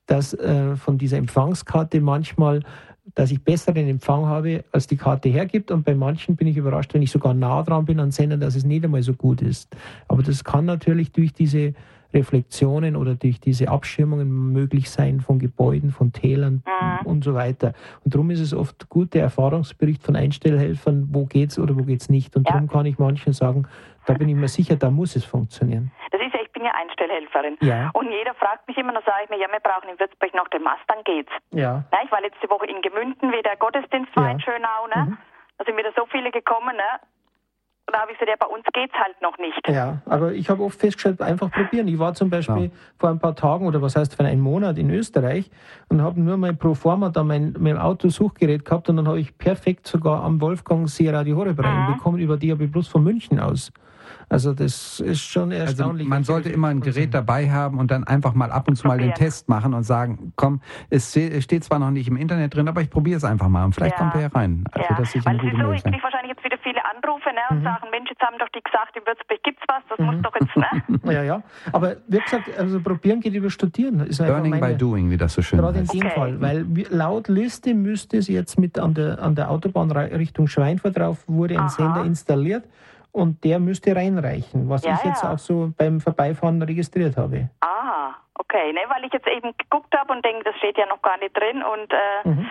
dass 0.07 0.35
äh, 0.35 0.75
von 0.77 0.99
dieser 0.99 1.19
Empfangskarte 1.19 2.01
manchmal 2.01 2.63
dass 3.15 3.31
ich 3.31 3.43
besseren 3.43 3.89
Empfang 3.89 4.27
habe, 4.27 4.65
als 4.73 4.87
die 4.87 4.97
Karte 4.97 5.29
hergibt. 5.29 5.71
Und 5.71 5.85
bei 5.85 5.95
manchen 5.95 6.37
bin 6.37 6.47
ich 6.47 6.57
überrascht, 6.57 6.95
wenn 6.95 7.03
ich 7.03 7.11
sogar 7.11 7.35
nah 7.35 7.63
dran 7.63 7.85
bin 7.85 8.01
an 8.01 8.11
Sendern, 8.11 8.41
dass 8.41 8.55
es 8.55 8.65
nicht 8.65 8.85
einmal 8.85 9.03
so 9.03 9.15
gut 9.15 9.43
ist. 9.43 9.75
Aber 10.09 10.23
das 10.23 10.45
kann 10.45 10.65
natürlich 10.65 11.13
durch 11.13 11.33
diese 11.33 11.75
Reflexionen 12.13 12.97
oder 12.97 13.15
durch 13.15 13.41
diese 13.41 13.69
Abschirmungen 13.69 14.53
möglich 14.53 14.91
sein 14.91 15.21
von 15.21 15.39
Gebäuden, 15.39 15.91
von 15.91 16.13
Tälern 16.13 16.63
mhm. 16.67 17.07
und 17.07 17.25
so 17.25 17.35
weiter. 17.35 17.73
Und 18.05 18.15
darum 18.15 18.31
ist 18.31 18.41
es 18.41 18.55
oft 18.55 18.89
gut, 18.89 19.15
der 19.15 19.23
Erfahrungsbericht 19.23 20.03
von 20.03 20.17
Einstellhelfern, 20.17 21.09
wo 21.11 21.27
geht's 21.27 21.59
oder 21.59 21.77
wo 21.79 21.83
geht's 21.83 22.09
nicht. 22.09 22.37
Und 22.37 22.47
ja. 22.47 22.55
darum 22.55 22.69
kann 22.69 22.87
ich 22.87 22.99
manchen 22.99 23.33
sagen, 23.33 23.67
da 24.07 24.15
bin 24.15 24.29
ich 24.29 24.35
mir 24.35 24.49
sicher, 24.49 24.77
da 24.77 24.91
muss 24.91 25.15
es 25.17 25.25
funktionieren. 25.25 25.93
Das 26.11 26.21
ist 26.21 26.35
ja, 26.35 26.41
ich 26.43 26.51
bin 26.53 26.65
ja 26.65 26.73
Einstellhelfer 26.75 27.21
Helferin. 27.21 27.57
Ja. 27.61 27.91
Und 27.93 28.11
jeder 28.11 28.35
fragt 28.35 28.67
mich 28.69 28.77
immer, 28.77 28.93
dann 28.93 29.03
sage 29.05 29.25
ich 29.25 29.31
mir, 29.31 29.39
ja, 29.39 29.49
wir 29.51 29.61
brauchen 29.61 29.89
in 29.89 29.99
Würzburg 29.99 30.35
noch 30.35 30.49
den 30.49 30.63
Mast, 30.63 30.83
dann 30.89 31.03
geht's. 31.05 31.33
Ja. 31.51 31.85
Na, 31.91 31.99
ich 32.05 32.11
war 32.11 32.21
letzte 32.21 32.49
Woche 32.51 32.67
in 32.67 32.83
Gemünden, 32.83 33.33
wie 33.33 33.43
der 33.43 33.57
Gottesdienst 33.57 34.15
war 34.17 34.27
ja. 34.27 34.33
in 34.33 34.41
Schönau, 34.41 34.87
ne? 34.95 35.11
Mhm. 35.11 35.19
Da 35.59 35.65
sind 35.65 35.77
wieder 35.77 35.93
so 35.95 36.07
viele 36.07 36.31
gekommen, 36.31 36.77
ne? 36.77 37.01
Und 37.91 37.97
da 37.97 38.03
habe 38.03 38.13
ich 38.13 38.19
gesagt, 38.21 38.31
ja, 38.41 38.47
bei 38.47 38.55
uns 38.55 38.65
geht 38.73 38.89
es 38.89 39.01
halt 39.01 39.21
noch 39.21 39.37
nicht. 39.39 39.69
Ja, 39.69 40.01
aber 40.07 40.33
ich 40.33 40.49
habe 40.49 40.63
oft 40.63 40.79
festgestellt, 40.79 41.21
einfach 41.21 41.51
probieren. 41.51 41.89
Ich 41.89 41.99
war 41.99 42.15
zum 42.15 42.31
Beispiel 42.31 42.67
ja. 42.67 42.71
vor 43.01 43.11
ein 43.11 43.19
paar 43.19 43.35
Tagen 43.35 43.67
oder 43.67 43.83
was 43.83 43.97
heißt 43.97 44.15
für 44.15 44.23
einen 44.23 44.41
Monat 44.41 44.79
in 44.79 44.91
Österreich 44.91 45.51
und 45.89 46.01
habe 46.01 46.21
nur 46.21 46.37
mein 46.37 46.57
Proforma 46.57 47.09
da 47.09 47.25
mein, 47.25 47.57
mein 47.59 47.77
Auto-Suchgerät 47.77 48.65
gehabt 48.65 48.89
und 48.89 48.97
dann 48.97 49.09
habe 49.09 49.19
ich 49.19 49.37
perfekt 49.37 49.89
sogar 49.89 50.23
am 50.23 50.41
Wolfgang 50.41 50.89
See 50.89 51.11
Radio 51.11 51.37
Horeb 51.37 51.59
mhm. 51.59 51.95
bekommen 51.95 52.21
über 52.21 52.37
die 52.37 52.53
habe 52.53 52.63
ich 52.63 52.71
bloß 52.71 52.87
von 52.87 53.03
München 53.03 53.41
aus. 53.41 53.73
Also 54.29 54.55
das 54.55 55.01
ist 55.01 55.23
schon 55.23 55.51
also 55.51 55.65
erstaunlich. 55.65 56.07
Also 56.07 56.09
man 56.09 56.25
sollte 56.25 56.51
immer 56.51 56.69
ein 56.69 56.81
Gerät 56.81 57.13
dabei 57.13 57.51
haben 57.51 57.79
und 57.79 57.91
dann 57.91 58.05
einfach 58.05 58.33
mal 58.33 58.53
ab 58.53 58.69
und 58.69 58.77
zu 58.77 58.87
mal 58.87 58.99
den 58.99 59.13
Test 59.15 59.49
machen 59.49 59.75
und 59.75 59.83
sagen, 59.83 60.33
komm, 60.37 60.61
es 60.89 61.11
steht 61.11 61.65
zwar 61.65 61.79
noch 61.79 61.91
nicht 61.91 62.09
im 62.09 62.17
Internet 62.17 62.55
drin, 62.55 62.69
aber 62.69 62.81
ich 62.81 62.91
probiere 62.91 63.17
es 63.17 63.25
einfach 63.25 63.49
mal 63.49 63.65
und 63.65 63.75
vielleicht 63.75 63.97
ja. 63.97 63.99
kommt 63.99 64.15
er 64.15 64.21
herein. 64.23 64.65
Also 64.73 64.87
ja. 64.89 64.97
das 64.97 65.15
ist 65.15 65.27
Weil 65.27 65.37
es 65.37 65.43
ist 65.43 65.61
so, 65.61 65.73
ich 65.73 65.83
kriege 65.83 66.03
wahrscheinlich 66.03 66.31
jetzt 66.31 66.45
wieder 66.45 66.59
viele 66.63 66.81
Anrufe 66.85 67.29
ne, 67.31 67.41
und 67.51 67.59
mhm. 67.59 67.65
sagen, 67.65 67.87
Mensch, 67.91 68.11
jetzt 68.11 68.23
haben 68.23 68.39
doch 68.39 68.49
die 68.55 68.63
gesagt, 68.63 68.97
in 68.97 69.03
Würzburg 69.05 69.43
gibt's 69.43 69.63
was, 69.67 69.83
das 69.89 69.99
mhm. 69.99 70.07
muss 70.07 70.23
doch 70.23 70.35
jetzt, 70.41 70.57
ne? 70.57 71.13
ja, 71.13 71.23
ja. 71.23 71.43
Aber 71.73 71.97
wie 72.07 72.19
gesagt, 72.19 72.57
also 72.57 72.81
probieren 72.81 73.21
geht 73.21 73.35
über 73.35 73.51
studieren. 73.51 74.01
Ist 74.01 74.21
Learning 74.21 74.61
by 74.61 74.77
doing, 74.77 75.11
wie 75.11 75.17
das 75.17 75.35
so 75.35 75.43
schön 75.43 75.59
Gerade 75.59 75.81
heißt. 75.81 75.93
in 75.93 76.01
dem 76.01 76.07
okay. 76.07 76.15
Fall, 76.15 76.41
weil 76.41 76.67
laut 76.91 77.29
Liste 77.29 77.75
müsste 77.75 78.17
es 78.17 78.29
jetzt 78.29 78.59
mit 78.59 78.79
an 78.79 78.95
der, 78.95 79.21
an 79.21 79.35
der 79.35 79.51
Autobahn 79.51 79.91
Richtung 79.91 80.47
Schweinfurt 80.47 80.97
drauf, 80.97 81.25
wurde 81.27 81.55
ein 81.55 81.61
Aha. 81.63 81.69
Sender 81.69 82.05
installiert 82.05 82.65
und 83.13 83.43
der 83.45 83.59
müsste 83.59 83.95
reinreichen, 83.95 84.69
was 84.69 84.85
ja, 84.85 84.95
ich 84.95 85.05
jetzt 85.05 85.23
ja. 85.23 85.33
auch 85.33 85.39
so 85.39 85.73
beim 85.77 86.01
Vorbeifahren 86.01 86.63
registriert 86.63 87.17
habe. 87.17 87.51
Ah, 87.61 88.15
okay, 88.35 88.73
ne, 88.73 88.81
weil 88.89 89.05
ich 89.05 89.13
jetzt 89.13 89.27
eben 89.27 89.53
geguckt 89.59 89.95
habe 89.97 90.13
und 90.13 90.25
denke, 90.25 90.45
das 90.45 90.57
steht 90.57 90.79
ja 90.79 90.87
noch 90.87 91.03
gar 91.03 91.19
nicht 91.19 91.37
drin 91.37 91.63
und 91.63 91.93
äh, 91.93 92.29
mhm. 92.29 92.49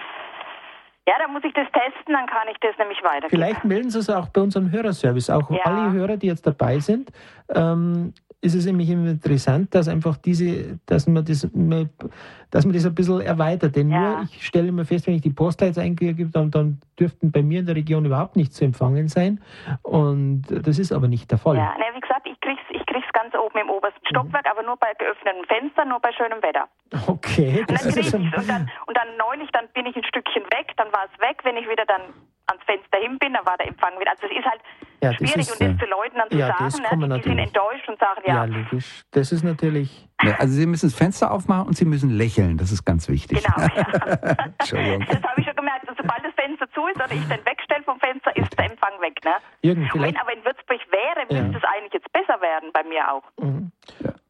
ja, 1.07 1.14
dann 1.20 1.32
muss 1.34 1.43
ich 1.43 1.53
das 1.53 1.68
testen, 1.72 2.14
dann 2.14 2.28
kann 2.28 2.47
ich 2.51 2.57
das 2.62 2.78
nämlich 2.78 3.01
weitergeben. 3.03 3.30
Vielleicht 3.30 3.64
melden 3.64 3.89
Sie 3.89 3.99
es 3.99 4.10
auch 4.10 4.30
bei 4.30 4.41
unserem 4.41 4.72
Hörerservice, 4.72 5.30
auch 5.30 5.49
ja. 5.49 5.62
alle 5.64 5.91
Hörer, 5.91 6.18
die 6.18 6.28
jetzt 6.28 6.45
dabei 6.45 6.80
sind. 6.80 7.12
Ähm, 7.53 8.14
ist 8.42 8.56
es 8.56 8.66
nämlich 8.66 8.90
immer 8.90 9.10
interessant, 9.10 9.76
dass 9.76 9.90
einfach 9.90 10.16
diese, 10.18 10.80
dass 10.86 11.08
man 11.08 11.26
das, 11.26 11.42
dass 11.42 12.66
man 12.66 12.74
das 12.74 12.86
ein 12.86 12.96
bisschen 12.96 13.22
erweitert. 13.22 13.76
Denn 13.76 13.90
ja. 13.90 14.00
nur, 14.00 14.22
ich 14.24 14.46
stelle 14.46 14.70
immer 14.70 14.86
fest, 14.86 15.08
wenn 15.08 15.16
ich 15.16 15.22
die 15.22 15.30
Postleitzahl 15.30 15.84
eingebe, 15.84 16.26
dann, 16.26 16.50
dann 16.50 16.80
dürften 16.98 17.32
bei 17.32 17.44
mir 17.44 17.60
in 17.60 17.66
der 17.66 17.76
Region 17.76 18.06
überhaupt 18.06 18.38
nicht 18.38 18.54
zu 18.54 18.64
empfangen 18.64 19.10
sein. 19.10 19.42
Und 19.82 20.44
das 20.50 20.80
ist 20.80 20.94
aber 20.94 21.08
nicht 21.08 21.30
der 21.32 21.38
Fall. 21.38 21.58
Ja, 21.58 21.78
ne, 21.78 21.86
wie 21.94 22.00
gesagt, 22.00 22.28
ich 22.28 22.40
krieg's, 22.40 22.62
ich 22.70 22.86
krieg's 22.86 23.12
ganz 23.12 23.36
oben 23.36 23.60
im 23.60 23.70
obersten 23.70 24.00
mhm. 24.04 24.10
Stockwerk, 24.10 24.46
mhm. 24.46 24.52
aber 24.52 24.64
nur 24.64 24.78
bei 24.78 24.94
geöffneten 24.98 25.44
Fenstern, 25.46 25.90
nur 25.90 26.00
bei 26.00 26.12
schönem 26.14 26.42
Wetter. 26.42 26.68
Okay. 27.08 27.66
Und 27.68 27.72
dann, 27.72 27.90
ist 27.90 28.14
und, 28.14 28.48
dann, 28.48 28.72
und 28.88 28.98
dann 28.98 29.18
neulich, 29.18 29.50
dann 29.52 29.68
bin 29.74 29.86
ich 29.86 29.96
ein 29.96 30.04
Stückchen 30.06 30.44
weg, 30.56 30.72
dann 30.78 30.88
war 30.94 31.06
es 31.12 31.20
weg, 31.20 31.42
wenn 31.44 31.58
ich 31.58 31.68
wieder 31.68 31.86
dann 31.86 32.02
ans 32.50 32.64
Fenster 32.66 32.97
hin 32.97 33.18
bin, 33.20 33.34
dann 33.34 33.45
war 33.45 33.58
der 33.58 33.68
Empfang 33.68 34.00
wieder. 34.00 34.12
Also 34.12 34.26
es 34.26 34.38
ist 34.38 34.45
halt 34.45 34.62
ja, 35.02 35.14
schwierig 35.14 35.38
ist, 35.38 35.52
und 35.52 35.68
jetzt 35.68 35.80
zu 35.80 35.86
Leuten 35.86 36.18
dann 36.18 36.30
zu 36.30 36.38
ja, 36.38 36.47
sagen, 36.47 37.00
ne, 37.00 37.16
die, 37.16 37.22
die 37.22 37.30
sind 37.30 37.39
enttäuscht 37.39 37.88
und 37.88 38.00
sagen, 38.00 38.22
ja. 38.26 38.36
Ja, 38.36 38.45
logisch. 38.45 39.04
Das 39.12 39.32
ist 39.32 39.43
natürlich... 39.43 40.08
Ja, 40.22 40.36
also 40.38 40.54
Sie 40.54 40.66
müssen 40.66 40.89
das 40.89 40.97
Fenster 40.97 41.32
aufmachen 41.32 41.68
und 41.68 41.78
Sie 41.78 41.86
müssen 41.86 42.10
lächeln, 42.10 42.58
das 42.58 42.72
ist 42.72 42.84
ganz 42.84 43.08
wichtig. 43.08 43.41
Genau, 43.43 43.68
ja. 43.68 44.36
Entschuldigung. 44.60 45.06
Das 45.08 45.24
habe 45.24 45.39
ich 45.39 45.45
schon 45.45 45.56
gemerkt, 45.56 45.88
also 45.88 46.02
sobald 46.02 46.26
das 46.26 46.34
Fenster 46.36 46.70
zu 46.72 46.88
ist 46.88 46.95
oder 46.97 47.12
ich 47.12 47.28
den 47.28 47.45
wegstelle 47.45 47.84
vom 47.84 48.00
Fenster, 48.00 48.36
ist 48.36 48.58
der 48.58 48.66
Empfang 48.66 49.00
weg. 49.00 49.18
Ne? 49.24 49.32
Jürgen, 49.62 49.88
vielleicht... 49.91 50.16
Wenn 50.16 50.22
aber 50.22 50.34
in 50.34 50.43
Würzburg 50.43 50.82
wäre, 50.91 51.43
müsste 51.43 51.58
es 51.58 51.64
eigentlich 51.64 51.93
jetzt 51.93 52.12
besser 52.12 52.41
werden, 52.41 52.72
bei 52.74 52.84
mir 52.84 53.12
auch. 53.12 53.24
Mhm. 53.39 53.72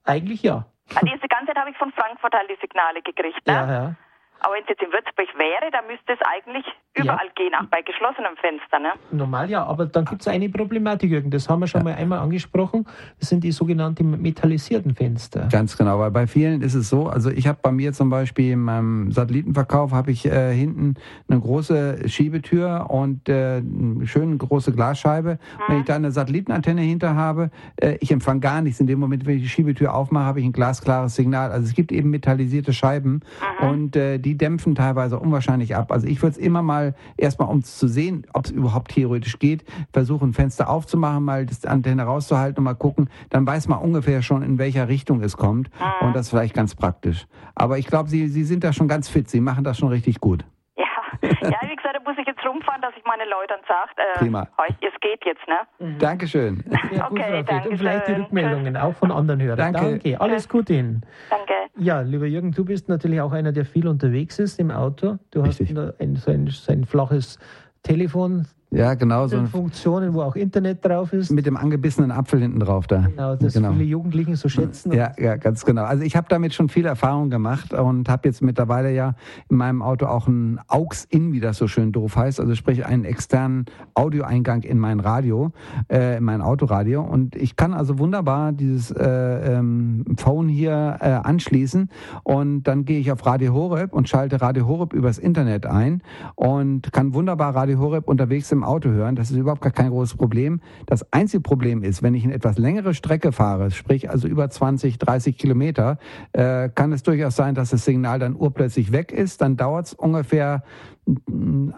Eigentlich 0.06 0.44
ja. 0.44 0.66
Also 0.96 1.06
diese 1.06 1.28
ganze 1.28 1.48
Zeit 1.48 1.58
habe 1.58 1.70
ich 1.70 1.78
von 1.78 1.92
Frankfurt 1.92 2.34
halt 2.34 2.50
die 2.50 2.58
Signale 2.62 3.02
gekriegt. 3.02 3.46
Ne? 3.46 3.54
Ja, 3.54 3.72
ja. 3.72 3.96
Aber 4.42 4.54
wenn 4.56 4.64
es 4.64 4.70
jetzt 4.70 4.82
in 4.82 4.92
Würzburg 4.92 5.28
wäre, 5.38 5.72
dann 5.72 5.88
müsste 5.88 6.14
es 6.14 6.20
eigentlich 6.22 6.66
überall 6.96 7.28
ja. 7.28 7.32
gehen, 7.36 7.54
auch 7.56 7.66
bei 7.68 7.82
geschlossenem 7.82 8.36
Fenster. 8.38 8.80
Ne? 8.80 8.90
Normal 9.12 9.50
ja, 9.50 9.64
aber 9.64 9.86
dann 9.86 10.06
gibt 10.06 10.22
es 10.22 10.28
eine 10.28 10.50
Problematik, 10.50 11.12
Jürgen, 11.12 11.32
das 11.32 11.48
haben 11.50 11.60
wir 11.60 11.68
schon 11.68 11.82
ja. 11.82 11.92
mal 11.92 11.96
einmal 11.96 12.20
angesprochen, 12.20 12.86
das 13.20 13.30
sind 13.30 13.44
die 13.44 13.52
sogenannten 13.52 14.22
metallisierten 14.22 14.96
Fenster. 14.96 15.48
Ganz 15.52 15.78
genau, 15.78 16.00
weil 16.00 16.12
bei 16.12 16.28
vielen 16.28 16.62
ist 16.62 16.74
es 16.74 16.90
so, 16.90 17.08
also 17.08 17.30
ich 17.30 17.48
habe 17.48 17.60
bei 17.62 17.72
mir 17.72 17.94
zum 17.94 18.10
Beispiel 18.10 18.54
in 18.54 18.60
meinem 18.60 19.12
Satellitenverkauf, 19.12 19.92
habe 19.92 20.12
ich 20.12 20.26
äh, 20.26 20.54
hinten 20.54 20.96
eine 21.30 21.40
große 21.40 22.10
Schiebetür 22.10 22.88
und 22.90 23.30
äh, 23.30 23.58
eine 23.58 24.08
schöne 24.08 24.38
große 24.38 24.74
Glasscheibe. 24.74 25.34
Mhm. 25.34 25.64
Wenn 25.68 25.80
ich 25.80 25.86
da 25.86 25.96
eine 25.96 26.12
Satellitenantenne 26.12 26.82
hinter 26.82 27.16
habe, 27.16 27.52
äh, 27.78 27.98
ich 28.00 28.12
empfange 28.12 28.40
gar 28.40 28.62
nichts. 28.62 28.80
In 28.80 28.88
dem 28.88 29.00
Moment, 29.00 29.26
wenn 29.26 29.38
ich 29.38 29.44
die 29.44 29.50
Schiebetür 29.50 29.94
aufmache, 29.94 30.26
habe 30.26 30.40
ich 30.40 30.46
ein 30.46 30.54
glasklares 30.54 31.16
Signal. 31.16 31.52
Also 31.52 31.66
es 31.66 31.74
gibt 31.74 31.92
eben 31.92 32.10
metallisierte 32.10 32.74
Scheiben 32.74 33.22
mhm. 33.62 33.70
und 33.70 33.96
äh, 33.96 34.18
die 34.18 34.29
die 34.30 34.38
dämpfen 34.38 34.76
teilweise 34.76 35.18
unwahrscheinlich 35.18 35.76
ab. 35.76 35.92
Also 35.92 36.06
ich 36.06 36.22
würde 36.22 36.34
es 36.34 36.38
immer 36.38 36.62
mal 36.62 36.94
erstmal, 37.18 37.50
um 37.50 37.64
zu 37.64 37.88
sehen, 37.88 38.28
ob 38.34 38.46
es 38.46 38.52
überhaupt 38.52 38.92
theoretisch 38.92 39.40
geht, 39.40 39.64
versuchen, 39.92 40.34
Fenster 40.34 40.70
aufzumachen, 40.70 41.24
mal 41.24 41.48
das 41.48 41.66
Antenne 41.66 42.04
rauszuhalten 42.04 42.60
und 42.60 42.66
mal 42.66 42.76
gucken. 42.76 43.10
Dann 43.32 43.48
weiß 43.48 43.68
man 43.70 43.80
ungefähr 43.80 44.22
schon, 44.22 44.44
in 44.44 44.60
welcher 44.60 44.88
Richtung 44.88 45.24
es 45.24 45.36
kommt. 45.36 45.72
Mhm. 45.80 46.08
Und 46.08 46.16
das 46.16 46.28
ist 46.28 46.30
vielleicht 46.30 46.54
ganz 46.54 46.76
praktisch. 46.76 47.26
Aber 47.56 47.80
ich 47.80 47.88
glaube, 47.88 48.08
Sie, 48.08 48.28
Sie 48.28 48.44
sind 48.44 48.64
da 48.64 48.72
schon 48.72 48.88
ganz 48.88 49.10
fit. 49.10 49.28
Sie 49.30 49.42
machen 49.42 49.64
das 49.64 49.80
schon 49.80 49.90
richtig 49.90 50.20
gut. 50.20 50.46
Ja, 50.76 50.86
ja 51.24 51.58
wie 51.64 51.76
gesagt, 51.76 51.96
da 51.96 52.02
muss 52.06 52.16
ich 52.20 52.28
jetzt 52.28 52.46
rumfahren, 52.46 52.84
dass 52.84 52.94
ich 52.96 53.04
meine 53.06 53.26
Leute 53.26 53.56
dann 53.56 53.62
sage, 53.68 53.90
äh, 53.98 54.20
Prima. 54.20 54.48
es 54.82 55.00
geht 55.02 55.26
jetzt, 55.26 55.48
ne? 55.48 55.58
Mhm. 55.80 55.98
Dankeschön. 55.98 56.64
Ja, 56.92 57.08
gut, 57.08 57.20
okay, 57.20 57.44
danke. 57.44 57.70
Und 57.70 57.78
vielleicht 57.78 58.08
die 58.08 58.14
Rückmeldungen 58.14 58.78
auch 58.78 58.94
von 58.94 59.12
anderen 59.12 59.42
Hörern. 59.42 59.74
Danke. 59.74 60.00
danke. 60.00 60.22
Alles 60.22 60.48
Gute 60.48 60.74
Ihnen. 60.74 61.04
Danke. 61.32 61.49
Ja, 61.80 62.02
lieber 62.02 62.26
Jürgen, 62.26 62.52
du 62.52 62.66
bist 62.66 62.90
natürlich 62.90 63.22
auch 63.22 63.32
einer, 63.32 63.54
der 63.54 63.66
viel 63.66 63.88
unterwegs 63.88 64.38
ist 64.38 64.60
im 64.60 64.70
Auto. 64.70 65.18
Du 65.32 65.42
Richtig. 65.42 65.76
hast 65.76 66.00
ein, 66.00 66.16
so, 66.18 66.32
ein, 66.32 66.48
so 66.48 66.72
ein 66.72 66.84
flaches 66.84 67.40
Telefon, 67.84 68.46
ja, 68.72 68.94
genau 68.94 69.26
so. 69.26 69.44
Funktionen, 69.46 70.14
wo 70.14 70.22
auch 70.22 70.36
Internet 70.36 70.86
drauf 70.86 71.12
ist. 71.12 71.32
Mit 71.32 71.48
dem 71.48 71.58
angebissenen 71.58 72.12
Apfel 72.12 72.40
hinten 72.40 72.60
drauf 72.60 72.86
da. 72.86 73.08
Genau, 73.08 73.36
das 73.36 73.54
genau. 73.54 73.72
viele 73.74 73.86
Jugendlichen 73.86 74.36
so 74.36 74.48
schätzen. 74.48 74.94
Ja, 74.94 75.12
ja, 75.18 75.38
ganz 75.38 75.66
genau. 75.66 75.86
Also 75.86 76.04
ich 76.04 76.16
habe 76.16 76.28
damit 76.30 76.54
schon 76.54 76.70
viel 76.70 76.86
Erfahrung 76.86 77.32
gemacht 77.32 77.74
und 77.74 78.10
habe 78.10 78.28
jetzt 78.28 78.44
mittlerweile 78.44 78.94
ja 78.94 79.16
in 79.50 79.58
meinem 79.58 79.82
Auto 79.82 80.06
auch 80.06 80.28
ein 80.28 80.60
AUX-In, 80.68 81.34
wie 81.34 81.40
das 81.40 81.58
so 81.58 81.68
schön 81.68 81.92
doof 81.92 82.16
heißt, 82.16 82.40
also 82.40 82.54
sprich 82.54 82.86
einen 82.86 83.06
externen 83.06 83.66
Audioeingang 83.96 84.62
in 84.62 84.78
mein 84.78 85.00
Radio, 85.00 85.52
äh, 85.92 86.18
in 86.18 86.24
mein 86.24 86.42
Autoradio. 86.42 87.02
Und 87.02 87.36
ich 87.36 87.56
kann 87.56 87.74
also 87.74 87.98
wunderbar 87.98 88.52
dieses 88.52 88.92
äh, 88.92 89.58
ähm, 89.58 90.06
Phone 90.18 90.48
hier 90.48 90.98
äh, 91.00 91.10
anschließen 91.10 91.90
und 92.24 92.64
dann 92.64 92.86
gehe 92.86 93.00
ich 93.00 93.12
auf 93.12 93.26
Radio 93.26 93.54
Horeb 93.54 93.94
und 93.94 94.08
schalte 94.08 94.42
Radio 94.42 94.68
Horeb 94.68 94.94
übers 94.94 95.18
Internet 95.18 95.66
ein 95.66 96.04
und 96.36 96.94
kann 96.94 97.16
wunderbar 97.16 97.56
Radio 97.56 97.80
Horeb 97.80 98.08
unterwegs 98.08 98.52
im 98.52 98.59
im 98.60 98.64
Auto 98.64 98.90
hören. 98.90 99.16
Das 99.16 99.32
ist 99.32 99.38
überhaupt 99.38 99.62
gar 99.62 99.72
kein 99.72 99.90
großes 99.90 100.18
Problem. 100.18 100.62
Das 100.86 101.12
einzige 101.14 101.42
Problem 101.42 101.84
ist, 101.84 102.04
wenn 102.04 102.14
ich 102.14 102.24
eine 102.24 102.34
etwas 102.34 102.58
längere 102.58 102.94
Strecke 102.94 103.32
fahre, 103.32 103.72
sprich 103.72 104.10
also 104.10 104.28
über 104.28 104.50
20, 104.50 104.98
30 104.98 105.38
Kilometer, 105.38 105.98
äh, 106.34 106.70
kann 106.70 106.92
es 106.92 107.04
durchaus 107.04 107.36
sein, 107.36 107.56
dass 107.56 107.70
das 107.70 107.86
Signal 107.86 108.20
dann 108.20 108.36
urplötzlich 108.36 108.92
weg 108.92 109.12
ist. 109.12 109.42
Dann 109.42 109.56
dauert 109.56 109.88
es 109.88 109.94
ungefähr 109.94 110.64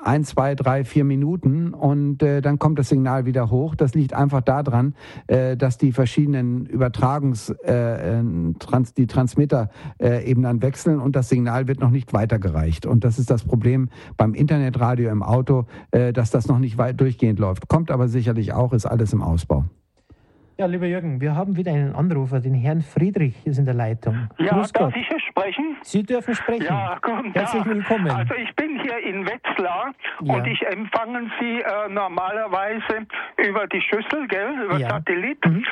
ein, 0.04 0.24
zwei, 0.24 0.56
drei, 0.56 0.84
vier 0.84 1.04
Minuten 1.04 1.74
und 1.74 2.24
äh, 2.24 2.42
dann 2.42 2.60
kommt 2.60 2.80
das 2.80 2.90
Signal 2.90 3.26
wieder 3.26 3.50
hoch. 3.50 3.76
Das 3.76 3.94
liegt 3.94 4.14
einfach 4.14 4.42
daran, 4.42 4.96
äh, 5.28 5.58
dass 5.58 5.78
die 5.78 5.92
verschiedenen 5.92 6.66
Übertragungs, 6.66 7.50
äh, 7.66 8.20
äh, 8.20 8.24
Trans, 8.60 8.94
die 8.94 9.08
Transmitter 9.08 9.70
äh, 10.00 10.24
eben 10.26 10.44
dann 10.44 10.62
wechseln 10.62 11.00
und 11.00 11.16
das 11.16 11.30
Signal 11.30 11.68
wird 11.68 11.80
noch 11.80 11.92
nicht 11.92 12.14
weitergereicht. 12.14 12.86
Und 12.86 13.04
das 13.04 13.20
ist 13.20 13.30
das 13.30 13.44
Problem 13.44 13.90
beim 14.18 14.34
Internetradio 14.34 15.10
im 15.10 15.24
Auto, 15.24 15.66
äh, 15.92 16.14
dass 16.14 16.32
das 16.32 16.48
noch 16.48 16.60
nicht 16.60 16.78
weit 16.78 17.00
durchgehend 17.00 17.40
läuft. 17.40 17.68
Kommt 17.68 17.92
aber 17.92 18.08
sicherlich 18.08 18.54
auch, 18.54 18.74
ist 18.74 18.86
alles 18.86 19.14
im 19.14 19.22
Ausbau. 19.22 19.66
Ja, 20.62 20.68
lieber 20.68 20.86
Jürgen, 20.86 21.22
wir 21.22 21.36
haben 21.36 21.58
wieder 21.58 21.74
einen 21.74 21.96
Anrufer, 21.96 22.40
den 22.40 22.54
Herrn 22.54 22.82
Friedrich 22.82 23.36
ist 23.48 23.58
in 23.58 23.66
der 23.66 23.74
Leitung. 23.74 24.30
Ja, 24.38 24.54
Grüß 24.54 24.74
Gott. 24.74 24.94
ich 24.96 25.10
sprechen? 25.42 25.78
Sie 25.82 26.04
dürfen 26.04 26.36
sprechen. 26.36 26.66
Ja, 26.66 26.98
guten 27.02 27.34
Herzlich 27.34 27.66
willkommen. 27.66 28.10
Also 28.10 28.34
ich 28.36 28.56
bin 28.56 28.80
hier 28.80 28.98
in 29.00 29.26
Wetzlar 29.28 29.92
ja. 30.22 30.34
und 30.34 30.48
ich 30.48 30.66
empfange 30.68 31.30
Sie 31.39 31.62
äh, 31.62 31.89
normalerweise 31.89 33.08
über 33.38 33.68
die 33.68 33.82
Schüssel, 33.82 34.28
gell, 34.28 34.54
über 34.66 34.78
ja. 34.78 34.89
Satellit. 34.89 35.44
Mhm. 35.46 35.66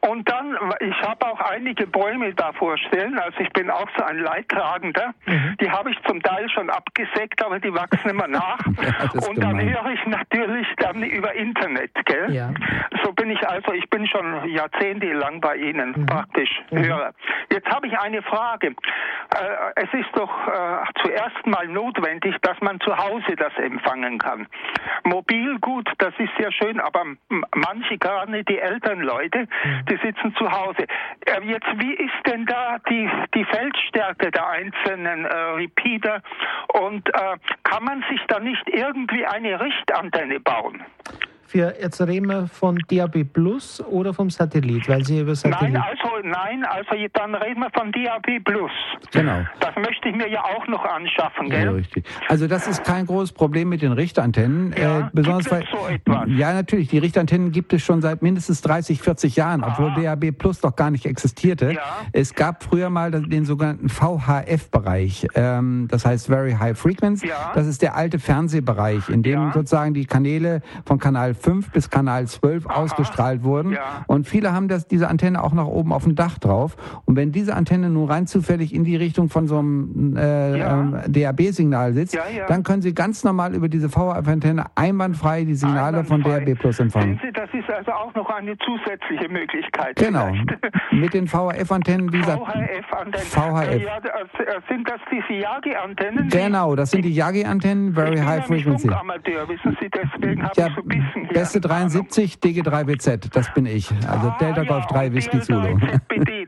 Und 0.00 0.30
dann, 0.30 0.56
ich 0.80 1.02
habe 1.02 1.26
auch 1.26 1.40
einige 1.40 1.86
Bäume 1.86 2.32
da 2.34 2.52
vorstellen, 2.52 3.18
also 3.18 3.38
ich 3.40 3.52
bin 3.52 3.70
auch 3.70 3.88
so 3.96 4.04
ein 4.04 4.18
Leidtragender. 4.18 5.14
Mhm. 5.26 5.56
Die 5.60 5.70
habe 5.70 5.90
ich 5.90 5.96
zum 6.06 6.22
Teil 6.22 6.48
schon 6.50 6.70
abgesägt, 6.70 7.44
aber 7.44 7.58
die 7.58 7.72
wachsen 7.72 8.10
immer 8.10 8.28
nach. 8.28 8.58
ja, 8.82 9.28
und 9.28 9.42
dann 9.42 9.60
höre 9.60 9.90
ich 9.92 10.06
natürlich 10.06 10.66
dann 10.78 11.02
über 11.02 11.34
Internet, 11.34 11.90
gell? 12.04 12.32
Ja. 12.32 12.50
So 13.02 13.12
bin 13.12 13.26
bin 13.26 13.36
ich 13.36 13.48
also, 13.48 13.72
ich 13.72 13.88
bin 13.90 14.06
schon 14.06 14.48
jahrzehntelang 14.48 15.40
bei 15.40 15.56
Ihnen 15.56 15.94
mhm. 15.96 16.06
praktisch 16.06 16.50
mhm. 16.70 16.84
Hörer. 16.84 17.12
Jetzt 17.50 17.66
habe 17.68 17.88
ich 17.88 17.98
eine 17.98 18.22
Frage. 18.22 18.74
Äh, 19.34 19.82
es 19.82 19.92
ist 19.92 20.10
doch 20.14 20.30
äh, 20.48 20.84
zuerst 21.02 21.46
mal 21.46 21.66
notwendig, 21.68 22.36
dass 22.42 22.60
man 22.60 22.80
zu 22.80 22.96
Hause 22.96 23.36
das 23.36 23.52
empfangen 23.56 24.18
kann. 24.18 24.46
Mobil 25.04 25.58
gut, 25.60 25.88
das 25.98 26.14
ist 26.18 26.30
sehr 26.38 26.52
schön, 26.52 26.80
aber 26.80 27.04
manche, 27.54 27.98
gerade 27.98 28.44
die 28.44 28.58
älteren 28.58 29.00
Leute, 29.00 29.40
mhm. 29.40 29.84
die 29.90 29.96
sitzen 29.96 30.34
zu 30.36 30.50
Hause. 30.50 30.86
Äh, 31.26 31.42
jetzt, 31.44 31.68
wie 31.76 31.94
ist 31.94 32.26
denn 32.26 32.46
da 32.46 32.78
die, 32.88 33.10
die 33.34 33.44
Feldstärke 33.44 34.30
der 34.30 34.48
einzelnen 34.48 35.24
äh, 35.24 35.34
Repeater 35.34 36.22
und 36.74 37.08
äh, 37.08 37.36
kann 37.64 37.84
man 37.84 38.04
sich 38.10 38.20
da 38.28 38.38
nicht 38.40 38.68
irgendwie 38.68 39.26
eine 39.26 39.60
Richtantenne 39.60 40.40
bauen? 40.40 40.84
Für, 41.46 41.74
jetzt 41.80 42.00
reden 42.00 42.26
wir 42.26 42.48
von 42.48 42.78
DAB 42.88 43.24
Plus 43.24 43.80
oder 43.80 44.12
vom 44.12 44.30
Satellit, 44.30 44.88
weil 44.88 45.04
Sie 45.04 45.20
über 45.20 45.34
Satellit... 45.34 45.74
Nein, 45.74 45.82
also, 45.82 46.28
nein, 46.28 46.64
also 46.64 46.90
dann 47.12 47.34
reden 47.34 47.60
wir 47.60 47.70
von 47.70 47.92
DAB 47.92 48.44
Plus. 48.44 48.70
Genau. 49.12 49.44
Das 49.60 49.74
möchte 49.76 50.08
ich 50.08 50.16
mir 50.16 50.28
ja 50.28 50.42
auch 50.42 50.66
noch 50.66 50.84
anschaffen, 50.84 51.48
gell? 51.48 51.64
Ja, 51.64 51.70
richtig. 51.70 52.04
Also 52.28 52.48
das 52.48 52.66
ist 52.66 52.84
kein 52.84 53.06
großes 53.06 53.32
Problem 53.32 53.68
mit 53.68 53.82
den 53.82 53.92
Richtantennen. 53.92 54.74
Ja, 54.76 55.00
äh, 55.00 55.10
besonders 55.12 55.46
es 55.46 55.70
so 55.70 55.86
etwas? 55.86 56.24
Ja, 56.28 56.52
natürlich. 56.52 56.88
Die 56.88 56.98
Richtantennen 56.98 57.52
gibt 57.52 57.72
es 57.72 57.82
schon 57.82 58.02
seit 58.02 58.22
mindestens 58.22 58.62
30, 58.62 59.00
40 59.00 59.36
Jahren, 59.36 59.62
Aha. 59.62 59.76
obwohl 59.78 60.02
DAB 60.02 60.32
Plus 60.32 60.60
doch 60.60 60.74
gar 60.74 60.90
nicht 60.90 61.06
existierte. 61.06 61.72
Ja. 61.72 61.82
Es 62.12 62.34
gab 62.34 62.64
früher 62.64 62.90
mal 62.90 63.10
den 63.10 63.44
sogenannten 63.44 63.88
VHF-Bereich. 63.88 65.28
Ähm, 65.34 65.86
das 65.88 66.04
heißt 66.04 66.26
Very 66.26 66.52
High 66.52 66.76
Frequency. 66.76 67.28
Ja. 67.28 67.52
Das 67.54 67.66
ist 67.66 67.82
der 67.82 67.94
alte 67.94 68.18
Fernsehbereich, 68.18 69.08
in 69.08 69.22
dem 69.22 69.52
sozusagen 69.52 69.94
die 69.94 70.06
Kanäle 70.06 70.62
von 70.84 70.98
Kanal 70.98 71.35
5 71.36 71.70
bis 71.70 71.90
Kanal 71.90 72.26
12 72.26 72.66
Aha. 72.66 72.82
ausgestrahlt 72.82 73.44
wurden. 73.44 73.72
Ja. 73.72 74.04
Und 74.06 74.26
viele 74.26 74.52
haben 74.52 74.68
das, 74.68 74.86
diese 74.86 75.08
Antenne 75.08 75.42
auch 75.42 75.52
nach 75.52 75.66
oben 75.66 75.92
auf 75.92 76.04
dem 76.04 76.14
Dach 76.14 76.38
drauf. 76.38 76.76
Und 77.04 77.16
wenn 77.16 77.32
diese 77.32 77.54
Antenne 77.54 77.90
nun 77.90 78.08
rein 78.08 78.26
zufällig 78.26 78.74
in 78.74 78.84
die 78.84 78.96
Richtung 78.96 79.28
von 79.28 79.46
so 79.46 79.58
einem 79.58 80.16
äh, 80.16 80.58
ja. 80.58 80.80
ähm, 80.80 80.98
DAB-Signal 81.08 81.92
sitzt, 81.92 82.14
ja, 82.14 82.22
dann 82.48 82.62
können 82.62 82.82
Sie 82.82 82.94
ganz 82.94 83.24
normal 83.24 83.54
über 83.54 83.68
diese 83.68 83.88
VHF-Antenne 83.88 84.66
einwandfrei 84.74 85.44
die 85.44 85.54
Signale 85.54 85.98
einwandfrei. 85.98 86.40
von 86.40 86.44
DAB 86.44 86.58
Plus 86.58 86.80
empfangen. 86.80 87.20
Sie, 87.22 87.32
das 87.32 87.48
ist 87.52 87.70
also 87.70 87.92
auch 87.92 88.14
noch 88.14 88.28
eine 88.30 88.56
zusätzliche 88.58 89.28
Möglichkeit. 89.28 89.96
Genau. 89.96 90.32
Mit 90.90 91.14
den 91.14 91.26
VHF-Antennen, 91.26 92.12
wie 92.12 92.18
gesagt. 92.18 92.38
VHF-Antennen. 92.38 93.26
VHF. 93.26 93.82
Ja, 93.82 93.98
äh, 93.98 94.60
sind 94.68 94.88
das 94.88 95.00
diese 95.10 95.40
Yagi-Antennen? 95.40 96.28
Genau, 96.28 96.74
das 96.74 96.90
sind 96.90 97.04
die 97.04 97.12
Yagi-Antennen, 97.14 97.94
Very 97.94 98.18
High 98.18 98.46
Frequency. 98.46 98.90
Amateur, 98.90 99.48
wissen 99.48 99.76
Sie, 99.80 99.88
deswegen 99.90 100.42
habe 100.42 100.52
ich 100.56 100.74
so 100.74 100.82
ein 100.82 100.88
bisschen 100.88 101.25
Beste 101.32 101.60
73, 101.60 102.36
DG3WZ, 102.36 103.30
das 103.32 103.52
bin 103.54 103.66
ich. 103.66 103.90
Also 104.08 104.28
ah, 104.28 104.36
Delta 104.40 104.64
Golf 104.64 104.86
3 104.86 105.12
Whisky 105.12 105.40
Zulu. 105.40 105.78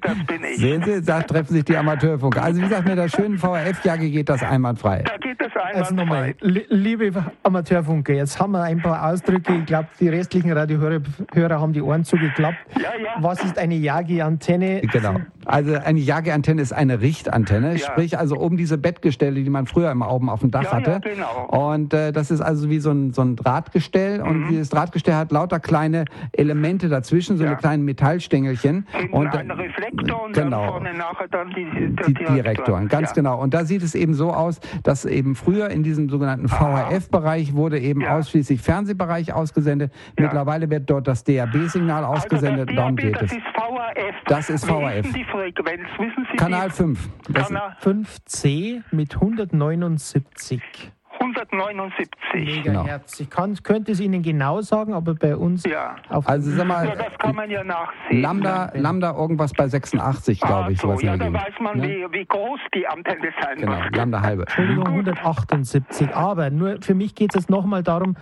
Das 0.00 0.26
bin 0.26 0.44
ich. 0.44 0.58
Sehen 0.58 0.82
Sie, 0.84 1.02
da 1.02 1.22
treffen 1.22 1.54
sich 1.54 1.64
die 1.64 1.76
Amateurfunker. 1.76 2.42
Also 2.42 2.60
wie 2.60 2.64
gesagt, 2.64 2.86
mit 2.86 2.98
der 2.98 3.08
schönen 3.08 3.38
VHF-Jacke 3.38 4.10
geht 4.10 4.28
das 4.28 4.42
einwandfrei. 4.42 5.02
Da 5.02 5.16
geht 5.16 5.40
das 5.40 5.48
einwandfrei. 5.48 5.74
Also 5.74 5.94
nochmal, 5.94 6.34
liebe 6.40 7.24
Amateurfunker, 7.42 8.14
jetzt 8.14 8.38
haben 8.40 8.52
wir 8.52 8.62
ein 8.62 8.80
paar 8.80 9.10
Ausdrücke. 9.10 9.54
Ich 9.54 9.66
glaube, 9.66 9.88
die 10.00 10.08
restlichen 10.08 10.52
Radiohörer 10.52 11.60
haben 11.60 11.72
die 11.72 11.82
Ohren 11.82 12.04
zugeklappt. 12.04 12.58
Ja, 12.76 12.82
ja. 12.82 13.10
Was 13.20 13.42
ist 13.44 13.58
eine 13.58 13.74
Yagi-Antenne? 13.74 14.82
Genau. 14.82 15.20
Also 15.44 15.76
eine 15.76 15.98
Yagi-Antenne 15.98 16.60
ist 16.60 16.72
eine 16.72 17.00
Richtantenne, 17.00 17.72
ja. 17.72 17.78
sprich 17.78 18.18
also 18.18 18.36
oben 18.36 18.56
diese 18.56 18.76
Bettgestelle, 18.76 19.42
die 19.42 19.50
man 19.50 19.66
früher 19.66 19.90
immer 19.90 20.12
oben 20.12 20.28
auf 20.28 20.40
dem 20.40 20.50
Dach 20.50 20.64
ja, 20.64 20.72
hatte. 20.72 20.90
Ja, 20.90 20.98
genau. 20.98 21.46
Und 21.70 21.94
äh, 21.94 22.12
das 22.12 22.30
ist 22.30 22.40
also 22.40 22.68
wie 22.68 22.80
so 22.80 22.90
ein, 22.90 23.12
so 23.12 23.22
ein 23.22 23.36
Drahtgestell 23.36 24.18
mhm. 24.18 24.28
und 24.28 24.48
dieses 24.48 24.68
Drahtgestell 24.68 25.14
hat 25.14 25.32
lauter 25.32 25.58
kleine 25.60 26.04
Elemente 26.32 26.88
dazwischen, 26.88 27.38
so 27.38 27.44
ja. 27.44 27.50
eine 27.50 27.58
kleinen 27.58 27.84
Metallstängelchen. 27.84 28.86
Hinten 28.92 29.14
und 29.14 29.34
ein 29.34 29.50
Reflektor 29.50 29.87
und 29.92 30.32
genau, 30.32 30.60
dann 30.60 30.70
vorne 30.70 30.94
nachher 30.94 31.28
dann 31.28 31.50
die, 31.50 31.64
die 31.64 32.14
Direktoren. 32.14 32.34
Direktoren. 32.34 32.88
Ganz 32.88 33.12
genau. 33.14 33.40
Und 33.40 33.54
da 33.54 33.64
sieht 33.64 33.82
es 33.82 33.94
eben 33.94 34.14
so 34.14 34.32
aus, 34.32 34.60
dass 34.82 35.04
eben 35.04 35.34
früher 35.34 35.70
in 35.70 35.82
diesem 35.82 36.08
sogenannten 36.08 36.48
VHF-Bereich 36.48 37.54
wurde 37.54 37.78
eben 37.78 38.04
ausschließlich 38.04 38.60
Fernsehbereich 38.60 39.32
ausgesendet. 39.32 39.92
Mittlerweile 40.18 40.70
wird 40.70 40.88
dort 40.90 41.06
das 41.06 41.24
DAB-Signal 41.24 42.04
also 42.04 42.16
ausgesendet. 42.16 42.68
Also 42.68 42.80
Darum 42.80 42.96
geht 42.96 43.16
das 43.16 43.22
es. 43.22 43.32
Ist 43.32 43.46
VHF. 43.54 44.14
Das 44.26 44.50
ist 44.50 44.64
VHF. 44.64 45.12
Die 45.12 45.24
Frequenz, 45.24 45.88
wissen 45.98 46.26
Sie 46.30 46.36
Kanal 46.36 46.70
5. 46.70 47.08
Kanal 47.32 47.76
5C 47.82 48.82
mit 48.90 49.14
179. 49.14 50.92
179. 51.20 52.64
Megahertz. 52.64 53.18
Genau. 53.18 53.26
Ich 53.26 53.30
kann, 53.30 53.54
könnte 53.62 53.92
es 53.92 54.00
Ihnen 54.00 54.22
genau 54.22 54.60
sagen, 54.60 54.92
aber 54.92 55.14
bei 55.14 55.36
uns. 55.36 55.64
Ja. 55.64 55.96
also 56.08 56.50
sag 56.50 56.66
mal. 56.66 56.86
Ja, 56.86 56.94
das 56.94 57.18
kann 57.18 57.34
man 57.34 57.50
ja 57.50 57.64
nachsehen. 57.64 58.22
Lambda, 58.22 58.70
Lambda 58.74 59.14
irgendwas 59.16 59.52
bei 59.52 59.68
86, 59.68 60.40
glaube 60.40 60.72
ich. 60.72 60.80
So, 60.80 60.92
ja, 61.00 61.16
da 61.16 61.32
weiß 61.32 61.54
man, 61.60 61.78
ja? 61.78 61.84
wie, 61.84 62.12
wie 62.12 62.24
groß 62.24 62.60
die 62.74 62.86
Antenne 62.86 63.32
sein 63.40 63.58
genau, 63.58 63.76
muss. 63.76 63.90
Lambda 63.92 64.20
halbe. 64.20 64.42
Entschuldigung, 64.42 64.86
178. 64.86 66.14
Aber 66.14 66.50
nur 66.50 66.76
für 66.80 66.94
mich 66.94 67.14
geht 67.14 67.34
es 67.34 67.42
jetzt 67.42 67.50
nochmal 67.50 67.82
darum, 67.82 68.16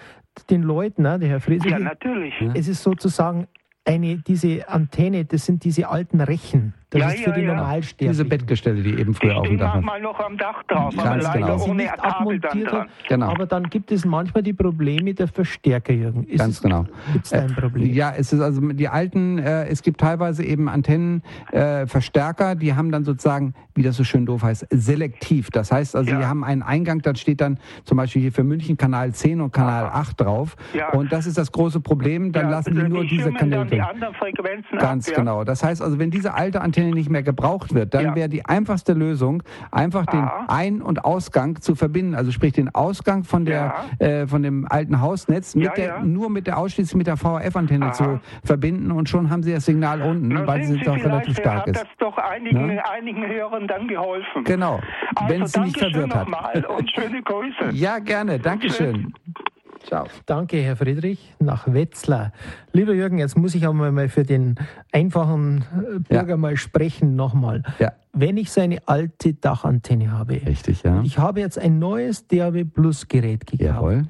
den 0.51 0.63
Leuten, 0.63 1.03
ne, 1.03 1.19
der 1.19 1.29
Herr 1.29 1.41
Friese. 1.41 1.69
Ja, 1.69 1.79
natürlich. 1.79 2.35
Es 2.55 2.69
ist 2.69 2.83
sozusagen 2.83 3.47
eine, 3.87 4.17
diese 4.19 4.69
Antenne, 4.69 5.25
das 5.25 5.47
sind 5.47 5.65
diese 5.65 5.89
alten 5.89 6.21
Rechen. 6.21 6.75
Das 6.91 7.01
ja, 7.01 7.09
ist 7.09 7.24
für 7.24 7.30
ja, 7.30 7.37
die 7.37 7.43
ja. 7.43 7.55
Normalsterblichen. 7.55 8.12
Diese 8.12 8.24
Bettgestelle, 8.24 8.80
die 8.80 8.95
eben 8.95 9.12
früher 9.12 9.39
auf 9.39 9.49
dem 9.49 9.59
Dach 9.59 9.80
mal 9.80 10.01
noch 10.01 10.20
am 10.20 10.39
Dach 10.39 10.62
drauf, 10.68 10.95
Ganz 10.95 11.24
aber 11.24 11.41
leider 11.41 11.55
genau. 11.55 11.64
ohne 11.64 11.82
nicht 11.82 12.01
abmontiert 12.01 12.72
dann 12.72 12.89
genau. 13.09 13.28
Aber 13.28 13.47
dann 13.47 13.64
gibt 13.70 13.91
es 13.91 14.05
manchmal 14.05 14.45
die 14.45 14.53
Probleme 14.53 15.12
der 15.12 15.26
Verstärker, 15.26 15.93
Jürgen. 15.93 16.24
Ist 16.28 16.39
Ganz 16.39 16.62
genau. 16.62 16.87
Gibt 17.12 17.24
es 17.24 17.30
da 17.32 17.41
ein 17.41 17.51
äh, 17.51 17.55
Problem? 17.55 17.93
Ja, 17.93 18.12
es 18.16 18.32
ist 18.32 18.41
also 18.41 18.61
die 18.61 18.87
alten, 18.87 19.39
äh, 19.39 19.66
es 19.66 19.82
gibt 19.82 20.01
teilweise 20.01 20.45
eben 20.45 20.68
Antennenverstärker, 20.68 22.53
äh, 22.53 22.57
die 22.57 22.74
haben 22.74 22.93
dann 22.93 23.05
sozusagen, 23.05 23.55
wie 23.74 23.82
das 23.82 23.97
so 23.97 24.05
schön 24.05 24.24
doof 24.24 24.45
heißt, 24.45 24.68
selektiv. 24.70 25.51
Das 25.51 25.72
heißt 25.72 25.97
also, 25.97 26.14
die 26.16 26.24
haben 26.24 26.45
einen 26.45 26.62
Eingang, 26.62 27.03
da 27.03 27.16
steht 27.16 27.41
dann 27.41 27.59
zum 27.84 27.97
Beispiel 27.97 28.22
hier 28.22 28.32
für 28.32 28.45
München 28.45 28.76
Kanal 28.76 29.12
10 29.12 29.41
und 29.41 29.53
Kanal 29.53 29.87
Aha. 29.87 30.03
8 30.03 30.20
drauf. 30.20 30.57
Ja. 30.72 30.91
Und 30.91 31.11
das 31.11 31.26
ist 31.26 31.37
das 31.37 31.51
große 31.51 31.80
Problem, 31.80 32.30
dann 32.30 32.49
lassen 32.49 32.76
die 32.76 32.89
nur 32.89 33.03
die 33.03 33.09
diese 33.09 33.32
Kanäle. 33.32 33.66
Die 33.66 33.80
anderen 33.80 34.14
Frequenzen 34.14 34.78
Ganz 34.78 35.09
ab, 35.09 35.16
genau. 35.16 35.43
Das 35.43 35.64
heißt 35.64 35.82
also, 35.82 35.99
wenn 35.99 36.12
diese 36.12 36.32
alte 36.34 36.61
Antenne 36.61 36.76
Antenne 36.77 36.95
nicht 36.95 37.11
mehr 37.11 37.22
gebraucht 37.22 37.74
wird, 37.74 37.95
dann 37.95 38.05
ja. 38.05 38.14
wäre 38.14 38.29
die 38.29 38.45
einfachste 38.45 38.93
Lösung, 38.93 39.43
einfach 39.70 40.07
den 40.07 40.20
ah. 40.20 40.45
Ein- 40.49 40.83
und 40.83 41.05
Ausgang 41.05 41.61
zu 41.61 41.74
verbinden. 41.74 42.14
Also 42.14 42.33
sprich 42.33 42.53
den 42.53 42.74
Ausgang 42.74 43.24
von 43.24 43.45
der 43.45 43.74
ja. 43.99 44.07
äh, 44.07 44.27
von 44.27 44.43
dem 44.43 44.66
alten 44.68 45.01
Hausnetz 45.01 45.55
mit 45.55 45.66
ja, 45.66 45.72
der, 45.72 46.03
nur 46.03 46.29
mit 46.29 46.47
der 46.47 46.59
ausschließlich 46.59 46.97
mit 46.97 47.07
der 47.07 47.16
VHF-Antenne 47.16 47.93
zu 47.93 48.20
verbinden 48.45 48.91
und 48.91 49.09
schon 49.09 49.31
haben 49.31 49.43
Sie 49.43 49.53
das 49.53 49.64
Signal 49.64 50.03
unten, 50.03 50.29
Na, 50.29 50.47
weil 50.47 50.64
sie 50.64 50.79
doch 50.79 50.97
relativ 50.97 51.37
stark 51.37 51.61
hat 51.61 51.68
ist. 51.68 51.81
Das 51.81 51.89
doch 51.99 52.18
einigen, 52.18 52.66
ne? 52.66 52.83
einigen 52.91 53.27
Hörern 53.27 53.66
dann 53.66 53.89
geholfen. 53.89 54.45
Genau. 54.45 54.81
Also, 55.14 55.35
wenn 55.35 55.47
sie 55.47 55.61
nicht 55.61 55.79
verwirrt 55.79 56.14
hat. 56.14 56.68
und 56.68 56.91
schöne 56.91 57.22
Grüße. 57.22 57.57
Ja, 57.72 57.99
gerne. 57.99 58.39
Dankeschön. 58.39 59.12
Ciao. 59.87 60.07
Danke, 60.26 60.57
Herr 60.59 60.76
Friedrich, 60.76 61.34
nach 61.39 61.72
Wetzlar. 61.72 62.32
Lieber 62.72 62.93
Jürgen, 62.93 63.18
jetzt 63.18 63.37
muss 63.37 63.55
ich 63.55 63.66
einmal 63.66 63.93
mal 63.93 64.09
für 64.09 64.24
den 64.24 64.57
einfachen 64.93 65.64
äh, 65.76 65.99
Bürger 66.01 66.30
ja. 66.30 66.37
mal 66.37 66.57
sprechen 66.57 67.14
nochmal. 67.14 67.62
Ja. 67.78 67.93
Wenn 68.12 68.37
ich 68.37 68.51
so 68.51 68.61
eine 68.61 68.78
alte 68.87 69.34
Dachantenne 69.34 70.11
habe, 70.11 70.41
Richtig, 70.47 70.82
ja. 70.82 71.03
ich 71.03 71.18
habe 71.18 71.41
jetzt 71.41 71.59
ein 71.59 71.78
neues 71.78 72.26
DAW 72.26 72.64
Plus 72.64 73.07
Gerät 73.07 73.47
gekauft. 73.47 73.62
Jawohl 73.62 74.07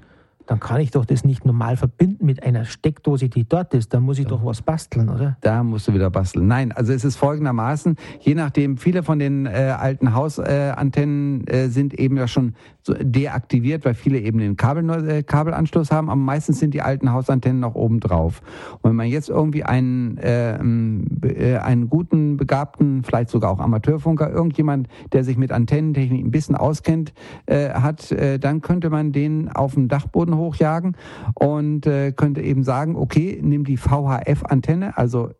dann 0.47 0.61
kann 0.61 0.80
ich 0.80 0.90
doch 0.92 1.05
das 1.05 1.24
nicht 1.24 1.44
normal 1.44 1.76
verbinden 1.76 2.24
mit 2.24 2.42
einer 2.42 2.64
Steckdose, 2.64 3.28
die 3.28 3.44
dort 3.44 3.74
ist. 3.74 3.92
Da 3.92 4.01
muss 4.01 4.18
ich 4.18 4.26
doch 4.26 4.44
was 4.44 4.62
basteln, 4.62 5.09
oder? 5.09 5.36
Da 5.40 5.62
musst 5.62 5.88
du 5.88 5.94
wieder 5.94 6.11
basteln. 6.11 6.47
Nein, 6.47 6.72
also 6.72 6.92
es 6.92 7.05
ist 7.05 7.16
folgendermaßen, 7.16 7.97
je 8.20 8.34
nachdem, 8.34 8.76
viele 8.76 9.03
von 9.03 9.18
den 9.18 9.47
äh, 9.47 9.74
alten 9.78 10.14
Hausantennen 10.14 11.47
äh, 11.47 11.68
sind 11.68 11.94
eben 11.94 12.16
ja 12.16 12.28
schon 12.28 12.55
so 12.82 12.94
deaktiviert, 12.94 13.84
weil 13.84 13.94
viele 13.94 14.20
eben 14.20 14.38
den 14.38 14.57
Kabel, 14.57 15.09
äh, 15.09 15.22
Kabelanschluss 15.24 15.90
haben, 15.90 16.09
aber 16.09 16.20
meistens 16.20 16.61
sind 16.61 16.72
die 16.72 16.82
alten 16.82 17.12
Hausantennen 17.12 17.61
noch 17.61 17.74
oben 17.74 17.99
drauf. 17.99 18.40
Und 18.80 18.90
wenn 18.90 18.97
man 18.97 19.09
jetzt 19.09 19.28
irgendwie 19.28 19.64
einen, 19.64 20.16
äh, 20.18 20.57
äh, 20.57 21.59
einen 21.59 21.88
guten, 21.88 22.36
begabten, 22.36 23.03
vielleicht 23.03 23.30
sogar 23.30 23.51
auch 23.51 23.59
Amateurfunker, 23.59 24.30
irgendjemand, 24.30 24.88
der 25.12 25.24
sich 25.24 25.36
mit 25.36 25.51
Antennentechnik 25.51 26.24
ein 26.24 26.30
bisschen 26.30 26.55
auskennt, 26.55 27.12
äh, 27.47 27.70
hat, 27.70 28.12
äh, 28.12 28.38
dann 28.38 28.61
könnte 28.61 28.90
man 28.90 29.11
den 29.11 29.49
auf 29.49 29.74
dem 29.74 29.88
Dachboden 29.88 30.36
hochjagen 30.39 30.97
und 31.34 31.87
äh, 31.87 32.12
könnte 32.12 32.41
eben 32.43 32.62
sagen, 32.62 32.97
okay, 32.97 33.39
nimm 33.43 33.64
die 33.64 33.76
VHF-Antenne, 33.76 34.97
also 34.97 35.30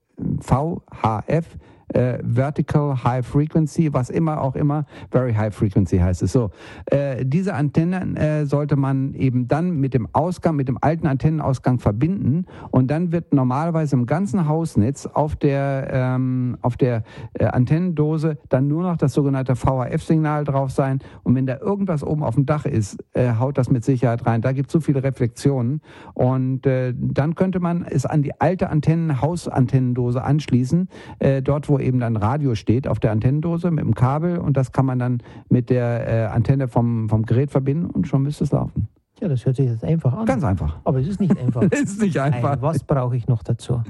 VHF 0.41 1.47
äh, 1.89 2.19
Vertical 2.23 3.03
High 3.05 3.27
Frequency, 3.27 3.93
was 3.93 4.11
immer 4.11 4.41
auch 4.41 4.57
immer, 4.57 4.87
Very 5.11 5.35
High 5.35 5.55
Frequency 5.55 5.99
heißt 5.99 6.23
es 6.23 6.33
so. 6.33 6.51
Äh, 6.87 7.25
diese 7.25 7.55
Antennen 7.55 8.17
äh, 8.17 8.47
sollte 8.47 8.77
man 8.77 9.15
eben 9.15 9.49
dann 9.49 9.79
mit 9.79 9.95
dem 9.95 10.09
Ausgang, 10.13 10.57
mit 10.57 10.69
dem 10.69 10.79
alten 10.81 11.07
Antennenausgang 11.07 11.79
verbinden 11.79 12.47
und 12.71 12.91
dann 12.91 13.13
wird 13.13 13.33
normalerweise 13.33 13.97
im 13.97 14.07
ganzen 14.07 14.49
Hausnetz 14.49 15.07
auf 15.07 15.37
der, 15.37 15.89
ähm, 15.93 16.59
auf 16.63 16.77
der 16.77 17.05
äh, 17.35 17.45
Antennendose 17.45 18.39
dann 18.49 18.69
nur 18.69 18.83
noch 18.83 18.97
das 18.97 19.13
sogenannte 19.13 19.57
VHF-Signal 19.57 20.45
drauf 20.45 20.71
sein 20.71 21.01
und 21.23 21.35
wenn 21.35 21.47
da 21.47 21.59
irgendwas 21.59 22.03
oben 22.03 22.23
auf 22.23 22.35
dem 22.35 22.47
Dach 22.47 22.67
ist, 22.67 22.99
äh, 23.13 23.33
haut 23.39 23.59
das 23.59 23.71
mit 23.71 23.85
Sicherheit 23.85 24.27
rein. 24.27 24.43
Da 24.43 24.53
gibt 24.53 24.69
es 24.69 24.73
so 24.73 24.81
viele 24.81 25.03
Reflexionen 25.03 25.81
und 26.15 26.67
äh, 26.67 26.95
dann 26.97 27.35
könnte 27.35 27.61
man 27.61 27.85
es 27.85 28.07
an 28.07 28.23
die 28.23 28.41
alte 28.41 28.71
Antennen, 28.71 29.21
Hausantennendose 29.21 30.23
anschließen, 30.23 30.89
dort 31.43 31.69
wo 31.69 31.79
eben 31.87 32.01
dann 32.01 32.17
Radio 32.17 32.55
steht 32.55 32.89
auf 32.89 32.99
der 32.99 33.13
Antennendose 33.13 33.71
mit 33.71 33.85
dem 33.85 33.95
Kabel 33.95 34.39
und 34.39 34.57
das 34.57 34.73
kann 34.73 34.87
man 34.87 34.99
dann 34.99 35.23
mit 35.49 35.71
der 35.71 36.09
äh, 36.09 36.27
Antenne 36.27 36.69
vom, 36.69 37.09
vom 37.09 37.25
Gerät 37.25 37.51
verbinden 37.51 37.87
und 37.91 38.07
schon 38.07 38.23
müsste 38.23 38.45
es 38.45 38.53
laufen. 38.53 38.89
Ja, 39.21 39.29
das 39.29 39.47
hört 39.47 39.57
sich 39.57 39.67
jetzt 39.67 39.83
einfach 39.83 40.13
an. 40.13 40.27
Ganz 40.27 40.45
einfach. 40.45 40.79
Aber 40.85 41.01
es 41.01 41.09
ist 41.09 41.21
nicht 41.21 41.39
einfach. 41.39 41.63
es 41.71 41.81
ist 41.81 42.03
nicht 42.03 42.19
einfach. 42.19 42.53
Ein, 42.53 42.63
was 42.63 42.85
brauche 42.85 43.17
ich 43.17 43.27
noch 43.29 43.43
dazu? 43.43 43.83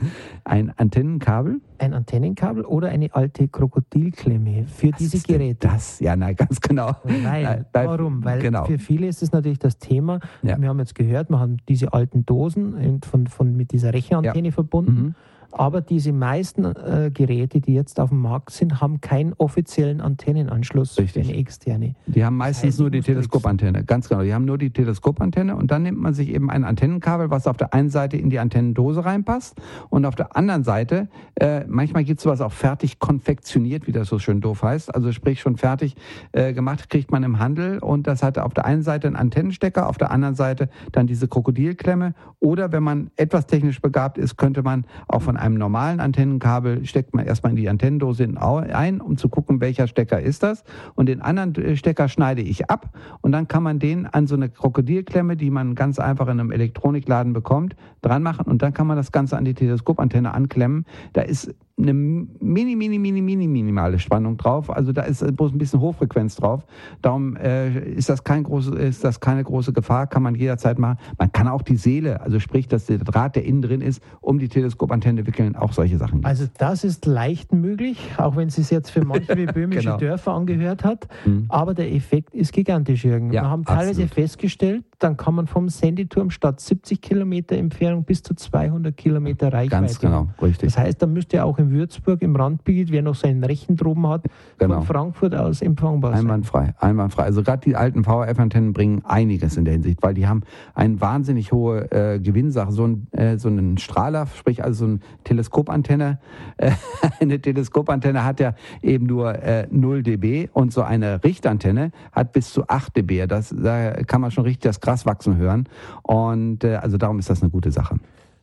Ein 0.44 0.72
Antennenkabel? 0.76 1.60
Ein 1.78 1.94
Antennenkabel 1.94 2.64
oder 2.64 2.90
eine 2.90 3.12
alte 3.12 3.48
Krokodilklemme 3.48 4.66
für 4.66 4.92
was 4.92 4.98
diese 4.98 5.26
Geräte? 5.26 5.66
Das, 5.66 5.98
ja, 5.98 6.14
nein, 6.14 6.36
ganz 6.36 6.60
genau. 6.60 6.92
Weil, 7.02 7.66
warum? 7.72 8.24
Weil 8.24 8.38
genau. 8.38 8.66
für 8.66 8.78
viele 8.78 9.08
ist 9.08 9.20
es 9.20 9.32
natürlich 9.32 9.58
das 9.58 9.78
Thema. 9.78 10.20
Ja. 10.42 10.60
Wir 10.60 10.68
haben 10.68 10.78
jetzt 10.78 10.94
gehört, 10.94 11.28
wir 11.28 11.40
haben 11.40 11.56
diese 11.68 11.92
alten 11.92 12.24
Dosen 12.24 13.00
von, 13.02 13.26
von, 13.26 13.56
mit 13.56 13.72
dieser 13.72 13.92
Rechenantenne 13.92 14.48
ja. 14.48 14.52
verbunden. 14.52 14.92
Mhm. 14.92 15.14
Aber 15.58 15.80
diese 15.80 16.12
meisten 16.12 16.66
äh, 16.66 17.10
Geräte, 17.12 17.62
die 17.62 17.72
jetzt 17.72 17.98
auf 17.98 18.10
dem 18.10 18.20
Markt 18.20 18.50
sind, 18.50 18.82
haben 18.82 19.00
keinen 19.00 19.32
offiziellen 19.38 20.02
Antennenanschluss 20.02 20.98
Richtig. 20.98 21.30
eine 21.30 21.38
externe. 21.38 21.94
Die 22.06 22.22
haben 22.22 22.36
meistens 22.36 22.72
heißt, 22.72 22.80
nur 22.80 22.90
die 22.90 23.00
Teleskopantenne, 23.00 23.82
ganz 23.82 24.10
genau. 24.10 24.22
Die 24.22 24.34
haben 24.34 24.44
nur 24.44 24.58
die 24.58 24.68
Teleskopantenne 24.68 25.56
und 25.56 25.70
dann 25.70 25.84
nimmt 25.84 25.98
man 25.98 26.12
sich 26.12 26.28
eben 26.28 26.50
ein 26.50 26.62
Antennenkabel, 26.62 27.30
was 27.30 27.46
auf 27.46 27.56
der 27.56 27.72
einen 27.72 27.88
Seite 27.88 28.18
in 28.18 28.28
die 28.28 28.38
Antennendose 28.38 29.06
reinpasst 29.06 29.58
und 29.88 30.04
auf 30.04 30.14
der 30.14 30.36
anderen 30.36 30.62
Seite, 30.62 31.08
äh, 31.36 31.64
manchmal 31.66 32.04
gibt 32.04 32.20
es 32.20 32.24
sowas 32.24 32.42
auch 32.42 32.52
fertig 32.52 32.98
konfektioniert, 32.98 33.86
wie 33.86 33.92
das 33.92 34.08
so 34.08 34.18
schön 34.18 34.42
doof 34.42 34.62
heißt, 34.62 34.94
also 34.94 35.10
sprich 35.10 35.40
schon 35.40 35.56
fertig 35.56 35.96
äh, 36.32 36.52
gemacht, 36.52 36.90
kriegt 36.90 37.10
man 37.10 37.22
im 37.22 37.38
Handel 37.38 37.78
und 37.78 38.06
das 38.06 38.22
hat 38.22 38.38
auf 38.38 38.52
der 38.52 38.66
einen 38.66 38.82
Seite 38.82 39.06
einen 39.06 39.16
Antennenstecker, 39.16 39.88
auf 39.88 39.96
der 39.96 40.10
anderen 40.10 40.34
Seite 40.34 40.68
dann 40.92 41.06
diese 41.06 41.28
Krokodilklemme 41.28 42.14
oder 42.40 42.72
wenn 42.72 42.82
man 42.82 43.10
etwas 43.16 43.46
technisch 43.46 43.80
begabt 43.80 44.18
ist, 44.18 44.36
könnte 44.36 44.62
man 44.62 44.84
auch 45.08 45.22
von 45.22 45.38
einem 45.38 45.45
normalen 45.54 46.00
Antennenkabel 46.00 46.84
steckt 46.84 47.14
man 47.14 47.26
erstmal 47.26 47.50
in 47.50 47.56
die 47.56 47.68
Antennendose 47.68 48.28
ein, 48.36 49.00
um 49.00 49.16
zu 49.16 49.28
gucken, 49.28 49.60
welcher 49.60 49.86
Stecker 49.86 50.20
ist 50.20 50.42
das. 50.42 50.64
Und 50.94 51.06
den 51.08 51.20
anderen 51.20 51.54
äh, 51.54 51.76
Stecker 51.76 52.08
schneide 52.08 52.42
ich 52.42 52.70
ab 52.70 52.90
und 53.20 53.32
dann 53.32 53.48
kann 53.48 53.62
man 53.62 53.78
den 53.78 54.06
an 54.06 54.26
so 54.26 54.34
eine 54.34 54.48
Krokodilklemme, 54.48 55.36
die 55.36 55.50
man 55.50 55.74
ganz 55.74 55.98
einfach 55.98 56.26
in 56.26 56.40
einem 56.40 56.52
Elektronikladen 56.52 57.32
bekommt, 57.32 57.76
dran 58.02 58.22
machen 58.22 58.46
und 58.46 58.62
dann 58.62 58.72
kann 58.72 58.86
man 58.86 58.96
das 58.96 59.12
Ganze 59.12 59.36
an 59.36 59.44
die 59.44 59.54
Teleskopantenne 59.54 60.32
anklemmen. 60.34 60.84
Da 61.12 61.22
ist 61.22 61.54
eine 61.78 61.92
mini, 61.92 62.74
mini, 62.74 62.98
mini, 62.98 63.20
mini, 63.20 63.46
minimale 63.46 63.98
Spannung 63.98 64.38
drauf. 64.38 64.70
Also 64.70 64.92
da 64.92 65.02
ist 65.02 65.36
bloß 65.36 65.52
ein 65.52 65.58
bisschen 65.58 65.80
Hochfrequenz 65.80 66.36
drauf. 66.36 66.64
Darum 67.02 67.36
äh, 67.36 67.90
ist 67.90 68.08
das 68.08 68.24
kein 68.24 68.44
große, 68.44 68.74
ist 68.76 69.04
das 69.04 69.20
keine 69.20 69.44
große 69.44 69.74
Gefahr, 69.74 70.06
kann 70.06 70.22
man 70.22 70.34
jederzeit 70.34 70.78
machen. 70.78 70.98
Man 71.18 71.32
kann 71.32 71.48
auch 71.48 71.60
die 71.60 71.76
Seele, 71.76 72.22
also 72.22 72.40
sprich, 72.40 72.66
dass 72.66 72.86
der 72.86 72.98
Draht, 72.98 73.36
der 73.36 73.44
innen 73.44 73.60
drin 73.60 73.82
ist, 73.82 74.02
um 74.22 74.38
die 74.38 74.48
Teleskopantenne 74.48 75.26
wickeln, 75.26 75.54
auch 75.54 75.74
solche 75.74 75.98
Sachen. 75.98 76.20
Gibt. 76.20 76.26
Also 76.26 76.46
das 76.56 76.82
ist 76.82 77.04
leicht 77.04 77.52
möglich, 77.52 77.98
auch 78.16 78.36
wenn 78.36 78.48
es 78.48 78.56
sich 78.56 78.70
jetzt 78.70 78.90
für 78.90 79.04
manche 79.04 79.36
wie 79.36 79.46
böhmische 79.52 79.82
genau. 79.82 79.98
Dörfer 79.98 80.32
angehört 80.32 80.82
hat. 80.82 81.08
Mhm. 81.26 81.44
Aber 81.50 81.74
der 81.74 81.92
Effekt 81.92 82.34
ist 82.34 82.54
gigantisch, 82.54 83.04
Jürgen. 83.04 83.32
Ja, 83.32 83.42
Wir 83.42 83.50
haben 83.50 83.64
teilweise 83.64 83.90
absolut. 83.90 84.14
festgestellt, 84.14 84.84
dann 84.98 85.16
kann 85.16 85.34
man 85.34 85.46
vom 85.46 85.68
Sendeturm 85.68 86.30
statt 86.30 86.60
70 86.60 87.00
Kilometer 87.00 87.56
Entfernung 87.56 88.04
bis 88.04 88.22
zu 88.22 88.34
200 88.34 88.96
Kilometer 88.96 89.52
Reichweite. 89.52 89.82
Ganz 89.82 90.00
genau, 90.00 90.28
richtig. 90.40 90.72
Das 90.72 90.78
heißt, 90.78 91.02
da 91.02 91.06
müsste 91.06 91.44
auch 91.44 91.58
in 91.58 91.70
Würzburg 91.70 92.22
im 92.22 92.34
Randgebiet, 92.34 92.90
wer 92.90 93.02
noch 93.02 93.14
seinen 93.14 93.44
Rechen 93.44 93.76
droben 93.76 94.08
hat, 94.08 94.24
genau. 94.58 94.76
von 94.76 94.86
Frankfurt 94.86 95.34
aus 95.34 95.60
empfangbar 95.60 96.12
sein. 96.12 96.20
Einwandfrei, 96.20 96.74
einwandfrei. 96.78 97.24
Also 97.24 97.42
gerade 97.42 97.60
die 97.60 97.76
alten 97.76 98.04
VHF-Antennen 98.04 98.72
bringen 98.72 99.02
einiges 99.04 99.56
in 99.56 99.64
der 99.64 99.74
Hinsicht, 99.74 100.02
weil 100.02 100.14
die 100.14 100.26
haben 100.26 100.42
eine 100.74 101.00
wahnsinnig 101.00 101.52
hohe 101.52 101.90
äh, 101.90 102.18
Gewinnsache. 102.18 102.72
So, 102.72 102.86
ein, 102.86 103.08
äh, 103.12 103.38
so 103.38 103.48
einen 103.48 103.78
Strahler, 103.78 104.26
sprich 104.34 104.64
also 104.64 104.86
so 104.86 104.90
eine 104.92 105.00
Teleskopantenne. 105.24 106.18
Äh, 106.56 106.70
eine 107.20 107.40
Teleskopantenne 107.40 108.24
hat 108.24 108.40
ja 108.40 108.54
eben 108.82 109.06
nur 109.06 109.42
äh, 109.42 109.66
0 109.70 110.02
dB 110.02 110.48
und 110.52 110.72
so 110.72 110.82
eine 110.82 111.22
Richtantenne 111.22 111.90
hat 112.12 112.32
bis 112.32 112.52
zu 112.52 112.66
8 112.68 112.96
dB. 112.96 113.26
Das, 113.26 113.54
da 113.56 113.92
kann 114.04 114.22
man 114.22 114.30
schon 114.30 114.44
richtig 114.44 114.62
das 114.62 114.80
Gras 114.86 115.04
wachsen 115.04 115.36
hören. 115.36 115.68
Und 116.02 116.62
äh, 116.64 116.76
also 116.76 116.96
darum 116.96 117.18
ist 117.18 117.28
das 117.28 117.42
eine 117.42 117.50
gute 117.50 117.72
Sache. 117.72 117.96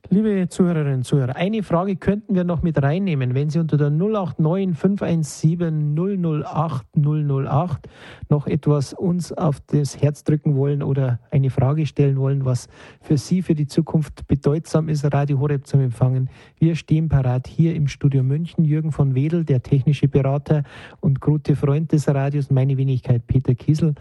Liebe 0.09 0.49
Zuhörerinnen 0.49 0.97
und 0.97 1.03
Zuhörer, 1.05 1.37
eine 1.37 1.63
Frage 1.63 1.95
könnten 1.95 2.35
wir 2.35 2.43
noch 2.43 2.61
mit 2.61 2.83
reinnehmen. 2.83 3.33
Wenn 3.33 3.49
Sie 3.49 3.59
unter 3.59 3.77
der 3.77 3.89
089 3.89 4.77
517 4.77 5.95
008 5.95 6.85
008 6.97 7.87
noch 8.27 8.45
etwas 8.45 8.93
uns 8.93 9.31
auf 9.31 9.61
das 9.61 10.01
Herz 10.01 10.25
drücken 10.25 10.57
wollen 10.57 10.83
oder 10.83 11.19
eine 11.31 11.49
Frage 11.49 11.85
stellen 11.85 12.17
wollen, 12.17 12.43
was 12.43 12.67
für 12.99 13.17
Sie 13.17 13.41
für 13.41 13.55
die 13.55 13.65
Zukunft 13.65 14.27
bedeutsam 14.27 14.89
ist, 14.89 15.05
Radio 15.13 15.39
Horeb 15.39 15.65
zum 15.65 15.79
Empfangen. 15.79 16.29
Wir 16.59 16.75
stehen 16.75 17.07
parat 17.07 17.47
hier 17.47 17.73
im 17.73 17.87
Studio 17.87 18.23
München. 18.23 18.65
Jürgen 18.65 18.91
von 18.91 19.15
Wedel, 19.15 19.45
der 19.45 19.63
technische 19.63 20.09
Berater 20.09 20.63
und 20.99 21.21
gute 21.21 21.55
Freund 21.55 21.93
des 21.93 22.09
Radios, 22.09 22.51
meine 22.51 22.77
Wenigkeit 22.77 23.25
Peter 23.25 23.55
Kiesel. 23.55 23.95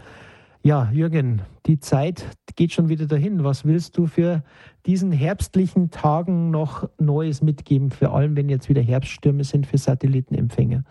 Ja, 0.65 0.89
Jürgen, 0.93 1.41
die 1.65 1.81
Zeit 1.81 2.25
geht 2.55 2.71
schon 2.71 2.87
wieder 2.87 3.05
dahin. 3.05 3.43
Was 3.43 3.65
willst 3.65 3.97
du 3.97 4.07
für 4.07 4.43
diesen 4.85 5.11
herbstlichen 5.11 5.91
Tagen 5.91 6.51
noch 6.51 6.87
Neues 6.97 7.41
mitgeben, 7.41 7.91
vor 7.91 8.15
allem 8.15 8.37
wenn 8.37 8.47
jetzt 8.47 8.69
wieder 8.69 8.81
Herbststürme 8.81 9.43
sind 9.43 9.67
für 9.67 9.77
Satellitenempfänger? 9.77 10.85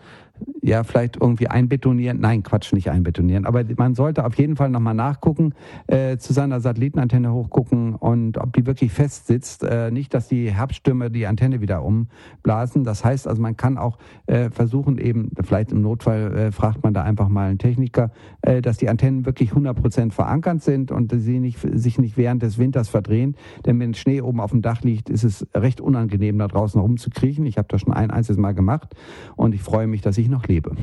Ja, 0.61 0.83
vielleicht 0.83 1.17
irgendwie 1.21 1.47
einbetonieren. 1.47 2.19
Nein, 2.19 2.43
Quatsch, 2.43 2.71
nicht 2.73 2.89
einbetonieren. 2.89 3.45
Aber 3.45 3.63
man 3.77 3.95
sollte 3.95 4.25
auf 4.25 4.35
jeden 4.35 4.55
Fall 4.55 4.69
nochmal 4.69 4.93
nachgucken, 4.93 5.53
äh, 5.87 6.17
zu 6.17 6.31
seiner 6.31 6.61
Satellitenantenne 6.61 7.33
hochgucken 7.33 7.95
und 7.95 8.37
ob 8.37 8.53
die 8.53 8.65
wirklich 8.65 8.91
fest 8.91 9.27
sitzt. 9.27 9.63
Äh, 9.63 9.91
nicht, 9.91 10.13
dass 10.13 10.27
die 10.27 10.51
Herbststürme 10.51 11.11
die 11.11 11.27
Antenne 11.27 11.59
wieder 11.61 11.83
umblasen. 11.83 12.83
Das 12.83 13.03
heißt 13.03 13.27
also, 13.27 13.41
man 13.41 13.57
kann 13.57 13.77
auch 13.77 13.97
äh, 14.27 14.49
versuchen, 14.49 14.97
eben, 14.97 15.31
vielleicht 15.43 15.71
im 15.71 15.81
Notfall 15.81 16.33
äh, 16.33 16.51
fragt 16.51 16.83
man 16.83 16.93
da 16.93 17.03
einfach 17.03 17.29
mal 17.29 17.49
einen 17.49 17.59
Techniker, 17.59 18.11
äh, 18.41 18.61
dass 18.61 18.77
die 18.77 18.89
Antennen 18.89 19.25
wirklich 19.25 19.49
100 19.49 19.79
Prozent 19.79 20.13
verankert 20.13 20.61
sind 20.61 20.91
und 20.91 21.13
sie 21.13 21.39
nicht, 21.39 21.59
sich 21.59 21.99
nicht 21.99 22.17
während 22.17 22.41
des 22.41 22.57
Winters 22.57 22.89
verdrehen. 22.89 23.35
Denn 23.65 23.79
wenn 23.79 23.93
Schnee 23.93 24.21
oben 24.21 24.39
auf 24.39 24.51
dem 24.51 24.61
Dach 24.61 24.81
liegt, 24.81 25.09
ist 25.09 25.23
es 25.23 25.47
recht 25.53 25.81
unangenehm, 25.81 26.37
da 26.37 26.47
draußen 26.47 26.79
rumzukriechen. 26.79 27.45
Ich 27.45 27.57
habe 27.57 27.67
das 27.69 27.81
schon 27.81 27.93
ein 27.93 28.11
einziges 28.11 28.37
Mal 28.37 28.53
gemacht 28.53 28.95
und 29.35 29.53
ich 29.53 29.61
freue 29.61 29.87
mich, 29.87 30.01
dass 30.01 30.17
ich 30.17 30.29
noch 30.33 30.47
lebe. 30.47 30.75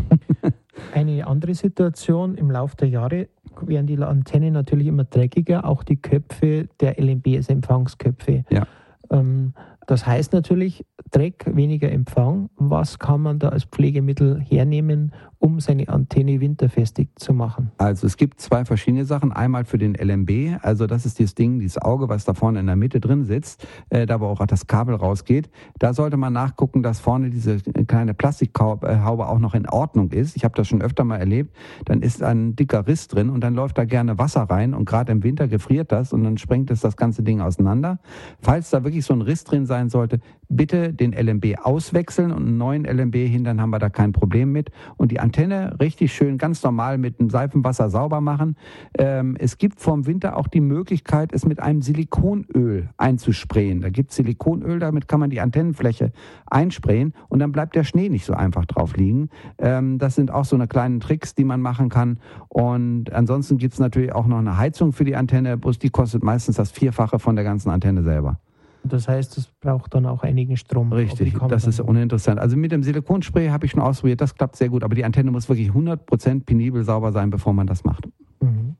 Eine 0.94 1.26
andere 1.26 1.54
Situation 1.54 2.36
im 2.36 2.50
Laufe 2.50 2.76
der 2.76 2.88
Jahre 2.88 3.28
werden 3.60 3.86
die 3.86 3.98
Antennen 3.98 4.54
natürlich 4.54 4.86
immer 4.86 5.04
dreckiger, 5.04 5.64
auch 5.64 5.82
die 5.82 5.96
Köpfe 5.96 6.68
der 6.80 6.98
LMBS-Empfangsköpfe. 6.98 8.44
Ja. 8.48 8.66
Ähm, 9.10 9.52
das 9.86 10.06
heißt 10.06 10.32
natürlich, 10.32 10.84
Dreck, 11.10 11.44
weniger 11.46 11.90
Empfang. 11.90 12.50
Was 12.56 12.98
kann 12.98 13.22
man 13.22 13.38
da 13.38 13.48
als 13.48 13.64
Pflegemittel 13.64 14.40
hernehmen, 14.40 15.12
um 15.38 15.58
seine 15.58 15.88
Antenne 15.88 16.40
winterfestig 16.40 17.08
zu 17.16 17.32
machen? 17.32 17.72
Also 17.78 18.06
es 18.06 18.16
gibt 18.16 18.40
zwei 18.40 18.64
verschiedene 18.64 19.04
Sachen. 19.04 19.32
Einmal 19.32 19.64
für 19.64 19.78
den 19.78 19.94
LMB, 19.94 20.62
also 20.62 20.86
das 20.86 21.06
ist 21.06 21.18
dieses 21.18 21.34
Ding, 21.34 21.58
dieses 21.58 21.78
Auge, 21.78 22.08
was 22.08 22.24
da 22.24 22.34
vorne 22.34 22.60
in 22.60 22.66
der 22.66 22.76
Mitte 22.76 23.00
drin 23.00 23.24
sitzt, 23.24 23.66
äh, 23.88 24.06
da 24.06 24.20
wo 24.20 24.26
auch 24.26 24.46
das 24.46 24.66
Kabel 24.66 24.94
rausgeht. 24.94 25.50
Da 25.78 25.94
sollte 25.94 26.16
man 26.16 26.32
nachgucken, 26.32 26.82
dass 26.82 27.00
vorne 27.00 27.30
diese 27.30 27.58
kleine 27.58 28.14
Plastikhaube 28.14 29.26
auch 29.26 29.38
noch 29.38 29.54
in 29.54 29.68
Ordnung 29.68 30.12
ist. 30.12 30.36
Ich 30.36 30.44
habe 30.44 30.54
das 30.54 30.68
schon 30.68 30.82
öfter 30.82 31.02
mal 31.02 31.16
erlebt. 31.16 31.56
Dann 31.86 32.02
ist 32.02 32.22
ein 32.22 32.54
dicker 32.54 32.86
Riss 32.86 33.08
drin 33.08 33.30
und 33.30 33.42
dann 33.42 33.54
läuft 33.54 33.78
da 33.78 33.84
gerne 33.84 34.18
Wasser 34.18 34.42
rein 34.42 34.74
und 34.74 34.84
gerade 34.84 35.10
im 35.10 35.24
Winter 35.24 35.48
gefriert 35.48 35.90
das 35.90 36.12
und 36.12 36.22
dann 36.22 36.38
sprengt 36.38 36.70
es 36.70 36.80
das 36.80 36.96
ganze 36.96 37.22
Ding 37.22 37.40
auseinander. 37.40 37.98
Falls 38.40 38.70
da 38.70 38.84
wirklich 38.84 39.04
so 39.04 39.14
ein 39.14 39.22
Riss 39.22 39.44
drin 39.44 39.66
sein 39.66 39.79
sollte, 39.88 40.20
bitte 40.48 40.92
den 40.92 41.12
LMB 41.12 41.60
auswechseln 41.62 42.32
und 42.32 42.46
einen 42.46 42.58
neuen 42.58 42.84
LMB 42.84 43.14
hin, 43.14 43.44
dann 43.44 43.60
haben 43.60 43.70
wir 43.70 43.78
da 43.78 43.88
kein 43.88 44.12
Problem 44.12 44.52
mit. 44.52 44.70
Und 44.96 45.12
die 45.12 45.20
Antenne 45.20 45.76
richtig 45.80 46.12
schön 46.12 46.38
ganz 46.38 46.62
normal 46.62 46.98
mit 46.98 47.20
einem 47.20 47.30
Seifenwasser 47.30 47.88
sauber 47.88 48.20
machen. 48.20 48.56
Ähm, 48.98 49.36
es 49.38 49.58
gibt 49.58 49.80
vom 49.80 50.06
Winter 50.06 50.36
auch 50.36 50.48
die 50.48 50.60
Möglichkeit, 50.60 51.32
es 51.32 51.46
mit 51.46 51.60
einem 51.60 51.82
Silikonöl 51.82 52.90
einzusprayen. 52.96 53.80
Da 53.80 53.90
gibt 53.90 54.10
es 54.10 54.16
Silikonöl, 54.16 54.80
damit 54.80 55.08
kann 55.08 55.20
man 55.20 55.30
die 55.30 55.40
Antennenfläche 55.40 56.12
einsprayen 56.46 57.14
und 57.28 57.38
dann 57.38 57.52
bleibt 57.52 57.76
der 57.76 57.84
Schnee 57.84 58.08
nicht 58.08 58.24
so 58.24 58.34
einfach 58.34 58.66
drauf 58.66 58.96
liegen. 58.96 59.30
Ähm, 59.58 59.98
das 59.98 60.16
sind 60.16 60.30
auch 60.30 60.44
so 60.44 60.56
eine 60.56 60.66
kleinen 60.66 61.00
Tricks, 61.00 61.34
die 61.34 61.44
man 61.44 61.60
machen 61.60 61.88
kann. 61.88 62.18
Und 62.48 63.12
ansonsten 63.12 63.56
gibt 63.58 63.74
es 63.74 63.78
natürlich 63.78 64.12
auch 64.12 64.26
noch 64.26 64.38
eine 64.38 64.56
Heizung 64.56 64.92
für 64.92 65.04
die 65.04 65.16
Antenne, 65.16 65.56
bloß 65.56 65.78
die 65.78 65.90
kostet 65.90 66.24
meistens 66.24 66.56
das 66.56 66.70
Vierfache 66.72 67.18
von 67.18 67.36
der 67.36 67.44
ganzen 67.44 67.70
Antenne 67.70 68.02
selber. 68.02 68.40
Das 68.82 69.08
heißt, 69.08 69.36
es 69.38 69.46
braucht 69.60 69.94
dann 69.94 70.06
auch 70.06 70.22
einigen 70.22 70.56
Strom. 70.56 70.92
Richtig, 70.92 71.36
das 71.48 71.66
ist 71.66 71.80
uninteressant. 71.80 72.40
Also 72.40 72.56
mit 72.56 72.72
dem 72.72 72.82
Silikonspray 72.82 73.48
habe 73.48 73.66
ich 73.66 73.72
schon 73.72 73.80
ausprobiert, 73.80 74.20
das 74.20 74.34
klappt 74.34 74.56
sehr 74.56 74.68
gut, 74.68 74.82
aber 74.82 74.94
die 74.94 75.04
Antenne 75.04 75.30
muss 75.30 75.48
wirklich 75.48 75.70
100% 75.70 76.44
penibel 76.44 76.82
sauber 76.84 77.12
sein, 77.12 77.30
bevor 77.30 77.52
man 77.52 77.66
das 77.66 77.84
macht. 77.84 78.08
Mhm. 78.40 78.76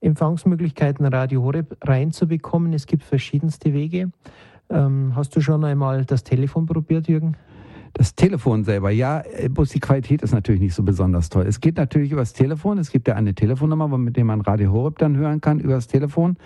Empfangsmöglichkeiten 0.00 1.04
Radio 1.06 1.42
Horeb 1.42 1.76
reinzubekommen, 1.82 2.72
es 2.72 2.86
gibt 2.86 3.02
verschiedenste 3.02 3.74
Wege. 3.74 4.10
Ähm, 4.70 5.12
hast 5.14 5.36
du 5.36 5.40
schon 5.40 5.64
einmal 5.64 6.04
das 6.04 6.24
Telefon 6.24 6.64
probiert, 6.64 7.08
Jürgen? 7.08 7.36
Das 7.92 8.14
Telefon 8.14 8.62
selber, 8.62 8.90
ja, 8.90 9.20
äh, 9.20 9.48
bloß 9.48 9.70
die 9.70 9.80
Qualität 9.80 10.22
ist 10.22 10.32
natürlich 10.32 10.60
nicht 10.60 10.74
so 10.74 10.84
besonders 10.84 11.28
toll. 11.28 11.44
Es 11.46 11.60
geht 11.60 11.76
natürlich 11.76 12.12
übers 12.12 12.32
Telefon. 12.32 12.78
Es 12.78 12.90
gibt 12.90 13.08
ja 13.08 13.14
eine 13.14 13.34
Telefonnummer, 13.34 13.88
mit 13.98 14.16
der 14.16 14.24
man 14.24 14.40
Radio 14.42 14.72
Horeb 14.72 14.98
dann 14.98 15.16
hören 15.16 15.40
kann 15.40 15.58
übers 15.58 15.88
Telefon. 15.88 16.36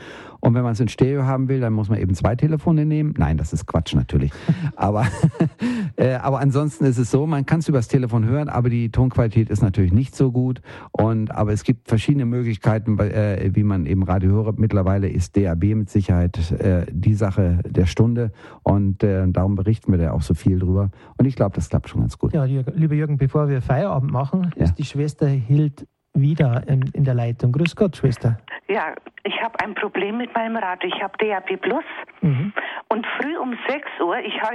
Und 0.45 0.53
wenn 0.53 0.63
man 0.63 0.73
es 0.73 0.81
in 0.81 0.89
Stereo 0.89 1.23
haben 1.23 1.49
will, 1.49 1.61
dann 1.61 1.73
muss 1.73 1.89
man 1.89 1.99
eben 1.99 2.15
zwei 2.15 2.37
Telefone 2.37 2.85
nehmen. 2.85 3.15
Nein, 3.17 3.39
das 3.39 3.55
ist 3.55 3.65
Quatsch 3.65 3.95
natürlich. 3.95 4.31
aber, 4.77 5.07
äh, 5.97 6.17
aber 6.17 6.41
ansonsten 6.41 6.85
ist 6.85 6.99
es 6.99 7.11
so, 7.11 7.27
man 7.27 7.47
kann 7.47 7.61
es 7.61 7.69
übers 7.71 7.89
Telefon 7.89 8.27
hören, 8.27 8.51
aber 8.51 8.69
die 8.69 8.91
Tonqualität 8.91 9.49
ist 9.49 9.63
natürlich 9.63 9.95
nicht 9.95 10.15
so 10.15 10.31
gut. 10.33 10.61
Und 10.93 11.31
aber 11.31 11.55
es 11.55 11.65
gibt 11.65 11.89
verschiedene 11.89 12.27
Möglichkeiten, 12.27 12.99
äh, 12.99 13.53
wie 13.55 13.63
man 13.63 13.87
eben 13.87 14.03
Radio 14.03 14.33
Horeb. 14.33 14.59
Mittlerweile 14.59 15.09
ist 15.09 15.35
DAB 15.35 15.65
mit 15.75 15.89
Sicherheit 15.89 16.51
äh, 16.51 16.85
die 16.91 17.15
Sache 17.15 17.61
der 17.67 17.87
Stunde. 17.87 18.31
Und 18.63 19.03
äh, 19.03 19.27
darum 19.27 19.55
berichten 19.55 19.93
wir 19.93 19.99
da 19.99 20.13
auch 20.13 20.23
so 20.23 20.35
viel 20.35 20.59
drüber. 20.59 20.91
Und 21.17 21.25
ich 21.25 21.37
glaube, 21.37 21.55
das 21.55 21.71
klappt 21.71 21.89
schon 21.89 22.03
ganz 22.03 22.19
gut. 22.19 22.35
Ja, 22.35 22.45
lieber 22.45 22.95
Jürgen, 22.95 23.17
bevor 23.17 23.49
wir 23.49 23.63
Feierabend 23.63 24.13
machen, 24.13 24.53
ja. 24.57 24.65
ist 24.65 24.75
die 24.75 24.85
Schwester 24.85 25.27
Hild 25.27 25.87
wieder 26.15 26.63
in, 26.67 26.83
in, 26.95 27.05
der 27.05 27.15
Leitung. 27.15 27.53
Grüß 27.53 27.75
Gott, 27.77 27.97
Schwester. 27.97 28.39
Ja, 28.69 28.95
ich 29.25 29.43
habe 29.43 29.59
ein 29.61 29.75
Problem 29.75 30.17
mit 30.17 30.35
meinem 30.35 30.57
Radio. 30.57 30.89
Ich 30.95 31.03
habe 31.03 31.17
DAB 31.19 31.57
Plus 31.61 31.85
mhm. 32.23 32.53
und 32.89 33.07
früh 33.19 33.37
um 33.37 33.59
6 33.69 33.87
Uhr, 34.01 34.19
ich 34.19 34.41
höre 34.41 34.55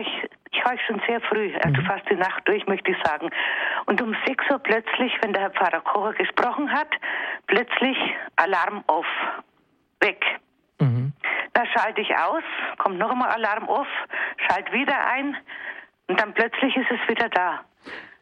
ich 0.52 0.64
höre 0.64 0.80
schon 0.88 1.02
sehr 1.08 1.22
früh, 1.22 1.54
also 1.64 1.82
mhm. 1.82 1.86
fast 1.86 2.10
die 2.10 2.16
Nacht 2.16 2.48
durch, 2.48 2.66
möchte 2.66 2.92
ich 2.92 2.98
sagen. 3.04 3.30
Und 3.86 4.02
um 4.02 4.16
6 4.26 4.50
Uhr 4.50 4.60
plötzlich, 4.60 5.12
wenn 5.22 5.34
der 5.34 5.44
Herr 5.44 5.52
Pfarrer 5.52 5.82
Kocher 5.82 6.14
gesprochen 6.14 6.72
hat, 6.72 6.90
plötzlich 7.48 7.98
Alarm 8.36 8.84
auf, 8.88 9.06
weg. 10.00 10.24
Mhm. 10.80 11.14
Da 11.54 11.66
schalte 11.66 12.02
ich 12.02 12.16
aus, 12.16 12.44
kommt 12.78 12.98
noch 12.98 13.12
einmal 13.12 13.30
Alarm 13.30 13.68
auf, 13.68 13.88
schalte 14.48 14.72
wieder 14.72 14.96
ein 15.14 15.36
und 16.08 16.20
dann 16.20 16.34
plötzlich 16.34 16.76
ist 16.76 16.90
es 16.90 17.10
wieder 17.10 17.30
da. 17.30 17.62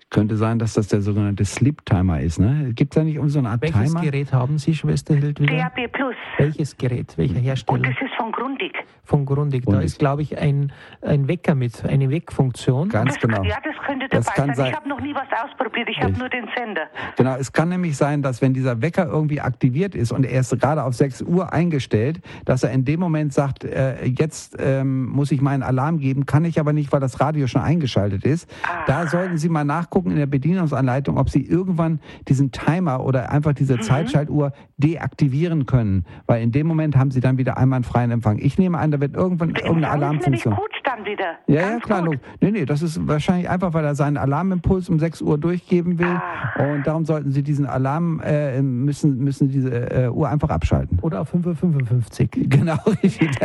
Könnte 0.10 0.38
sein, 0.38 0.58
dass 0.58 0.74
das 0.74 0.88
der 0.88 1.02
sogenannte 1.02 1.44
Sleep 1.44 1.86
Timer 1.86 2.22
ist. 2.22 2.40
Ne? 2.40 2.72
Gibt 2.74 2.94
es 2.94 2.96
da 2.98 3.04
nicht 3.04 3.20
um 3.20 3.28
so 3.28 3.40
eine 3.40 3.50
Art 3.50 3.62
Welches 3.62 3.76
Timer? 3.76 3.96
Welches 3.96 4.12
Gerät 4.12 4.34
haben 4.34 4.58
Sie, 4.58 4.74
Schwester 4.74 5.14
Hild? 5.16 5.38
DAB 5.38 5.92
Plus. 5.92 6.16
Welches 6.38 6.78
Gerät? 6.78 7.18
Welcher 7.18 7.40
Hersteller? 7.40 7.80
Und 7.80 7.86
das 7.86 7.96
ist 8.02 8.16
von 8.16 8.32
Grundig. 8.32 8.72
Von 9.04 9.26
Grundig. 9.26 9.66
Da 9.66 9.82
ist, 9.82 10.00
glaube 10.00 10.22
ich, 10.22 10.38
ein, 10.38 10.72
ein 11.02 11.28
Wecker 11.28 11.56
mit, 11.56 11.84
eine 11.84 12.10
Weckfunktion. 12.10 12.88
Ganz 12.88 13.16
das, 13.16 13.22
genau. 13.22 13.44
Ja, 13.44 13.58
das 13.62 13.76
könnte 13.86 14.08
dabei 14.08 14.24
das 14.24 14.34
kann 14.34 14.56
sein. 14.56 14.70
Ich 14.70 14.76
habe 14.78 14.88
noch 14.88 15.02
nie 15.02 15.14
was 15.14 15.28
ausprobiert. 15.44 15.90
Ich 15.90 16.02
habe 16.02 16.14
nur 16.14 16.30
den 16.30 16.48
Sender. 16.56 16.88
Genau. 17.18 17.36
Es 17.36 17.52
kann 17.52 17.68
nämlich 17.68 17.98
sein, 17.98 18.22
dass 18.22 18.42
wenn 18.42 18.54
dieser 18.54 18.82
Wecker 18.82 19.08
irgendwie 19.08 19.42
aktiviert 19.42 19.94
ist 19.94 20.14
und 20.14 20.26
er 20.26 20.40
ist 20.40 20.58
gerade 20.58 20.84
auf 20.84 20.94
6 20.94 21.24
Uhr 21.24 21.52
eingestellt, 21.52 22.22
dass 22.46 22.64
er 22.64 22.72
in 22.72 22.86
dem 22.86 23.02
Moment 23.02 23.34
sagt, 23.34 23.66
äh, 23.66 24.06
jetzt 24.06 24.56
ähm, 24.58 25.06
muss 25.08 25.34
ich 25.34 25.42
meinen 25.42 25.64
Alarm 25.64 26.00
geben, 26.00 26.26
kann 26.26 26.46
ich 26.46 26.62
aber 26.62 26.72
nicht, 26.72 26.94
weil 26.94 27.02
das 27.02 27.20
Radio 27.20 27.48
schon 27.48 27.62
eingeschaltet 27.62 28.24
ist. 28.24 28.50
Ah. 28.64 28.86
Da 28.88 29.08
sollten 29.08 29.38
Sie 29.38 29.50
mal 29.50 29.66
nachgucken 29.66 29.97
in 30.06 30.18
der 30.18 30.26
Bedienungs 30.26 30.68
Bedienungsanleitung, 30.68 31.18
ob 31.18 31.30
Sie 31.30 31.46
irgendwann 31.46 32.00
diesen 32.28 32.52
Timer 32.52 33.04
oder 33.04 33.32
einfach 33.32 33.54
diese 33.54 33.76
mhm. 33.76 33.82
Zeitschaltuhr 33.82 34.54
deaktivieren 34.78 35.66
können. 35.66 36.06
Weil 36.26 36.42
in 36.42 36.52
dem 36.52 36.68
Moment 36.68 36.96
haben 36.96 37.12
Sie 37.12 37.20
dann 37.20 37.38
wieder 37.38 37.58
einmal 37.58 37.78
einen 37.78 37.84
freien 37.84 38.12
Empfang. 38.12 38.40
Ich 38.40 38.58
nehme 38.58 38.78
an, 38.78 38.92
da 38.92 39.00
wird 39.00 39.16
irgendwann 39.16 39.50
irgendeine 39.50 39.90
Alarmfunktion. 39.90 40.56
Dann 40.98 41.06
wieder. 41.06 41.38
Ja, 41.48 41.62
Ganz 41.62 41.74
ja, 41.74 41.80
klar. 41.80 42.04
Gut. 42.06 42.20
Nee, 42.42 42.52
nee, 42.52 42.66
das 42.66 42.82
ist 42.82 43.08
wahrscheinlich 43.08 43.50
einfach, 43.50 43.74
weil 43.74 43.86
er 43.86 43.96
seinen 43.96 44.18
Alarmimpuls 44.18 44.90
um 44.90 45.00
6 45.00 45.22
Uhr 45.22 45.38
durchgeben 45.38 46.00
will. 46.00 46.08
Ah. 46.08 46.74
Und 46.74 46.86
darum 46.88 47.06
sollten 47.06 47.32
Sie 47.32 47.44
diesen 47.44 47.66
Alarm, 47.66 48.20
äh, 48.24 48.62
müssen, 48.62 49.20
müssen 49.20 49.50
diese 49.50 49.70
äh, 49.92 50.10
Uhr 50.10 50.30
einfach 50.30 50.50
abschalten. 50.50 51.00
Oder 51.02 51.22
auf 51.22 51.34
5.55 51.34 52.38
Uhr. 52.38 52.48
Genau, 52.58 52.78
richtig. 53.04 53.30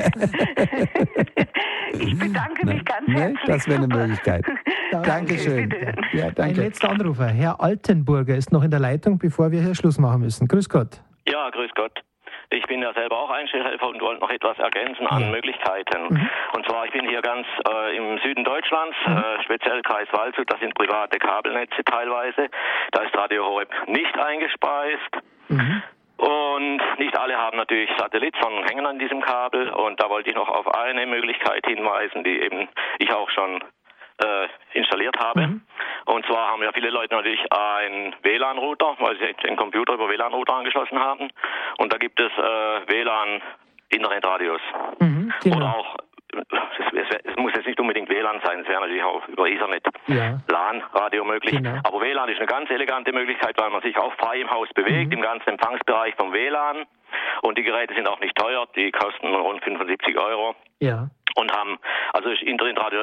ich 1.92 2.18
bedanke 2.18 2.66
mich 2.66 2.84
ganz 2.84 3.06
nee, 3.06 3.14
herzlich. 3.14 3.40
Das 3.46 3.68
wäre 3.68 3.82
eine 3.82 3.94
Möglichkeit. 3.94 4.44
Dankeschön. 4.92 5.70
Ja, 6.12 6.30
danke. 6.30 6.42
Ein 6.42 6.54
letzter 6.54 6.90
Anrufer. 6.90 7.26
Herr 7.26 7.60
Altenburger 7.60 8.36
ist 8.36 8.52
noch 8.52 8.62
in 8.62 8.70
der 8.70 8.80
Leitung, 8.80 9.18
bevor 9.18 9.50
wir 9.50 9.60
hier 9.60 9.74
Schluss 9.74 9.98
machen 9.98 10.22
müssen. 10.22 10.48
Grüß 10.48 10.68
Gott. 10.68 11.02
Ja, 11.28 11.50
grüß 11.50 11.70
Gott. 11.74 12.02
Ich 12.52 12.66
bin 12.66 12.82
ja 12.82 12.92
selber 12.92 13.18
auch 13.18 13.30
Einstellhelfer 13.30 13.88
und 13.88 14.00
wollte 14.00 14.20
noch 14.20 14.30
etwas 14.30 14.58
ergänzen 14.58 15.06
an. 15.06 15.30
Möglichkeiten. 15.30 16.04
Mhm. 16.08 16.30
Und 16.54 16.66
zwar, 16.66 16.84
ich 16.84 16.92
bin 16.92 17.08
hier 17.08 17.22
ganz 17.22 17.46
äh, 17.68 17.96
im 17.96 18.18
Süden 18.18 18.44
Deutschlands, 18.44 18.96
mhm. 19.06 19.16
äh, 19.16 19.42
speziell 19.42 19.82
Kreis 19.82 20.08
Waldshut, 20.12 20.50
das 20.50 20.60
sind 20.60 20.74
private 20.74 21.18
Kabelnetze 21.18 21.82
teilweise. 21.84 22.48
Da 22.90 23.02
ist 23.02 23.16
Radio 23.16 23.44
Horeb 23.44 23.70
nicht 23.86 24.18
eingespeist. 24.18 25.18
Mhm. 25.48 25.82
Und 26.16 26.80
nicht 26.98 27.18
alle 27.18 27.36
haben 27.36 27.56
natürlich 27.56 27.90
Satellit, 27.98 28.34
sondern 28.40 28.64
hängen 28.64 28.86
an 28.86 28.98
diesem 28.98 29.22
Kabel. 29.22 29.70
Und 29.70 30.00
da 30.00 30.08
wollte 30.08 30.30
ich 30.30 30.36
noch 30.36 30.48
auf 30.48 30.72
eine 30.72 31.06
Möglichkeit 31.06 31.66
hinweisen, 31.66 32.22
die 32.22 32.40
eben 32.42 32.68
ich 32.98 33.12
auch 33.12 33.28
schon 33.30 33.64
äh, 34.18 34.48
installiert 34.78 35.16
habe. 35.18 35.46
Mhm. 35.46 35.62
Und 36.06 36.26
zwar 36.26 36.50
haben 36.50 36.62
ja 36.62 36.72
viele 36.72 36.90
Leute 36.90 37.14
natürlich 37.14 37.40
einen 37.52 38.14
WLAN-Router, 38.22 38.96
weil 38.98 39.18
sie 39.18 39.32
den 39.46 39.56
Computer 39.56 39.94
über 39.94 40.08
WLAN-Router 40.08 40.54
angeschlossen 40.54 40.98
haben. 40.98 41.30
Und 41.78 41.92
da 41.92 41.98
gibt 41.98 42.20
es 42.20 42.30
äh, 42.32 42.92
WLAN-Internetradios. 42.92 44.60
Mhm, 44.98 45.32
genau. 45.42 45.56
Oder 45.56 45.76
auch 45.76 45.96
es, 46.32 47.36
muss 47.36 47.52
jetzt 47.54 47.66
nicht 47.66 47.78
unbedingt 47.78 48.08
WLAN 48.08 48.40
sein, 48.44 48.60
es 48.60 48.68
wäre 48.68 48.80
natürlich 48.80 49.02
auch 49.02 49.26
über 49.28 49.48
Ethernet 49.48 49.84
ja. 50.06 50.38
LAN-Radio 50.48 51.24
möglich. 51.24 51.56
Genau. 51.56 51.78
Aber 51.84 52.00
WLAN 52.00 52.28
ist 52.28 52.38
eine 52.38 52.46
ganz 52.46 52.70
elegante 52.70 53.12
Möglichkeit, 53.12 53.58
weil 53.58 53.70
man 53.70 53.82
sich 53.82 53.96
auch 53.98 54.12
frei 54.14 54.40
im 54.40 54.50
Haus 54.50 54.68
bewegt, 54.74 55.08
mhm. 55.08 55.18
im 55.18 55.20
ganzen 55.20 55.50
Empfangsbereich 55.50 56.14
vom 56.16 56.32
WLAN. 56.32 56.86
Und 57.42 57.58
die 57.58 57.62
Geräte 57.62 57.94
sind 57.94 58.08
auch 58.08 58.20
nicht 58.20 58.34
teuer, 58.36 58.66
die 58.74 58.90
kosten 58.90 59.34
rund 59.34 59.62
75 59.62 60.18
Euro. 60.18 60.54
Ja. 60.80 61.08
Und 61.34 61.52
haben, 61.52 61.78
also 62.12 62.30
Internetradio 62.30 63.02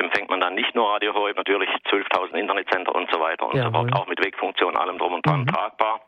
empfängt 0.00 0.30
man 0.30 0.40
dann 0.40 0.54
nicht 0.54 0.74
nur 0.74 0.90
Radio 0.90 1.14
Horeb, 1.14 1.36
natürlich 1.36 1.68
12.000 1.90 2.34
Internetcenter 2.34 2.94
und 2.94 3.10
so 3.10 3.20
weiter 3.20 3.46
und 3.46 3.56
ja, 3.56 3.64
so 3.64 3.70
fort, 3.70 3.92
auch 3.94 4.06
mit 4.06 4.24
Wegfunktion, 4.24 4.76
allem 4.76 4.98
drum 4.98 5.14
und 5.14 5.26
dran 5.26 5.42
mhm. 5.42 5.46
tragbar. 5.46 6.00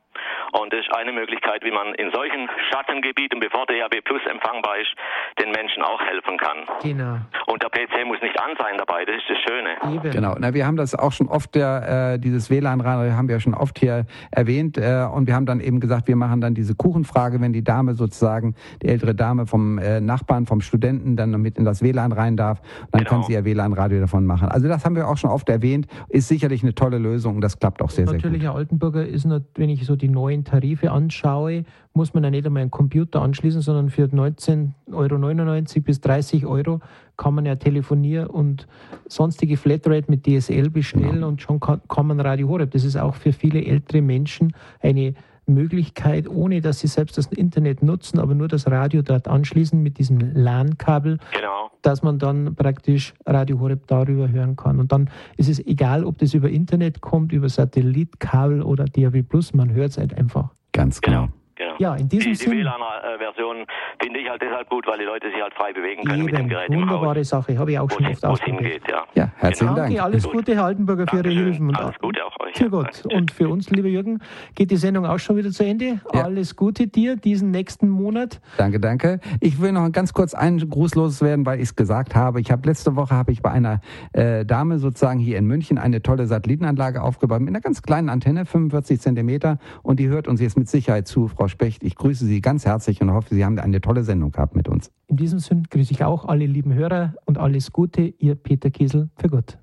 Und 0.53 0.73
das 0.73 0.81
ist 0.81 0.95
eine 0.95 1.13
Möglichkeit, 1.13 1.65
wie 1.65 1.71
man 1.71 1.95
in 1.95 2.11
solchen 2.13 2.49
Schattengebieten, 2.71 3.41
bevor 3.41 3.67
der 3.67 3.89
DAB 3.89 4.05
Plus 4.05 4.21
empfangbar 4.27 4.77
ist, 4.79 4.93
den 5.41 5.51
Menschen 5.51 5.83
auch 5.83 6.01
helfen 6.01 6.37
kann. 6.39 6.59
Genau. 6.83 7.19
Und 7.47 7.63
der 7.63 7.71
PC 7.71 8.07
muss 8.07 8.21
nicht 8.21 8.39
an 8.41 8.51
sein 8.59 8.77
dabei, 8.79 9.05
das 9.05 9.17
ist 9.17 9.25
das 9.29 9.39
Schöne. 9.39 9.97
Eben. 9.97 10.11
Genau, 10.11 10.35
Na, 10.39 10.55
wir 10.55 10.67
haben 10.67 10.77
das 10.77 10.95
auch 10.95 11.13
schon 11.13 11.29
oft, 11.29 11.55
der, 11.55 12.15
äh, 12.15 12.19
dieses 12.19 12.51
WLAN-Radio 12.51 13.15
haben 13.17 13.29
wir 13.29 13.41
schon 13.41 13.55
oft 13.55 13.79
hier 13.79 14.07
erwähnt 14.31 14.77
äh, 14.79 15.07
und 15.13 15.27
wir 15.27 15.35
haben 15.35 15.47
dann 15.47 15.61
eben 15.61 15.81
gesagt, 15.81 16.09
wir 16.09 16.17
machen 16.17 16.41
dann 16.41 16.55
diese 16.55 16.75
Kuchenfrage, 16.75 17.41
wenn 17.41 17.53
die 17.53 17.65
Dame 17.65 17.95
sozusagen, 17.95 18.55
die 18.83 18.89
ältere 18.89 19.15
Dame 19.15 19.47
vom 19.47 19.79
äh, 19.79 20.01
Nachbarn, 20.01 20.47
vom 20.47 20.61
Studenten 20.61 21.17
dann 21.17 21.31
mit 21.41 21.59
in 21.59 21.65
das 21.65 21.83
WLAN 21.83 22.13
rein 22.13 22.37
darf, 22.37 22.61
dann 22.91 23.05
genau. 23.05 23.11
kann 23.11 23.23
sie 23.25 23.33
ihr 23.33 23.45
WLAN-Radio 23.45 24.01
davon 24.01 24.27
machen. 24.27 24.49
Also 24.49 24.69
das 24.69 24.85
haben 24.85 24.97
wir 24.97 25.09
auch 25.09 25.17
schon 25.17 25.31
oft 25.31 25.49
erwähnt, 25.49 25.87
ist 26.09 26.29
sicherlich 26.29 26.63
eine 26.63 26.75
tolle 26.75 26.99
Lösung 26.99 27.37
und 27.37 27.41
das 27.41 27.59
klappt 27.59 27.83
auch 27.83 27.91
sehr, 27.91 28.05
Natürlich, 28.05 28.23
sehr 28.23 28.33
gut. 28.33 28.43
Herr 28.43 28.55
Altenburger, 28.55 29.07
ist, 29.07 29.25
nicht, 29.25 29.45
wenn 29.57 29.71
ich 29.71 29.85
so 29.87 29.97
die 29.97 30.02
neuen 30.09 30.45
Tarife 30.45 30.91
anschaue, 30.91 31.65
muss 31.95 32.15
man 32.15 32.25
ja 32.25 32.31
nicht 32.31 32.47
einmal 32.47 32.63
einen 32.63 32.71
Computer 32.71 33.23
anschließen, 33.23 33.61
sondern 33.61 33.91
für 33.91 34.05
19,99 34.05 35.77
Euro 35.77 35.83
bis 35.85 36.01
30 36.01 36.47
Euro 36.47 36.81
kann 37.17 37.35
man 37.35 37.47
ja 37.47 37.57
Telefonier 37.57 38.31
und 38.33 38.67
sonstige 39.09 39.57
Flatrate 39.57 40.11
mit 40.11 40.27
DSL 40.27 40.71
bestellen 40.71 41.13
genau. 41.13 41.29
und 41.29 41.43
schon 41.43 41.61
kann, 41.61 41.81
kann 41.89 42.07
man 42.07 42.21
Radio 42.21 42.49
Horeb. 42.49 42.71
Das 42.71 42.85
ist 42.85 42.97
auch 42.97 43.15
für 43.15 43.33
viele 43.33 43.65
ältere 43.65 44.03
Menschen 44.03 44.55
eine 44.81 45.15
Möglichkeit, 45.47 46.29
ohne 46.29 46.61
dass 46.61 46.81
sie 46.81 46.87
selbst 46.87 47.19
das 47.19 47.27
Internet 47.27 47.83
nutzen, 47.83 48.19
aber 48.19 48.35
nur 48.35 48.49
das 48.49 48.67
Radio 48.71 49.03
dort 49.03 49.29
anschließen 49.29 49.81
mit 49.81 49.99
diesem 49.99 50.19
LAN-Kabel, 50.35 51.19
genau. 51.33 51.71
dass 51.83 52.03
man 52.03 52.19
dann 52.19 52.55
praktisch 52.55 53.15
Radio 53.27 53.59
Horeb 53.61 53.87
darüber 53.87 54.29
hören 54.29 54.57
kann. 54.57 54.79
Und 54.79 54.93
dann 54.93 55.11
ist 55.37 55.49
es 55.49 55.59
egal, 55.59 56.05
ob 56.05 56.19
das 56.19 56.35
über 56.35 56.49
Internet 56.49 57.01
kommt, 57.01 57.33
über 57.33 57.49
Satellit, 57.49 58.21
Kabel 58.21 58.63
oder 58.63 58.85
DAB+, 58.85 59.25
man 59.55 59.73
hört 59.73 59.91
es 59.91 59.99
halt 59.99 60.15
einfach. 60.15 60.51
Ganz 60.73 61.01
genau. 61.01 61.27
genau. 61.27 61.33
Genau. 61.63 61.77
Ja, 61.79 61.95
in 61.97 62.09
diesem 62.09 62.35
Sinne. 62.35 62.57
Die 62.57 62.61
WLAN-Version 62.63 63.67
finde 64.01 64.21
ich 64.21 64.29
halt 64.29 64.43
deshalb 64.43 64.69
gut, 64.69 64.87
weil 64.87 64.99
die 64.99 65.05
Leute 65.05 65.31
sich 65.31 65.41
halt 65.41 65.55
frei 65.55 65.73
bewegen 65.73 66.05
können 66.05 66.19
Eben, 66.19 66.27
mit 66.27 66.39
dem 66.39 66.49
Gerät 66.49 66.71
Wunderbare 66.71 67.19
im 67.19 67.25
Sache, 67.25 67.59
habe 67.59 67.73
ich 67.73 67.79
auch 67.79 67.91
schon 67.91 68.07
oft 68.07 68.25
ausprobiert. 68.25 68.83
Ja. 68.89 69.05
ja, 69.15 69.31
herzlichen 69.37 69.67
genau. 69.67 69.77
Dank. 69.77 69.89
Danke, 69.89 70.03
alles 70.03 70.29
Gute, 70.29 70.55
Herr 70.55 70.65
Altenburger, 70.65 71.07
für 71.07 71.17
Ihre 71.19 71.31
Hilfen. 71.31 71.75
alles 71.75 71.99
Gute 71.99 72.25
auch 72.25 72.41
euch. 72.41 72.57
Für 72.57 72.71
Gott. 72.71 73.05
Und 73.13 73.31
für 73.31 73.49
uns, 73.49 73.71
lieber 73.71 73.89
Jürgen, 73.89 74.21
geht 74.55 74.71
die 74.71 74.77
Sendung 74.77 75.07
auch 75.07 75.19
schon 75.19 75.37
wieder 75.37 75.51
zu 75.51 75.65
Ende. 75.65 76.01
Ja. 76.13 76.25
Alles 76.25 76.57
Gute 76.57 76.87
dir 76.87 77.17
diesen 77.17 77.51
nächsten 77.51 77.89
Monat. 77.89 78.41
Danke, 78.57 78.81
danke. 78.81 79.21
Ich 79.41 79.61
will 79.61 79.73
noch 79.73 79.91
ganz 79.93 80.13
kurz 80.13 80.35
einen 80.35 80.69
Gruß 80.69 80.95
loswerden, 80.95 81.47
weil 81.47 81.59
ich 81.59 81.65
es 81.65 81.77
gesagt 81.77 82.15
habe. 82.15 82.41
Ich 82.41 82.51
habe 82.51 82.67
letzte 82.67 82.97
Woche 82.97 83.15
habe 83.15 83.33
ich 83.33 83.43
bei 83.43 83.51
einer 83.51 83.81
äh, 84.13 84.45
Dame 84.45 84.79
sozusagen 84.79 85.21
hier 85.21 85.39
in 85.39 85.47
München 85.47 85.79
eine 85.79 86.03
tolle 86.03 86.27
Satellitenanlage 86.27 87.03
aufgebaut 87.03 87.41
mit 87.41 87.51
einer 87.51 87.61
ganz 87.61 87.83
kleinen 87.83 88.09
Antenne, 88.09 88.45
45 88.47 89.01
Zentimeter, 89.01 89.59
und 89.83 90.01
die 90.01 90.09
hört 90.09 90.29
uns 90.29 90.41
jetzt 90.41 90.59
mit 90.59 90.69
Sicherheit 90.69 91.07
zu, 91.07 91.29
Frau 91.29 91.49
Specht. 91.53 91.85
Ich 91.85 91.95
grüße 91.95 92.27
Sie 92.27 92.41
ganz 92.41 92.67
herzlich 92.67 93.01
und 93.01 93.13
hoffe, 93.13 93.35
Sie 93.35 93.45
haben 93.45 93.59
eine 93.59 93.81
tolle 93.81 94.03
Sendung 94.03 94.33
gehabt 94.33 94.57
mit 94.57 94.69
uns. 94.69 94.91
In 95.07 95.17
diesem 95.17 95.39
Sinne 95.39 95.63
grüße 95.71 95.93
ich 95.93 96.03
auch 96.03 96.25
alle 96.25 96.47
lieben 96.47 96.75
Hörer 96.75 97.15
und 97.27 97.39
alles 97.39 97.71
Gute. 97.71 98.03
Ihr 98.19 98.35
Peter 98.35 98.71
Kiesel 98.71 99.11
für 99.17 99.29
Gott. 99.29 99.59